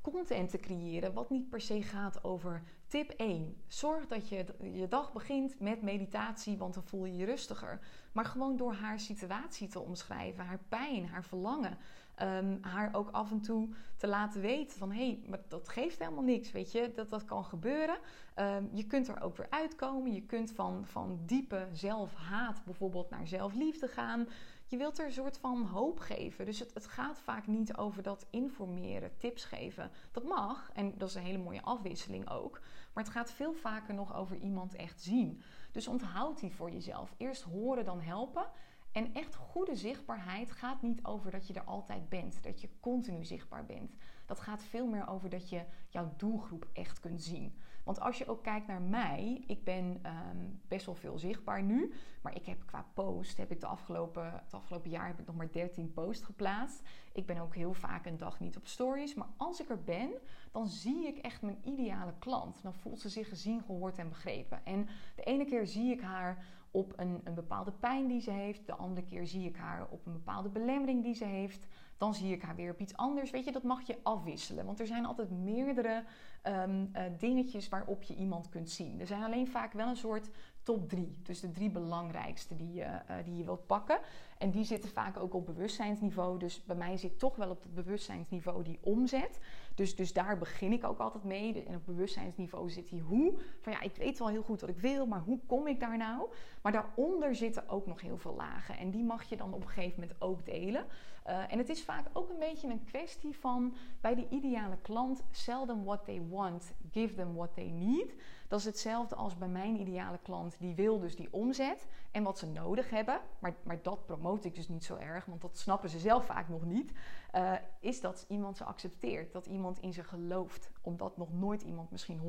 content 0.01 0.49
te 0.49 0.57
creëren, 0.57 1.13
wat 1.13 1.29
niet 1.29 1.49
per 1.49 1.61
se 1.61 1.83
gaat 1.83 2.23
over 2.23 2.63
tip 2.87 3.09
1. 3.09 3.61
Zorg 3.67 4.07
dat 4.07 4.29
je 4.29 4.45
je 4.61 4.87
dag 4.87 5.13
begint 5.13 5.59
met 5.59 5.81
meditatie, 5.81 6.57
want 6.57 6.73
dan 6.73 6.83
voel 6.83 7.05
je 7.05 7.15
je 7.15 7.25
rustiger. 7.25 7.79
Maar 8.11 8.25
gewoon 8.25 8.57
door 8.57 8.73
haar 8.73 8.99
situatie 8.99 9.67
te 9.67 9.79
omschrijven, 9.79 10.45
haar 10.45 10.63
pijn, 10.69 11.07
haar 11.07 11.23
verlangen. 11.23 11.77
Ehm, 12.21 12.57
haar 12.61 12.89
ook 12.93 13.09
af 13.11 13.31
en 13.31 13.41
toe 13.41 13.69
te 13.97 14.07
laten 14.07 14.41
weten 14.41 14.77
van 14.77 14.91
hé, 14.91 15.05
hey, 15.05 15.23
maar 15.27 15.39
dat 15.47 15.69
geeft 15.69 15.99
helemaal 15.99 16.23
niks, 16.23 16.51
weet 16.51 16.71
je, 16.71 16.91
dat 16.95 17.09
dat 17.09 17.25
kan 17.25 17.43
gebeuren. 17.43 17.97
Ehm, 18.33 18.63
je 18.71 18.83
kunt 18.83 19.07
er 19.07 19.21
ook 19.21 19.37
weer 19.37 19.49
uitkomen. 19.49 20.13
Je 20.13 20.21
kunt 20.21 20.51
van, 20.51 20.85
van 20.85 21.19
diepe 21.25 21.67
zelfhaat 21.71 22.63
bijvoorbeeld 22.65 23.09
naar 23.09 23.27
zelfliefde 23.27 23.87
gaan 23.87 24.27
je 24.71 24.77
wilt 24.77 24.99
er 24.99 25.05
een 25.05 25.11
soort 25.11 25.37
van 25.37 25.65
hoop 25.65 25.99
geven. 25.99 26.45
Dus 26.45 26.59
het, 26.59 26.73
het 26.73 26.87
gaat 26.87 27.19
vaak 27.19 27.47
niet 27.47 27.77
over 27.77 28.03
dat 28.03 28.25
informeren, 28.29 29.17
tips 29.17 29.45
geven. 29.45 29.91
Dat 30.11 30.23
mag 30.23 30.71
en 30.73 30.97
dat 30.97 31.09
is 31.09 31.15
een 31.15 31.23
hele 31.23 31.37
mooie 31.37 31.61
afwisseling 31.61 32.29
ook. 32.29 32.61
Maar 32.93 33.03
het 33.03 33.13
gaat 33.13 33.31
veel 33.31 33.53
vaker 33.53 33.93
nog 33.93 34.15
over 34.15 34.37
iemand 34.37 34.75
echt 34.75 35.01
zien. 35.01 35.41
Dus 35.71 35.87
onthoud 35.87 36.39
die 36.39 36.55
voor 36.55 36.71
jezelf. 36.71 37.13
Eerst 37.17 37.41
horen, 37.41 37.85
dan 37.85 38.01
helpen. 38.01 38.45
En 38.91 39.13
echt 39.13 39.35
goede 39.35 39.75
zichtbaarheid 39.75 40.51
gaat 40.51 40.81
niet 40.81 41.05
over 41.05 41.31
dat 41.31 41.47
je 41.47 41.53
er 41.53 41.63
altijd 41.63 42.09
bent, 42.09 42.43
dat 42.43 42.61
je 42.61 42.69
continu 42.79 43.23
zichtbaar 43.25 43.65
bent. 43.65 43.95
Dat 44.25 44.39
gaat 44.39 44.63
veel 44.63 44.87
meer 44.87 45.07
over 45.07 45.29
dat 45.29 45.49
je 45.49 45.63
jouw 45.89 46.13
doelgroep 46.17 46.67
echt 46.73 46.99
kunt 46.99 47.23
zien. 47.23 47.53
Want 47.83 47.99
als 47.99 48.17
je 48.17 48.27
ook 48.27 48.43
kijkt 48.43 48.67
naar 48.67 48.81
mij, 48.81 49.43
ik 49.47 49.63
ben 49.63 49.99
ehm, 50.01 50.37
best 50.67 50.85
wel 50.85 50.95
veel 50.95 51.19
zichtbaar 51.19 51.63
nu. 51.63 51.93
Maar 52.21 52.35
ik 52.35 52.45
heb 52.45 52.65
qua 52.65 52.85
post, 52.93 53.37
heb 53.37 53.51
ik 53.51 53.59
de 53.59 53.67
afgelopen, 53.67 54.33
het 54.33 54.53
afgelopen 54.53 54.89
jaar 54.89 55.07
heb 55.07 55.19
ik 55.19 55.25
nog 55.25 55.35
maar 55.35 55.51
13 55.51 55.93
posts 55.93 56.23
geplaatst. 56.23 56.81
Ik 57.13 57.25
ben 57.25 57.37
ook 57.37 57.55
heel 57.55 57.73
vaak 57.73 58.05
een 58.05 58.17
dag 58.17 58.39
niet 58.39 58.57
op 58.57 58.67
stories. 58.67 59.13
Maar 59.13 59.27
als 59.37 59.61
ik 59.61 59.69
er 59.69 59.83
ben, 59.83 60.11
dan 60.51 60.67
zie 60.67 61.07
ik 61.07 61.17
echt 61.17 61.41
mijn 61.41 61.59
ideale 61.63 62.13
klant. 62.19 62.63
Dan 62.63 62.73
voelt 62.73 62.99
ze 62.99 63.09
zich 63.09 63.29
gezien, 63.29 63.61
gehoord 63.61 63.97
en 63.97 64.09
begrepen. 64.09 64.65
En 64.65 64.87
de 65.15 65.23
ene 65.23 65.45
keer 65.45 65.67
zie 65.67 65.91
ik 65.91 66.01
haar 66.01 66.45
op 66.71 66.93
een, 66.95 67.21
een 67.23 67.33
bepaalde 67.33 67.71
pijn 67.71 68.07
die 68.07 68.21
ze 68.21 68.31
heeft. 68.31 68.65
De 68.65 68.75
andere 68.75 69.05
keer 69.05 69.27
zie 69.27 69.47
ik 69.47 69.55
haar 69.55 69.87
op 69.89 70.05
een 70.05 70.13
bepaalde 70.13 70.49
belemmering 70.49 71.03
die 71.03 71.15
ze 71.15 71.25
heeft. 71.25 71.67
Dan 71.97 72.13
zie 72.13 72.33
ik 72.33 72.41
haar 72.41 72.55
weer 72.55 72.71
op 72.71 72.79
iets 72.79 72.95
anders. 72.95 73.31
Weet 73.31 73.45
je, 73.45 73.51
dat 73.51 73.63
mag 73.63 73.87
je 73.87 73.97
afwisselen. 74.03 74.65
Want 74.65 74.79
er 74.79 74.87
zijn 74.87 75.05
altijd 75.05 75.31
meerdere 75.31 76.03
um, 76.43 76.89
uh, 76.93 77.01
dingetjes 77.17 77.69
waarop 77.69 78.03
je 78.03 78.15
iemand 78.15 78.49
kunt 78.49 78.69
zien. 78.69 78.99
Er 78.99 79.07
zijn 79.07 79.23
alleen 79.23 79.47
vaak 79.47 79.73
wel 79.73 79.87
een 79.87 79.95
soort 79.95 80.29
top 80.63 80.89
drie. 80.89 81.17
Dus 81.23 81.39
de 81.39 81.51
drie 81.51 81.69
belangrijkste 81.69 82.55
die 82.55 82.73
je, 82.73 82.83
uh, 82.83 83.15
die 83.23 83.37
je 83.37 83.43
wilt 83.43 83.65
pakken. 83.65 83.99
En 84.37 84.51
die 84.51 84.63
zitten 84.63 84.89
vaak 84.89 85.17
ook 85.17 85.33
op 85.33 85.45
bewustzijnsniveau. 85.45 86.39
Dus 86.39 86.63
bij 86.63 86.75
mij 86.75 86.97
zit 86.97 87.19
toch 87.19 87.35
wel 87.35 87.49
op 87.49 87.63
het 87.63 87.73
bewustzijnsniveau 87.73 88.63
die 88.63 88.79
omzet. 88.81 89.39
Dus, 89.75 89.95
dus 89.95 90.13
daar 90.13 90.37
begin 90.37 90.71
ik 90.71 90.83
ook 90.83 90.99
altijd 90.99 91.23
mee. 91.23 91.63
En 91.63 91.75
op 91.75 91.85
bewustzijnsniveau 91.85 92.69
zit 92.69 92.89
die 92.89 93.01
hoe. 93.01 93.33
Van 93.61 93.73
ja, 93.73 93.81
ik 93.81 93.95
weet 93.95 94.19
wel 94.19 94.27
heel 94.27 94.43
goed 94.43 94.61
wat 94.61 94.69
ik 94.69 94.79
wil, 94.79 95.05
maar 95.05 95.21
hoe 95.21 95.39
kom 95.45 95.67
ik 95.67 95.79
daar 95.79 95.97
nou? 95.97 96.29
Maar 96.61 96.71
daaronder 96.71 97.35
zitten 97.35 97.69
ook 97.69 97.85
nog 97.85 98.01
heel 98.01 98.17
veel 98.17 98.35
lagen. 98.35 98.77
En 98.77 98.91
die 98.91 99.03
mag 99.03 99.23
je 99.23 99.37
dan 99.37 99.53
op 99.53 99.61
een 99.61 99.69
gegeven 99.69 99.99
moment 99.99 100.21
ook 100.21 100.45
delen. 100.45 100.85
Uh, 101.27 101.51
en 101.51 101.57
het 101.57 101.69
is 101.69 101.83
vaak 101.83 102.05
ook 102.13 102.29
een 102.29 102.39
beetje 102.39 102.69
een 102.69 102.83
kwestie 102.83 103.37
van 103.37 103.73
bij 104.01 104.15
de 104.15 104.27
ideale 104.29 104.77
klant: 104.81 105.23
sell 105.31 105.65
them 105.65 105.83
what 105.83 106.05
they 106.05 106.21
want, 106.29 106.73
give 106.91 107.15
them 107.15 107.35
what 107.35 107.55
they 107.55 107.69
need. 107.69 108.13
Dat 108.51 108.59
is 108.59 108.65
hetzelfde 108.65 109.15
als 109.15 109.37
bij 109.37 109.47
mijn 109.47 109.79
ideale 109.79 110.19
klant. 110.21 110.55
Die 110.59 110.75
wil 110.75 110.99
dus 110.99 111.15
die 111.15 111.27
omzet 111.31 111.87
en 112.11 112.23
wat 112.23 112.37
ze 112.37 112.45
nodig 112.45 112.89
hebben. 112.89 113.21
Maar, 113.39 113.55
maar 113.63 113.81
dat 113.81 114.05
promote 114.05 114.47
ik 114.47 114.55
dus 114.55 114.67
niet 114.67 114.83
zo 114.83 114.95
erg, 114.95 115.25
want 115.25 115.41
dat 115.41 115.57
snappen 115.57 115.89
ze 115.89 115.99
zelf 115.99 116.25
vaak 116.25 116.49
nog 116.49 116.65
niet. 116.65 116.91
Uh, 117.35 117.53
is 117.79 118.01
dat 118.01 118.25
iemand 118.27 118.57
ze 118.57 118.63
accepteert, 118.63 119.33
dat 119.33 119.45
iemand 119.45 119.79
in 119.79 119.93
ze 119.93 120.03
gelooft. 120.03 120.69
Omdat 120.81 121.17
nog 121.17 121.33
nooit 121.33 121.61
iemand 121.61 121.91
misschien 121.91 122.19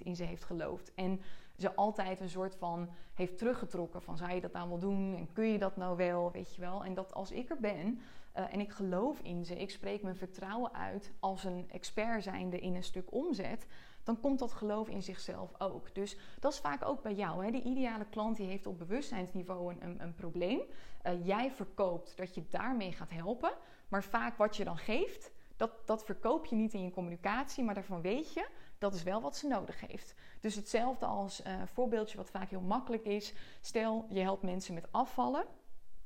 100% 0.00 0.02
in 0.02 0.16
ze 0.16 0.24
heeft 0.24 0.44
geloofd. 0.44 0.94
En 0.94 1.20
ze 1.56 1.74
altijd 1.74 2.20
een 2.20 2.30
soort 2.30 2.54
van 2.54 2.88
heeft 3.14 3.38
teruggetrokken 3.38 4.02
van 4.02 4.16
zou 4.16 4.32
je 4.32 4.40
dat 4.40 4.52
nou 4.52 4.68
wel 4.68 4.78
doen 4.78 5.16
en 5.16 5.32
kun 5.32 5.46
je 5.46 5.58
dat 5.58 5.76
nou 5.76 5.96
wel, 5.96 6.30
weet 6.32 6.54
je 6.54 6.60
wel. 6.60 6.84
En 6.84 6.94
dat 6.94 7.14
als 7.14 7.30
ik 7.30 7.50
er 7.50 7.60
ben 7.60 8.00
uh, 8.38 8.54
en 8.54 8.60
ik 8.60 8.72
geloof 8.72 9.20
in 9.20 9.44
ze, 9.44 9.56
ik 9.56 9.70
spreek 9.70 10.02
mijn 10.02 10.16
vertrouwen 10.16 10.74
uit 10.74 11.12
als 11.20 11.44
een 11.44 11.64
expert 11.70 12.22
zijnde 12.22 12.60
in 12.60 12.74
een 12.74 12.84
stuk 12.84 13.12
omzet, 13.12 13.66
dan 14.04 14.20
komt 14.20 14.38
dat 14.38 14.52
geloof 14.52 14.88
in 14.88 15.02
zichzelf 15.02 15.50
ook. 15.58 15.94
Dus 15.94 16.16
dat 16.40 16.52
is 16.52 16.58
vaak 16.58 16.84
ook 16.84 17.02
bij 17.02 17.14
jou. 17.14 17.44
Hè? 17.44 17.50
De 17.50 17.62
ideale 17.62 18.06
klant 18.10 18.36
die 18.36 18.46
heeft 18.46 18.66
op 18.66 18.78
bewustzijnsniveau 18.78 19.74
een, 19.80 20.02
een, 20.02 20.14
probleem. 20.14 20.60
Uh, 21.06 21.26
jij 21.26 21.50
verkoopt 21.50 22.16
dat 22.16 22.34
je 22.34 22.44
daarmee 22.50 22.92
gaat 22.92 23.10
helpen. 23.10 23.52
Maar 23.88 24.04
vaak 24.04 24.36
wat 24.36 24.56
je 24.56 24.64
dan 24.64 24.78
geeft, 24.78 25.30
dat, 25.56 25.86
dat 25.86 26.04
verkoop 26.04 26.44
je 26.46 26.56
niet 26.56 26.74
in 26.74 26.82
je 26.82 26.90
communicatie, 26.90 27.64
maar 27.64 27.74
daarvan 27.74 28.00
weet 28.00 28.32
je 28.32 28.48
dat 28.78 28.94
is 28.94 29.02
wel 29.02 29.20
wat 29.20 29.36
ze 29.36 29.46
nodig 29.46 29.80
heeft. 29.80 30.14
Dus 30.40 30.54
hetzelfde 30.54 31.06
als 31.06 31.42
uh, 31.46 31.62
voorbeeldje 31.64 32.16
wat 32.16 32.30
vaak 32.30 32.50
heel 32.50 32.60
makkelijk 32.60 33.04
is. 33.04 33.34
Stel, 33.60 34.06
je 34.08 34.20
helpt 34.20 34.42
mensen 34.42 34.74
met 34.74 34.86
afvallen 34.90 35.46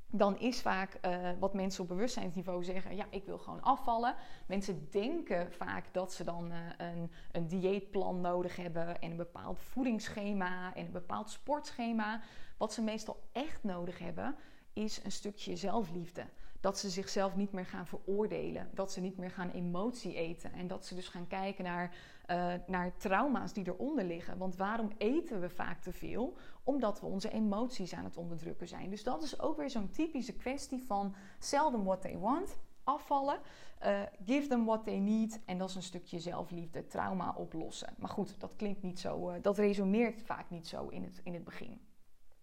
dan 0.09 0.39
is 0.39 0.61
vaak 0.61 0.97
uh, 1.05 1.29
wat 1.39 1.53
mensen 1.53 1.83
op 1.83 1.87
bewustzijnsniveau 1.87 2.63
zeggen: 2.63 2.95
ja, 2.95 3.05
ik 3.09 3.25
wil 3.25 3.37
gewoon 3.37 3.61
afvallen. 3.61 4.15
Mensen 4.47 4.87
denken 4.91 5.51
vaak 5.51 5.93
dat 5.93 6.13
ze 6.13 6.23
dan 6.23 6.51
uh, 6.51 6.57
een, 6.77 7.11
een 7.31 7.47
dieetplan 7.47 8.21
nodig 8.21 8.55
hebben 8.55 8.99
en 9.01 9.11
een 9.11 9.17
bepaald 9.17 9.59
voedingsschema 9.59 10.73
en 10.75 10.85
een 10.85 10.91
bepaald 10.91 11.29
sportschema. 11.29 12.21
Wat 12.57 12.73
ze 12.73 12.81
meestal 12.81 13.19
echt 13.31 13.63
nodig 13.63 13.99
hebben, 13.99 14.35
is 14.73 15.03
een 15.03 15.11
stukje 15.11 15.55
zelfliefde. 15.55 16.25
Dat 16.59 16.79
ze 16.79 16.89
zichzelf 16.89 17.35
niet 17.35 17.51
meer 17.51 17.65
gaan 17.65 17.87
veroordelen. 17.87 18.69
Dat 18.73 18.91
ze 18.91 19.01
niet 19.01 19.17
meer 19.17 19.31
gaan 19.31 19.51
emotie 19.51 20.15
eten. 20.15 20.53
En 20.53 20.67
dat 20.67 20.85
ze 20.85 20.95
dus 20.95 21.07
gaan 21.07 21.27
kijken 21.27 21.63
naar, 21.63 21.95
uh, 22.31 22.53
naar 22.67 22.97
trauma's 22.97 23.53
die 23.53 23.67
eronder 23.67 24.05
liggen. 24.05 24.37
Want 24.37 24.55
waarom 24.55 24.91
eten 24.97 25.41
we 25.41 25.49
vaak 25.49 25.81
te 25.81 25.93
veel? 25.93 26.37
Omdat 26.63 26.99
we 26.99 27.05
onze 27.05 27.29
emoties 27.29 27.93
aan 27.93 28.03
het 28.03 28.17
onderdrukken 28.17 28.67
zijn. 28.67 28.89
Dus 28.89 29.03
dat 29.03 29.23
is 29.23 29.39
ook 29.39 29.57
weer 29.57 29.69
zo'n 29.69 29.89
typische 29.89 30.35
kwestie 30.35 30.83
van 30.83 31.15
sell 31.39 31.69
them 31.71 31.83
what 31.83 32.01
they 32.01 32.17
want. 32.17 32.57
Afvallen, 32.83 33.39
uh, 33.85 34.01
give 34.25 34.47
them 34.47 34.65
what 34.65 34.83
they 34.83 34.99
need. 34.99 35.39
En 35.45 35.57
dat 35.57 35.69
is 35.69 35.75
een 35.75 35.83
stukje 35.83 36.19
zelfliefde, 36.19 36.87
trauma 36.87 37.33
oplossen. 37.37 37.93
Maar 37.97 38.09
goed, 38.09 38.39
dat 38.39 38.55
klinkt 38.55 38.81
niet 38.81 38.99
zo, 38.99 39.29
uh, 39.29 39.35
dat 39.41 39.57
resoneert 39.57 40.21
vaak 40.21 40.49
niet 40.49 40.67
zo 40.67 40.87
in 40.87 41.03
het, 41.03 41.21
in 41.23 41.33
het 41.33 41.43
begin. 41.43 41.81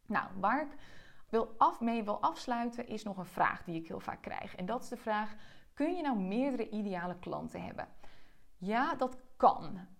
Nou, 0.07 0.29
waar 0.41 0.63
ik 0.63 0.77
wil 1.29 1.55
af, 1.57 1.81
mee 1.81 2.05
wil 2.05 2.21
afsluiten 2.21 2.87
is 2.87 3.03
nog 3.03 3.17
een 3.17 3.27
vraag 3.27 3.65
die 3.65 3.81
ik 3.81 3.89
heel 3.89 4.01
vaak 4.01 4.23
krijg. 4.23 4.57
En 4.57 4.67
dat 4.67 4.83
is 4.83 4.89
de 4.89 4.97
vraag: 4.97 5.35
kun 5.75 5.97
je 5.97 6.03
nou 6.03 6.19
meerdere 6.19 6.69
ideale 6.69 7.19
klanten 7.19 7.63
hebben? 7.63 7.89
Ja, 8.57 8.95
dat 8.95 9.17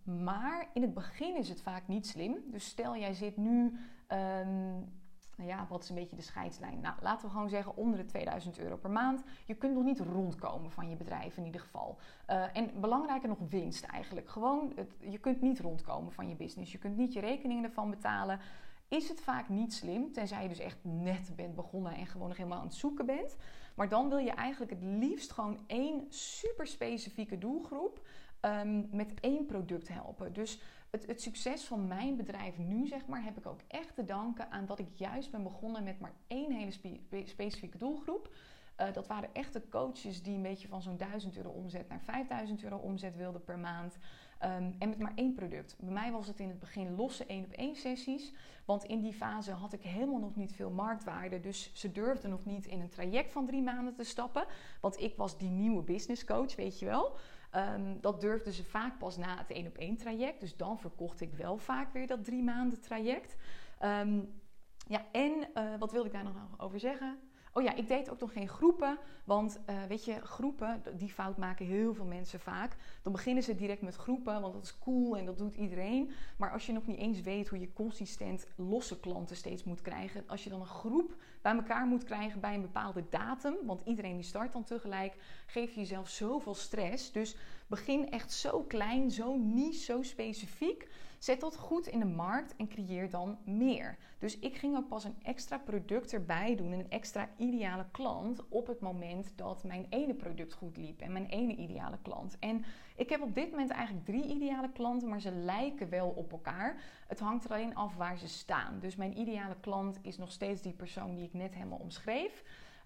Maar 0.05 0.69
in 0.73 0.83
het 0.83 0.95
begin 0.95 1.37
is 1.37 1.49
het 1.49 1.63
vaak 1.63 1.89
niet 1.89 2.07
slim. 2.07 2.37
Dus 2.47 2.65
stel 2.65 2.97
jij 2.97 3.13
zit 3.13 3.37
nu. 3.37 3.79
Um, 4.09 4.93
nou 5.37 5.49
ja, 5.49 5.67
wat 5.69 5.83
is 5.83 5.89
een 5.89 5.95
beetje 5.95 6.17
de 6.17 6.23
scheidslijn? 6.23 6.81
Nou, 6.81 6.95
laten 7.03 7.27
we 7.27 7.33
gewoon 7.33 7.49
zeggen 7.49 7.77
onder 7.77 7.99
de 7.99 8.05
2000 8.05 8.59
euro 8.59 8.77
per 8.77 8.91
maand. 8.91 9.23
Je 9.45 9.55
kunt 9.55 9.75
nog 9.75 9.85
niet 9.85 10.01
rondkomen 10.01 10.71
van 10.71 10.89
je 10.89 10.97
bedrijf 10.97 11.37
in 11.37 11.45
ieder 11.45 11.61
geval. 11.61 11.99
Uh, 12.31 12.57
en 12.57 12.81
belangrijker 12.81 13.29
nog 13.29 13.39
winst 13.49 13.85
eigenlijk. 13.85 14.29
Gewoon, 14.29 14.73
het, 14.77 14.97
je 14.99 15.19
kunt 15.19 15.41
niet 15.41 15.61
rondkomen 15.61 16.13
van 16.13 16.29
je 16.29 16.37
business. 16.37 16.73
Je 16.73 16.79
kunt 16.79 16.97
niet 16.97 17.13
je 17.13 17.21
rekeningen 17.21 17.65
ervan 17.65 17.91
betalen 17.91 18.41
is 18.89 19.09
het 19.09 19.21
vaak 19.21 19.49
niet 19.49 19.75
slim, 19.75 20.13
tenzij 20.13 20.43
je 20.43 20.49
dus 20.49 20.59
echt 20.59 20.79
net 20.83 21.33
bent 21.37 21.55
begonnen 21.55 21.95
en 21.95 22.07
gewoon 22.07 22.29
nog 22.29 22.37
helemaal 22.37 22.59
aan 22.59 22.67
het 22.67 22.75
zoeken 22.75 23.07
bent. 23.07 23.37
Maar 23.75 23.89
dan 23.89 24.09
wil 24.09 24.19
je 24.19 24.31
eigenlijk 24.31 24.71
het 24.71 24.83
liefst 24.83 25.33
gewoon 25.33 25.59
één 25.67 26.07
super 26.09 26.67
specifieke 26.67 27.39
doelgroep 27.39 28.07
ehm, 28.45 28.97
met 28.97 29.15
één 29.21 29.47
product 29.47 29.89
helpen. 29.89 30.33
Dus 30.33 30.61
het, 30.91 31.07
het, 31.07 31.23
succes 31.23 31.65
van 31.65 31.87
mijn 31.87 32.17
bedrijf 32.17 32.59
nu, 32.59 32.87
zeg 32.87 33.07
maar, 33.07 33.25
heb 33.25 33.39
ik 33.39 33.47
ook 33.47 33.61
echt 33.69 33.95
te 33.95 34.05
danken 34.05 34.51
aan 34.51 34.67
dat 34.67 34.79
ik 34.79 34.89
juist 34.95 35.31
ben 35.31 35.43
begonnen 35.43 35.85
met 35.85 36.01
maar 36.01 36.13
één 36.27 36.53
hele 36.53 36.99
specifieke 37.25 37.79
doelgroep. 37.79 38.35
Uh, 38.81 38.93
dat 38.93 39.07
waren 39.07 39.29
echte 39.33 39.63
coaches 39.69 40.23
die 40.23 40.35
een 40.35 40.43
beetje 40.43 40.69
van 40.69 40.83
zo'n 40.83 40.97
1000 40.97 41.37
euro 41.37 41.51
omzet 41.51 41.89
naar 41.89 42.01
5000 42.01 42.63
euro 42.63 42.77
omzet 42.77 43.17
wilden 43.17 43.45
per 43.45 43.59
maand. 43.59 43.99
Ehm, 44.39 44.73
en 44.79 44.89
met 44.89 44.99
maar 44.99 45.13
één 45.15 45.35
product. 45.35 45.77
Bij 45.79 45.93
mij 45.93 46.13
was 46.13 46.27
het 46.27 46.41
in 46.41 46.49
het 46.49 46.59
begin 46.59 46.95
losse 46.95 47.27
één 47.27 47.45
op 47.45 47.53
één 47.53 47.77
sessies. 47.77 48.33
Want 48.65 48.85
in 48.85 49.01
die 49.01 49.13
fase 49.13 49.53
had 49.53 49.73
ik 49.73 49.83
helemaal 49.83 50.21
nog 50.21 50.37
niet 50.37 50.53
veel 50.53 50.71
marktwaarde. 50.71 51.41
Dus 51.41 51.71
ze 51.75 51.93
durfden 51.93 52.31
nog 52.31 52.45
niet 52.45 52.67
in 52.67 52.81
een 52.81 52.89
traject 52.89 53.33
van 53.33 53.47
drie 53.47 53.63
maanden 53.63 53.95
te 53.95 54.05
stappen. 54.05 54.45
Want 54.81 55.01
ik 55.01 55.17
was 55.17 55.39
die 55.39 55.51
nieuwe 55.51 55.83
business 55.83 56.25
coach, 56.25 56.57
weet 56.57 56.79
je 56.79 56.87
wel. 56.87 57.17
Um, 57.57 58.01
dat 58.01 58.21
durfden 58.21 58.53
ze 58.53 58.65
vaak 58.65 58.99
pas 58.99 59.17
na 59.17 59.39
het 59.39 59.51
één 59.51 59.67
op 59.67 59.77
één 59.77 59.97
traject. 59.97 60.41
Dus 60.41 60.57
dan 60.57 60.79
verkocht 60.79 61.21
ik 61.21 61.35
wel 61.35 61.57
vaak 61.59 61.93
weer 61.93 62.07
dat 62.07 62.25
drie 62.25 62.43
maanden 62.43 62.81
traject. 62.81 63.37
Um, 63.85 64.43
ja, 64.87 65.05
en 65.13 65.49
uh, 65.55 65.75
wat 65.79 65.93
wilde 65.93 66.07
ik 66.07 66.15
daar 66.15 66.25
nog 66.25 66.35
over 66.57 66.81
zeggen? 66.81 67.19
Oh 67.57 67.63
ja, 67.63 67.75
ik 67.75 67.89
deed 67.89 68.11
ook 68.11 68.21
nog 68.21 68.33
geen 68.33 68.49
groepen. 68.49 68.99
Want 69.25 69.61
uh, 69.71 69.85
weet 69.85 70.05
je, 70.05 70.21
groepen, 70.21 70.83
die 70.97 71.09
fout 71.09 71.37
maken 71.37 71.67
heel 71.67 71.95
veel 71.95 72.05
mensen 72.05 72.41
vaak. 72.41 72.77
Dan 73.03 73.13
beginnen 73.13 73.43
ze 73.43 73.55
direct 73.55 73.83
met 73.83 73.97
groepen, 73.97 74.41
want 74.41 74.55
dat 74.55 74.63
is 74.63 74.79
cool 74.79 75.17
en 75.17 75.25
dat 75.25 75.39
doet 75.39 75.55
iedereen. 75.55 76.11
Maar 76.37 76.51
als 76.51 76.67
je 76.67 76.73
nog 76.73 76.87
niet 76.87 76.99
eens 76.99 77.21
weet 77.21 77.49
hoe 77.49 77.59
je 77.59 77.73
consistent 77.73 78.47
losse 78.57 79.01
klanten 79.01 79.37
steeds 79.37 79.65
moet 79.65 79.83
krijgen. 79.83 80.25
Als 80.27 80.45
je 80.45 80.51
dan 80.51 80.61
een 80.61 80.67
groep 80.67 81.17
bij 81.43 81.55
elkaar 81.55 81.87
moet 81.87 82.05
krijgen 82.05 82.41
bij 82.41 82.55
een 82.55 82.61
bepaalde 82.61 83.05
datum. 83.11 83.55
Want 83.65 83.83
iedereen 83.85 84.17
die 84.17 84.25
start 84.25 84.53
dan 84.53 84.65
tegelijk. 84.65 85.17
Geef 85.47 85.75
je 85.75 85.81
jezelf 85.81 86.09
zoveel 86.09 86.55
stress. 86.55 87.13
Dus 87.13 87.37
begin 87.67 88.11
echt 88.11 88.33
zo 88.33 88.63
klein, 88.63 89.11
zo 89.11 89.37
niche, 89.37 89.83
zo 89.85 90.03
specifiek. 90.03 90.89
Zet 91.25 91.41
dat 91.41 91.57
goed 91.57 91.87
in 91.87 91.99
de 91.99 92.05
markt 92.05 92.57
en 92.57 92.69
creëer 92.69 93.11
dan 93.11 93.39
meer. 93.45 93.97
Dus 94.19 94.39
ik 94.39 94.57
ging 94.57 94.77
ook 94.77 94.89
pas 94.89 95.05
een 95.05 95.17
extra 95.23 95.59
product 95.59 96.13
erbij 96.13 96.57
doen, 96.57 96.73
een 96.73 96.91
extra 96.91 97.29
ideale 97.37 97.87
klant 97.91 98.49
op 98.49 98.67
het 98.67 98.81
moment 98.81 99.33
dat 99.37 99.65
mijn 99.65 99.87
ene 99.91 100.15
product 100.15 100.53
goed 100.53 100.77
liep 100.77 101.01
en 101.01 101.13
mijn 101.13 101.27
ene 101.27 101.57
ideale 101.57 101.99
klant. 102.03 102.39
En 102.39 102.65
ik 102.97 103.09
heb 103.09 103.23
op 103.23 103.35
dit 103.35 103.51
moment 103.51 103.71
eigenlijk 103.71 104.07
drie 104.07 104.25
ideale 104.25 104.73
klanten, 104.73 105.09
maar 105.09 105.21
ze 105.21 105.31
lijken 105.31 105.89
wel 105.89 106.09
op 106.09 106.33
elkaar. 106.33 106.83
Het 107.09 107.21
hangt 107.21 107.45
er 107.45 107.51
alleen 107.51 107.75
af 107.75 107.95
waar 107.95 108.19
ze 108.19 108.29
staan. 108.29 108.79
Dus 108.81 108.97
mijn 108.97 109.19
ideale 109.19 109.57
klant 109.61 109.99
is 110.03 110.19
nog 110.19 110.33
steeds 110.33 110.63
die 110.63 110.73
persoon 110.73 111.15
die 111.15 111.25
ik 111.25 111.33
net 111.33 111.55
helemaal 111.55 111.79
omschreef. 111.79 112.43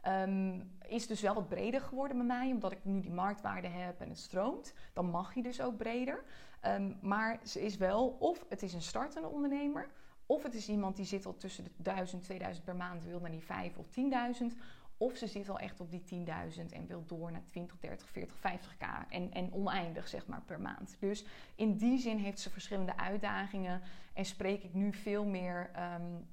Um, 0.07 0.70
is 0.88 1.07
dus 1.07 1.20
wel 1.20 1.34
wat 1.34 1.49
breder 1.49 1.80
geworden 1.80 2.16
bij 2.16 2.26
mij, 2.26 2.51
omdat 2.51 2.72
ik 2.72 2.84
nu 2.84 3.01
die 3.01 3.11
marktwaarde 3.11 3.68
heb 3.68 4.01
en 4.01 4.09
het 4.09 4.18
stroomt. 4.18 4.74
Dan 4.92 5.11
mag 5.11 5.34
je 5.34 5.42
dus 5.42 5.61
ook 5.61 5.76
breder. 5.76 6.24
Um, 6.66 6.99
maar 7.01 7.38
ze 7.44 7.61
is 7.61 7.76
wel, 7.76 8.16
of 8.18 8.44
het 8.49 8.62
is 8.62 8.72
een 8.72 8.82
startende 8.82 9.28
ondernemer, 9.28 9.90
of 10.26 10.42
het 10.42 10.55
is 10.55 10.68
iemand 10.68 10.96
die 10.96 11.05
zit 11.05 11.26
al 11.26 11.36
tussen 11.36 11.64
de 11.64 11.70
1000, 11.76 12.22
2000 12.22 12.64
per 12.64 12.76
maand, 12.76 13.05
wil 13.05 13.20
naar 13.20 13.30
die 13.30 13.44
5 13.44 13.76
of 13.76 13.86
10.000. 13.86 14.57
Of 14.96 15.16
ze 15.16 15.26
zit 15.26 15.49
al 15.49 15.59
echt 15.59 15.80
op 15.80 15.90
die 15.90 16.26
10.000 16.26 16.72
en 16.72 16.86
wil 16.86 17.05
door 17.07 17.32
naar 17.32 17.44
20, 17.44 17.78
30, 17.78 18.09
40, 18.09 18.36
50k. 18.36 19.09
En, 19.09 19.32
en 19.32 19.53
oneindig, 19.53 20.09
zeg 20.09 20.26
maar, 20.26 20.42
per 20.42 20.61
maand. 20.61 20.96
Dus 20.99 21.24
in 21.55 21.76
die 21.76 21.99
zin 21.99 22.16
heeft 22.16 22.40
ze 22.40 22.51
verschillende 22.51 22.96
uitdagingen. 22.96 23.80
En 24.12 24.24
spreek 24.24 24.62
ik 24.62 24.74
nu 24.74 24.92
veel 24.92 25.24
meer 25.24 25.70
um, 25.94 26.26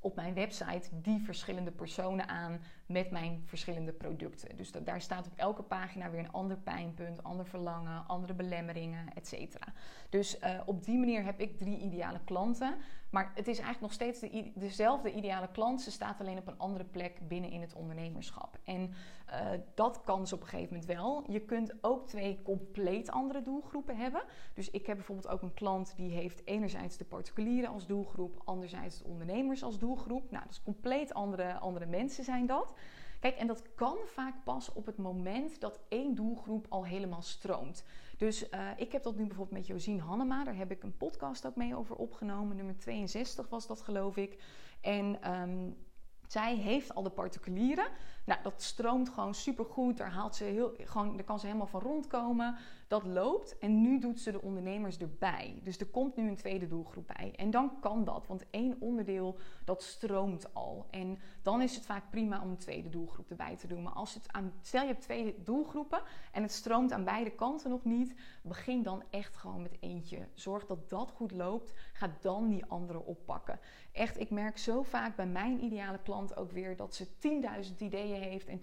op 0.00 0.14
mijn 0.16 0.34
website 0.34 0.88
die 0.92 1.20
verschillende 1.20 1.70
personen 1.70 2.28
aan 2.28 2.60
met 2.86 3.10
mijn 3.10 3.42
verschillende 3.44 3.92
producten. 3.92 4.56
Dus 4.56 4.72
daar 4.72 5.00
staat 5.00 5.26
op 5.26 5.32
elke 5.36 5.62
pagina 5.62 6.10
weer 6.10 6.20
een 6.20 6.32
ander 6.32 6.56
pijnpunt, 6.56 7.22
ander 7.22 7.46
verlangen, 7.46 8.06
andere 8.06 8.34
belemmeringen, 8.34 9.14
etc. 9.14 9.56
Dus 10.08 10.40
uh, 10.40 10.60
op 10.66 10.84
die 10.84 10.98
manier 10.98 11.24
heb 11.24 11.40
ik 11.40 11.58
drie 11.58 11.78
ideale 11.78 12.20
klanten. 12.24 12.76
Maar 13.10 13.32
het 13.34 13.48
is 13.48 13.58
eigenlijk 13.58 13.80
nog 13.80 13.92
steeds 13.92 14.20
de, 14.20 14.52
dezelfde 14.54 15.12
ideale 15.12 15.48
klant. 15.52 15.80
Ze 15.80 15.90
staat 15.90 16.20
alleen 16.20 16.38
op 16.38 16.46
een 16.46 16.58
andere 16.58 16.84
plek 16.84 17.28
binnen 17.28 17.50
in 17.50 17.60
het 17.60 17.74
ondernemerschap. 17.74 18.58
En 18.64 18.94
uh, 19.30 19.60
dat 19.74 20.02
kan 20.04 20.26
ze 20.26 20.34
op 20.34 20.40
een 20.40 20.46
gegeven 20.46 20.72
moment 20.72 20.92
wel. 20.92 21.24
Je 21.28 21.40
kunt 21.40 21.72
ook 21.80 22.06
twee 22.06 22.42
compleet 22.42 23.10
andere 23.10 23.42
doelgroepen 23.42 23.96
hebben. 23.96 24.22
Dus 24.54 24.70
ik 24.70 24.86
heb 24.86 24.96
bijvoorbeeld 24.96 25.28
ook 25.28 25.42
een 25.42 25.54
klant 25.54 25.96
die 25.96 26.10
heeft 26.10 26.42
enerzijds 26.44 26.96
de 26.96 27.04
particulieren 27.04 27.70
als 27.70 27.86
doelgroep, 27.86 28.42
anderzijds 28.44 28.98
de 28.98 29.04
ondernemers 29.04 29.62
als 29.62 29.78
doelgroep. 29.78 30.30
Nou, 30.30 30.44
dat 30.46 30.62
compleet 30.62 31.14
andere, 31.14 31.58
andere 31.58 31.86
mensen 31.86 32.24
zijn 32.24 32.46
dat. 32.46 32.74
Kijk, 33.20 33.36
en 33.36 33.46
dat 33.46 33.74
kan 33.74 33.96
vaak 34.04 34.34
pas 34.44 34.72
op 34.72 34.86
het 34.86 34.96
moment 34.96 35.60
dat 35.60 35.80
één 35.88 36.14
doelgroep 36.14 36.66
al 36.68 36.86
helemaal 36.86 37.22
stroomt. 37.22 37.84
Dus 38.16 38.50
uh, 38.50 38.70
ik 38.76 38.92
heb 38.92 39.02
dat 39.02 39.16
nu 39.16 39.26
bijvoorbeeld 39.26 39.58
met 39.58 39.66
Josien 39.66 40.00
Hannema. 40.00 40.44
Daar 40.44 40.56
heb 40.56 40.70
ik 40.70 40.82
een 40.82 40.96
podcast 40.96 41.46
ook 41.46 41.56
mee 41.56 41.76
over 41.76 41.96
opgenomen. 41.96 42.56
Nummer 42.56 42.78
62 42.78 43.48
was 43.48 43.66
dat, 43.66 43.80
geloof 43.80 44.16
ik. 44.16 44.42
En 44.80 45.32
um, 45.32 45.76
zij 46.26 46.56
heeft 46.56 46.94
al 46.94 47.02
de 47.02 47.10
particulieren. 47.10 47.86
Nou, 48.28 48.40
dat 48.42 48.62
stroomt 48.62 49.08
gewoon 49.08 49.34
supergoed. 49.34 49.96
Daar, 49.96 50.10
haalt 50.10 50.36
ze 50.36 50.44
heel, 50.44 50.72
gewoon, 50.78 51.16
daar 51.16 51.24
kan 51.24 51.38
ze 51.38 51.46
helemaal 51.46 51.66
van 51.66 51.80
rondkomen. 51.80 52.56
Dat 52.88 53.04
loopt. 53.04 53.58
En 53.58 53.80
nu 53.80 53.98
doet 54.00 54.20
ze 54.20 54.32
de 54.32 54.42
ondernemers 54.42 54.98
erbij. 54.98 55.60
Dus 55.62 55.78
er 55.78 55.86
komt 55.86 56.16
nu 56.16 56.28
een 56.28 56.36
tweede 56.36 56.66
doelgroep 56.66 57.12
bij. 57.16 57.32
En 57.36 57.50
dan 57.50 57.80
kan 57.80 58.04
dat. 58.04 58.26
Want 58.26 58.50
één 58.50 58.76
onderdeel, 58.80 59.38
dat 59.64 59.82
stroomt 59.82 60.54
al. 60.54 60.86
En 60.90 61.18
dan 61.42 61.62
is 61.62 61.74
het 61.74 61.86
vaak 61.86 62.10
prima 62.10 62.42
om 62.42 62.50
een 62.50 62.58
tweede 62.58 62.88
doelgroep 62.88 63.30
erbij 63.30 63.56
te 63.56 63.66
doen. 63.66 63.82
Maar 63.82 63.92
als 63.92 64.14
het 64.14 64.32
aan, 64.32 64.52
stel 64.60 64.82
je 64.82 64.86
hebt 64.88 65.02
twee 65.02 65.42
doelgroepen 65.44 66.02
en 66.32 66.42
het 66.42 66.52
stroomt 66.52 66.92
aan 66.92 67.04
beide 67.04 67.30
kanten 67.30 67.70
nog 67.70 67.84
niet. 67.84 68.14
Begin 68.42 68.82
dan 68.82 69.02
echt 69.10 69.36
gewoon 69.36 69.62
met 69.62 69.76
eentje. 69.80 70.28
Zorg 70.34 70.66
dat 70.66 70.88
dat 70.90 71.10
goed 71.10 71.32
loopt. 71.32 71.72
Ga 71.92 72.16
dan 72.20 72.48
die 72.48 72.64
andere 72.64 73.04
oppakken. 73.04 73.60
Echt, 73.92 74.20
ik 74.20 74.30
merk 74.30 74.58
zo 74.58 74.82
vaak 74.82 75.16
bij 75.16 75.26
mijn 75.26 75.64
ideale 75.64 75.98
klant 76.02 76.36
ook 76.36 76.50
weer 76.50 76.76
dat 76.76 76.94
ze 76.94 77.06
10.000 77.70 77.76
ideeën 77.78 78.17
heeft 78.18 78.48
en 78.48 78.62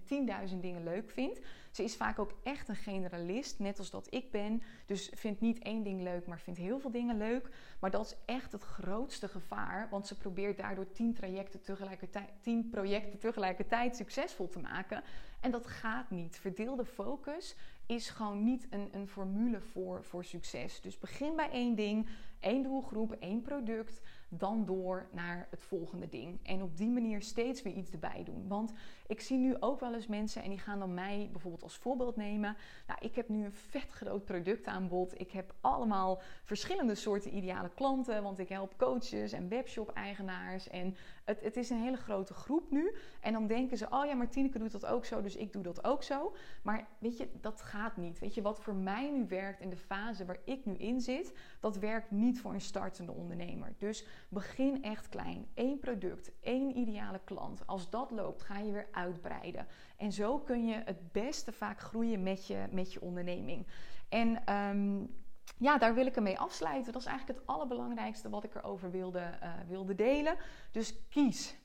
10.000 0.49 0.60
dingen 0.60 0.84
leuk 0.84 1.10
vindt. 1.10 1.39
Ze 1.72 1.84
is 1.84 1.95
vaak 1.95 2.20
ook 2.20 2.34
echt 2.43 2.70
een 2.70 2.76
generalist, 2.76 3.60
net 3.60 3.80
als 3.80 3.89
dat 3.89 4.08
ik 4.10 4.32
ben. 4.32 4.62
Dus 4.86 5.12
vindt 5.16 5.41
niet 5.41 5.60
één 5.60 5.84
ding 5.84 6.01
leuk, 6.01 6.28
maar 6.28 6.39
vindt 6.39 6.60
heel 6.60 6.80
veel 6.80 6.91
dingen 6.91 7.18
leuk. 7.18 7.49
Maar 7.80 7.91
dat 7.91 8.06
is 8.06 8.16
echt 8.26 8.51
het 8.51 8.64
grootste 8.64 9.28
gevaar, 9.28 9.89
want 9.89 10.08
ze 10.08 10.18
probeert 10.18 10.58
daardoor 10.58 10.91
10 10.91 11.14
trajecten 11.14 11.62
tegelijkertijd, 11.62 12.30
10 12.41 12.70
projecten 12.70 13.20
tegelijkertijd 13.20 13.95
succesvol 13.95 14.49
te 14.49 14.60
maken. 14.60 15.03
En 15.46 15.52
dat 15.52 15.68
gaat 15.68 16.10
niet. 16.10 16.38
Verdeelde 16.38 16.86
focus 16.86 17.56
is 17.86 18.10
gewoon 18.10 18.43
niet 18.43 18.68
een, 18.70 18.88
een 18.91 19.08
formule 19.08 19.62
voor, 19.62 20.04
voor 20.04 20.24
succes. 20.24 20.82
Dus 20.82 20.98
begin 20.98 21.36
bij 21.36 21.50
één 21.50 21.76
ding, 21.76 22.08
één 22.39 22.64
doelgroep, 22.64 23.12
één 23.12 23.41
product 23.41 24.02
dan 24.30 24.66
door 24.66 25.08
naar 25.12 25.48
het 25.50 25.64
volgende 25.64 26.10
ding. 26.10 26.39
En 26.43 26.62
op 26.62 26.78
die 26.78 26.89
manier 26.89 27.22
steeds 27.22 27.62
weer 27.62 27.74
iets 27.74 27.91
erbij 27.91 28.24
doen. 28.24 28.48
Want 28.48 28.74
ik 29.08 29.22
zie 29.22 29.38
nu 29.38 29.56
ook 29.60 29.80
wel 29.80 29.93
eens 29.93 30.08
mensen 30.08 30.43
en 30.43 30.50
die 30.50 30.60
gaan 30.60 30.80
dan 30.80 30.93
mij 30.93 31.30
bijvoorbeeld 31.32 31.64
als 31.64 31.78
voorbeeld 31.78 32.16
nemen. 32.16 32.58
Nou, 32.88 33.00
ik 33.02 33.16
heb 33.16 33.30
nu 33.30 33.46
een 33.46 33.54
vet 33.54 33.89
groot 33.89 34.26
productaanbod. 34.26 35.20
Ik 35.20 35.32
heb 35.32 35.54
allemaal 35.62 36.22
verschillende 36.43 36.96
soorten 36.96 37.36
ideale 37.36 37.70
klanten, 37.76 38.24
want 38.24 38.39
ik 38.39 38.50
help 38.50 38.78
coaches 38.78 39.32
en 39.32 39.50
webshop-eigenaars. 39.50 40.70
En 40.70 40.96
het, 41.26 41.41
het 41.41 41.57
is 41.57 41.69
een 41.69 41.82
hele 41.82 41.97
grote 41.97 42.34
groep 42.34 42.71
nu. 42.71 42.95
En 43.21 43.34
dan 43.34 43.47
denken 43.47 43.78
ze, 43.78 43.88
oh 43.89 44.05
ja, 44.05 44.13
Martineke 44.13 44.59
doet 44.59 44.71
dat 44.71 44.86
ook 44.86 45.05
zo, 45.05 45.21
dus 45.21 45.36
ik 45.36 45.53
doe 45.53 45.63
dat 45.63 45.84
ook 45.84 46.03
zo. 46.03 46.36
Maar 46.63 46.88
weet 46.99 47.17
je, 47.17 47.30
dat 47.41 47.61
gaat 47.61 47.97
niet. 47.97 48.19
Weet 48.19 48.34
je, 48.34 48.41
wat 48.41 48.61
voor 48.61 48.76
mij 48.76 49.11
nu 49.11 49.28
werkt 49.28 49.59
in 49.59 49.69
de 49.69 49.78
fase 49.78 50.26
waar 50.26 50.39
ik 50.43 50.65
nu 50.65 50.73
in 50.73 51.01
zit, 51.01 51.34
dat 51.59 51.78
werkt 51.78 52.11
niet 52.11 52.41
voor 52.41 52.53
een 52.53 52.61
startende 52.61 53.11
ondernemer. 53.11 53.73
Dus 53.78 54.05
begin 54.30 54.84
echt 54.84 55.09
klein. 55.09 55.47
Eén 55.53 55.80
product, 55.80 56.32
één 56.41 56.78
ideale 56.78 57.19
klant. 57.23 57.67
Als 57.67 57.89
dat 57.89 58.11
loopt, 58.11 58.43
ga 58.43 58.59
je 58.59 58.71
weer 58.71 58.88
uitbreiden. 58.91 59.67
En 59.97 60.11
zo 60.11 60.39
kun 60.39 60.65
je 60.65 60.82
het 60.86 61.11
beste 61.11 61.51
vaak 61.51 61.80
groeien 61.80 62.23
met 62.23 62.47
je, 62.47 62.65
met 62.71 62.93
je 62.93 63.01
onderneming. 63.01 63.67
En 64.09 64.55
um, 64.55 65.15
ja, 65.58 65.78
daar 65.78 65.93
wil 65.93 66.06
ik 66.06 66.16
ermee 66.16 66.39
afsluiten. 66.39 66.93
Dat 66.93 67.02
is 67.02 67.08
eigenlijk 67.08 67.39
het 67.39 67.48
allerbelangrijkste 67.48 68.30
wat 68.30 68.43
ik 68.43 68.56
erover 68.56 68.91
wilde, 68.91 69.39
uh, 69.43 69.54
wilde 69.68 69.96
delen. 69.96 70.38
Dus 70.72 71.08
kies. 71.10 71.56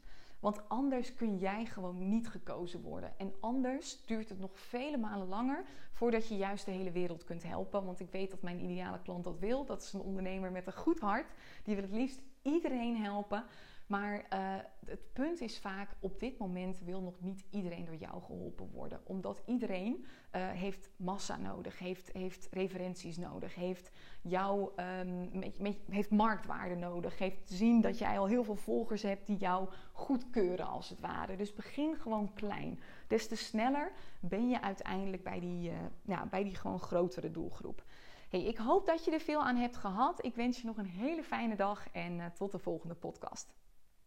Want 0.40 0.68
anders 0.68 1.14
kun 1.14 1.38
jij 1.38 1.64
gewoon 1.64 2.08
niet 2.08 2.28
gekozen 2.28 2.82
worden. 2.82 3.18
En 3.18 3.34
anders 3.40 4.04
duurt 4.06 4.28
het 4.28 4.38
nog 4.38 4.50
vele 4.58 4.96
malen 4.96 5.28
langer 5.28 5.64
voordat 5.92 6.28
je 6.28 6.36
juist 6.36 6.64
de 6.64 6.70
hele 6.70 6.90
wereld 6.90 7.24
kunt 7.24 7.42
helpen. 7.42 7.84
Want 7.84 8.00
ik 8.00 8.10
weet 8.10 8.30
dat 8.30 8.42
mijn 8.42 8.60
ideale 8.60 9.00
klant 9.02 9.24
dat 9.24 9.38
wil. 9.38 9.64
Dat 9.64 9.82
is 9.82 9.92
een 9.92 10.00
ondernemer 10.00 10.52
met 10.52 10.66
een 10.66 10.72
goed 10.72 11.00
hart. 11.00 11.32
Die 11.64 11.74
wil 11.74 11.84
het 11.84 11.92
liefst 11.92 12.20
iedereen 12.42 12.96
helpen. 12.96 13.44
Maar 13.90 14.26
uh, 14.32 14.56
het 14.86 15.12
punt 15.12 15.40
is 15.40 15.58
vaak, 15.58 15.90
op 16.00 16.20
dit 16.20 16.38
moment 16.38 16.80
wil 16.80 17.00
nog 17.00 17.20
niet 17.20 17.44
iedereen 17.50 17.84
door 17.84 17.96
jou 17.96 18.22
geholpen 18.22 18.70
worden. 18.70 19.00
Omdat 19.04 19.42
iedereen 19.46 20.04
uh, 20.36 20.48
heeft 20.50 20.90
massa 20.96 21.36
nodig, 21.36 21.78
heeft, 21.78 22.12
heeft 22.12 22.48
referenties 22.50 23.16
nodig, 23.16 23.54
heeft 23.54 23.90
jou, 24.22 24.70
um, 25.02 25.42
heeft 25.90 26.10
marktwaarde 26.10 26.74
nodig, 26.74 27.18
heeft 27.18 27.50
zien 27.50 27.80
dat 27.80 27.98
jij 27.98 28.18
al 28.18 28.26
heel 28.26 28.44
veel 28.44 28.56
volgers 28.56 29.02
hebt 29.02 29.26
die 29.26 29.36
jou 29.36 29.68
goedkeuren 29.92 30.66
als 30.66 30.88
het 30.88 31.00
ware. 31.00 31.36
Dus 31.36 31.52
begin 31.52 31.96
gewoon 31.96 32.34
klein. 32.34 32.80
Des 33.06 33.28
te 33.28 33.36
sneller 33.36 33.92
ben 34.20 34.48
je 34.48 34.62
uiteindelijk 34.62 35.22
bij 35.22 35.40
die, 35.40 35.70
uh, 36.06 36.22
bij 36.30 36.44
die 36.44 36.54
gewoon 36.54 36.80
grotere 36.80 37.30
doelgroep. 37.30 37.84
Hey, 38.28 38.44
ik 38.44 38.56
hoop 38.56 38.86
dat 38.86 39.04
je 39.04 39.10
er 39.10 39.20
veel 39.20 39.42
aan 39.42 39.56
hebt 39.56 39.76
gehad. 39.76 40.24
Ik 40.24 40.34
wens 40.34 40.60
je 40.60 40.66
nog 40.66 40.76
een 40.76 40.86
hele 40.86 41.22
fijne 41.22 41.56
dag 41.56 41.90
en 41.92 42.32
tot 42.34 42.52
de 42.52 42.58
volgende 42.58 42.94
podcast. 42.94 43.58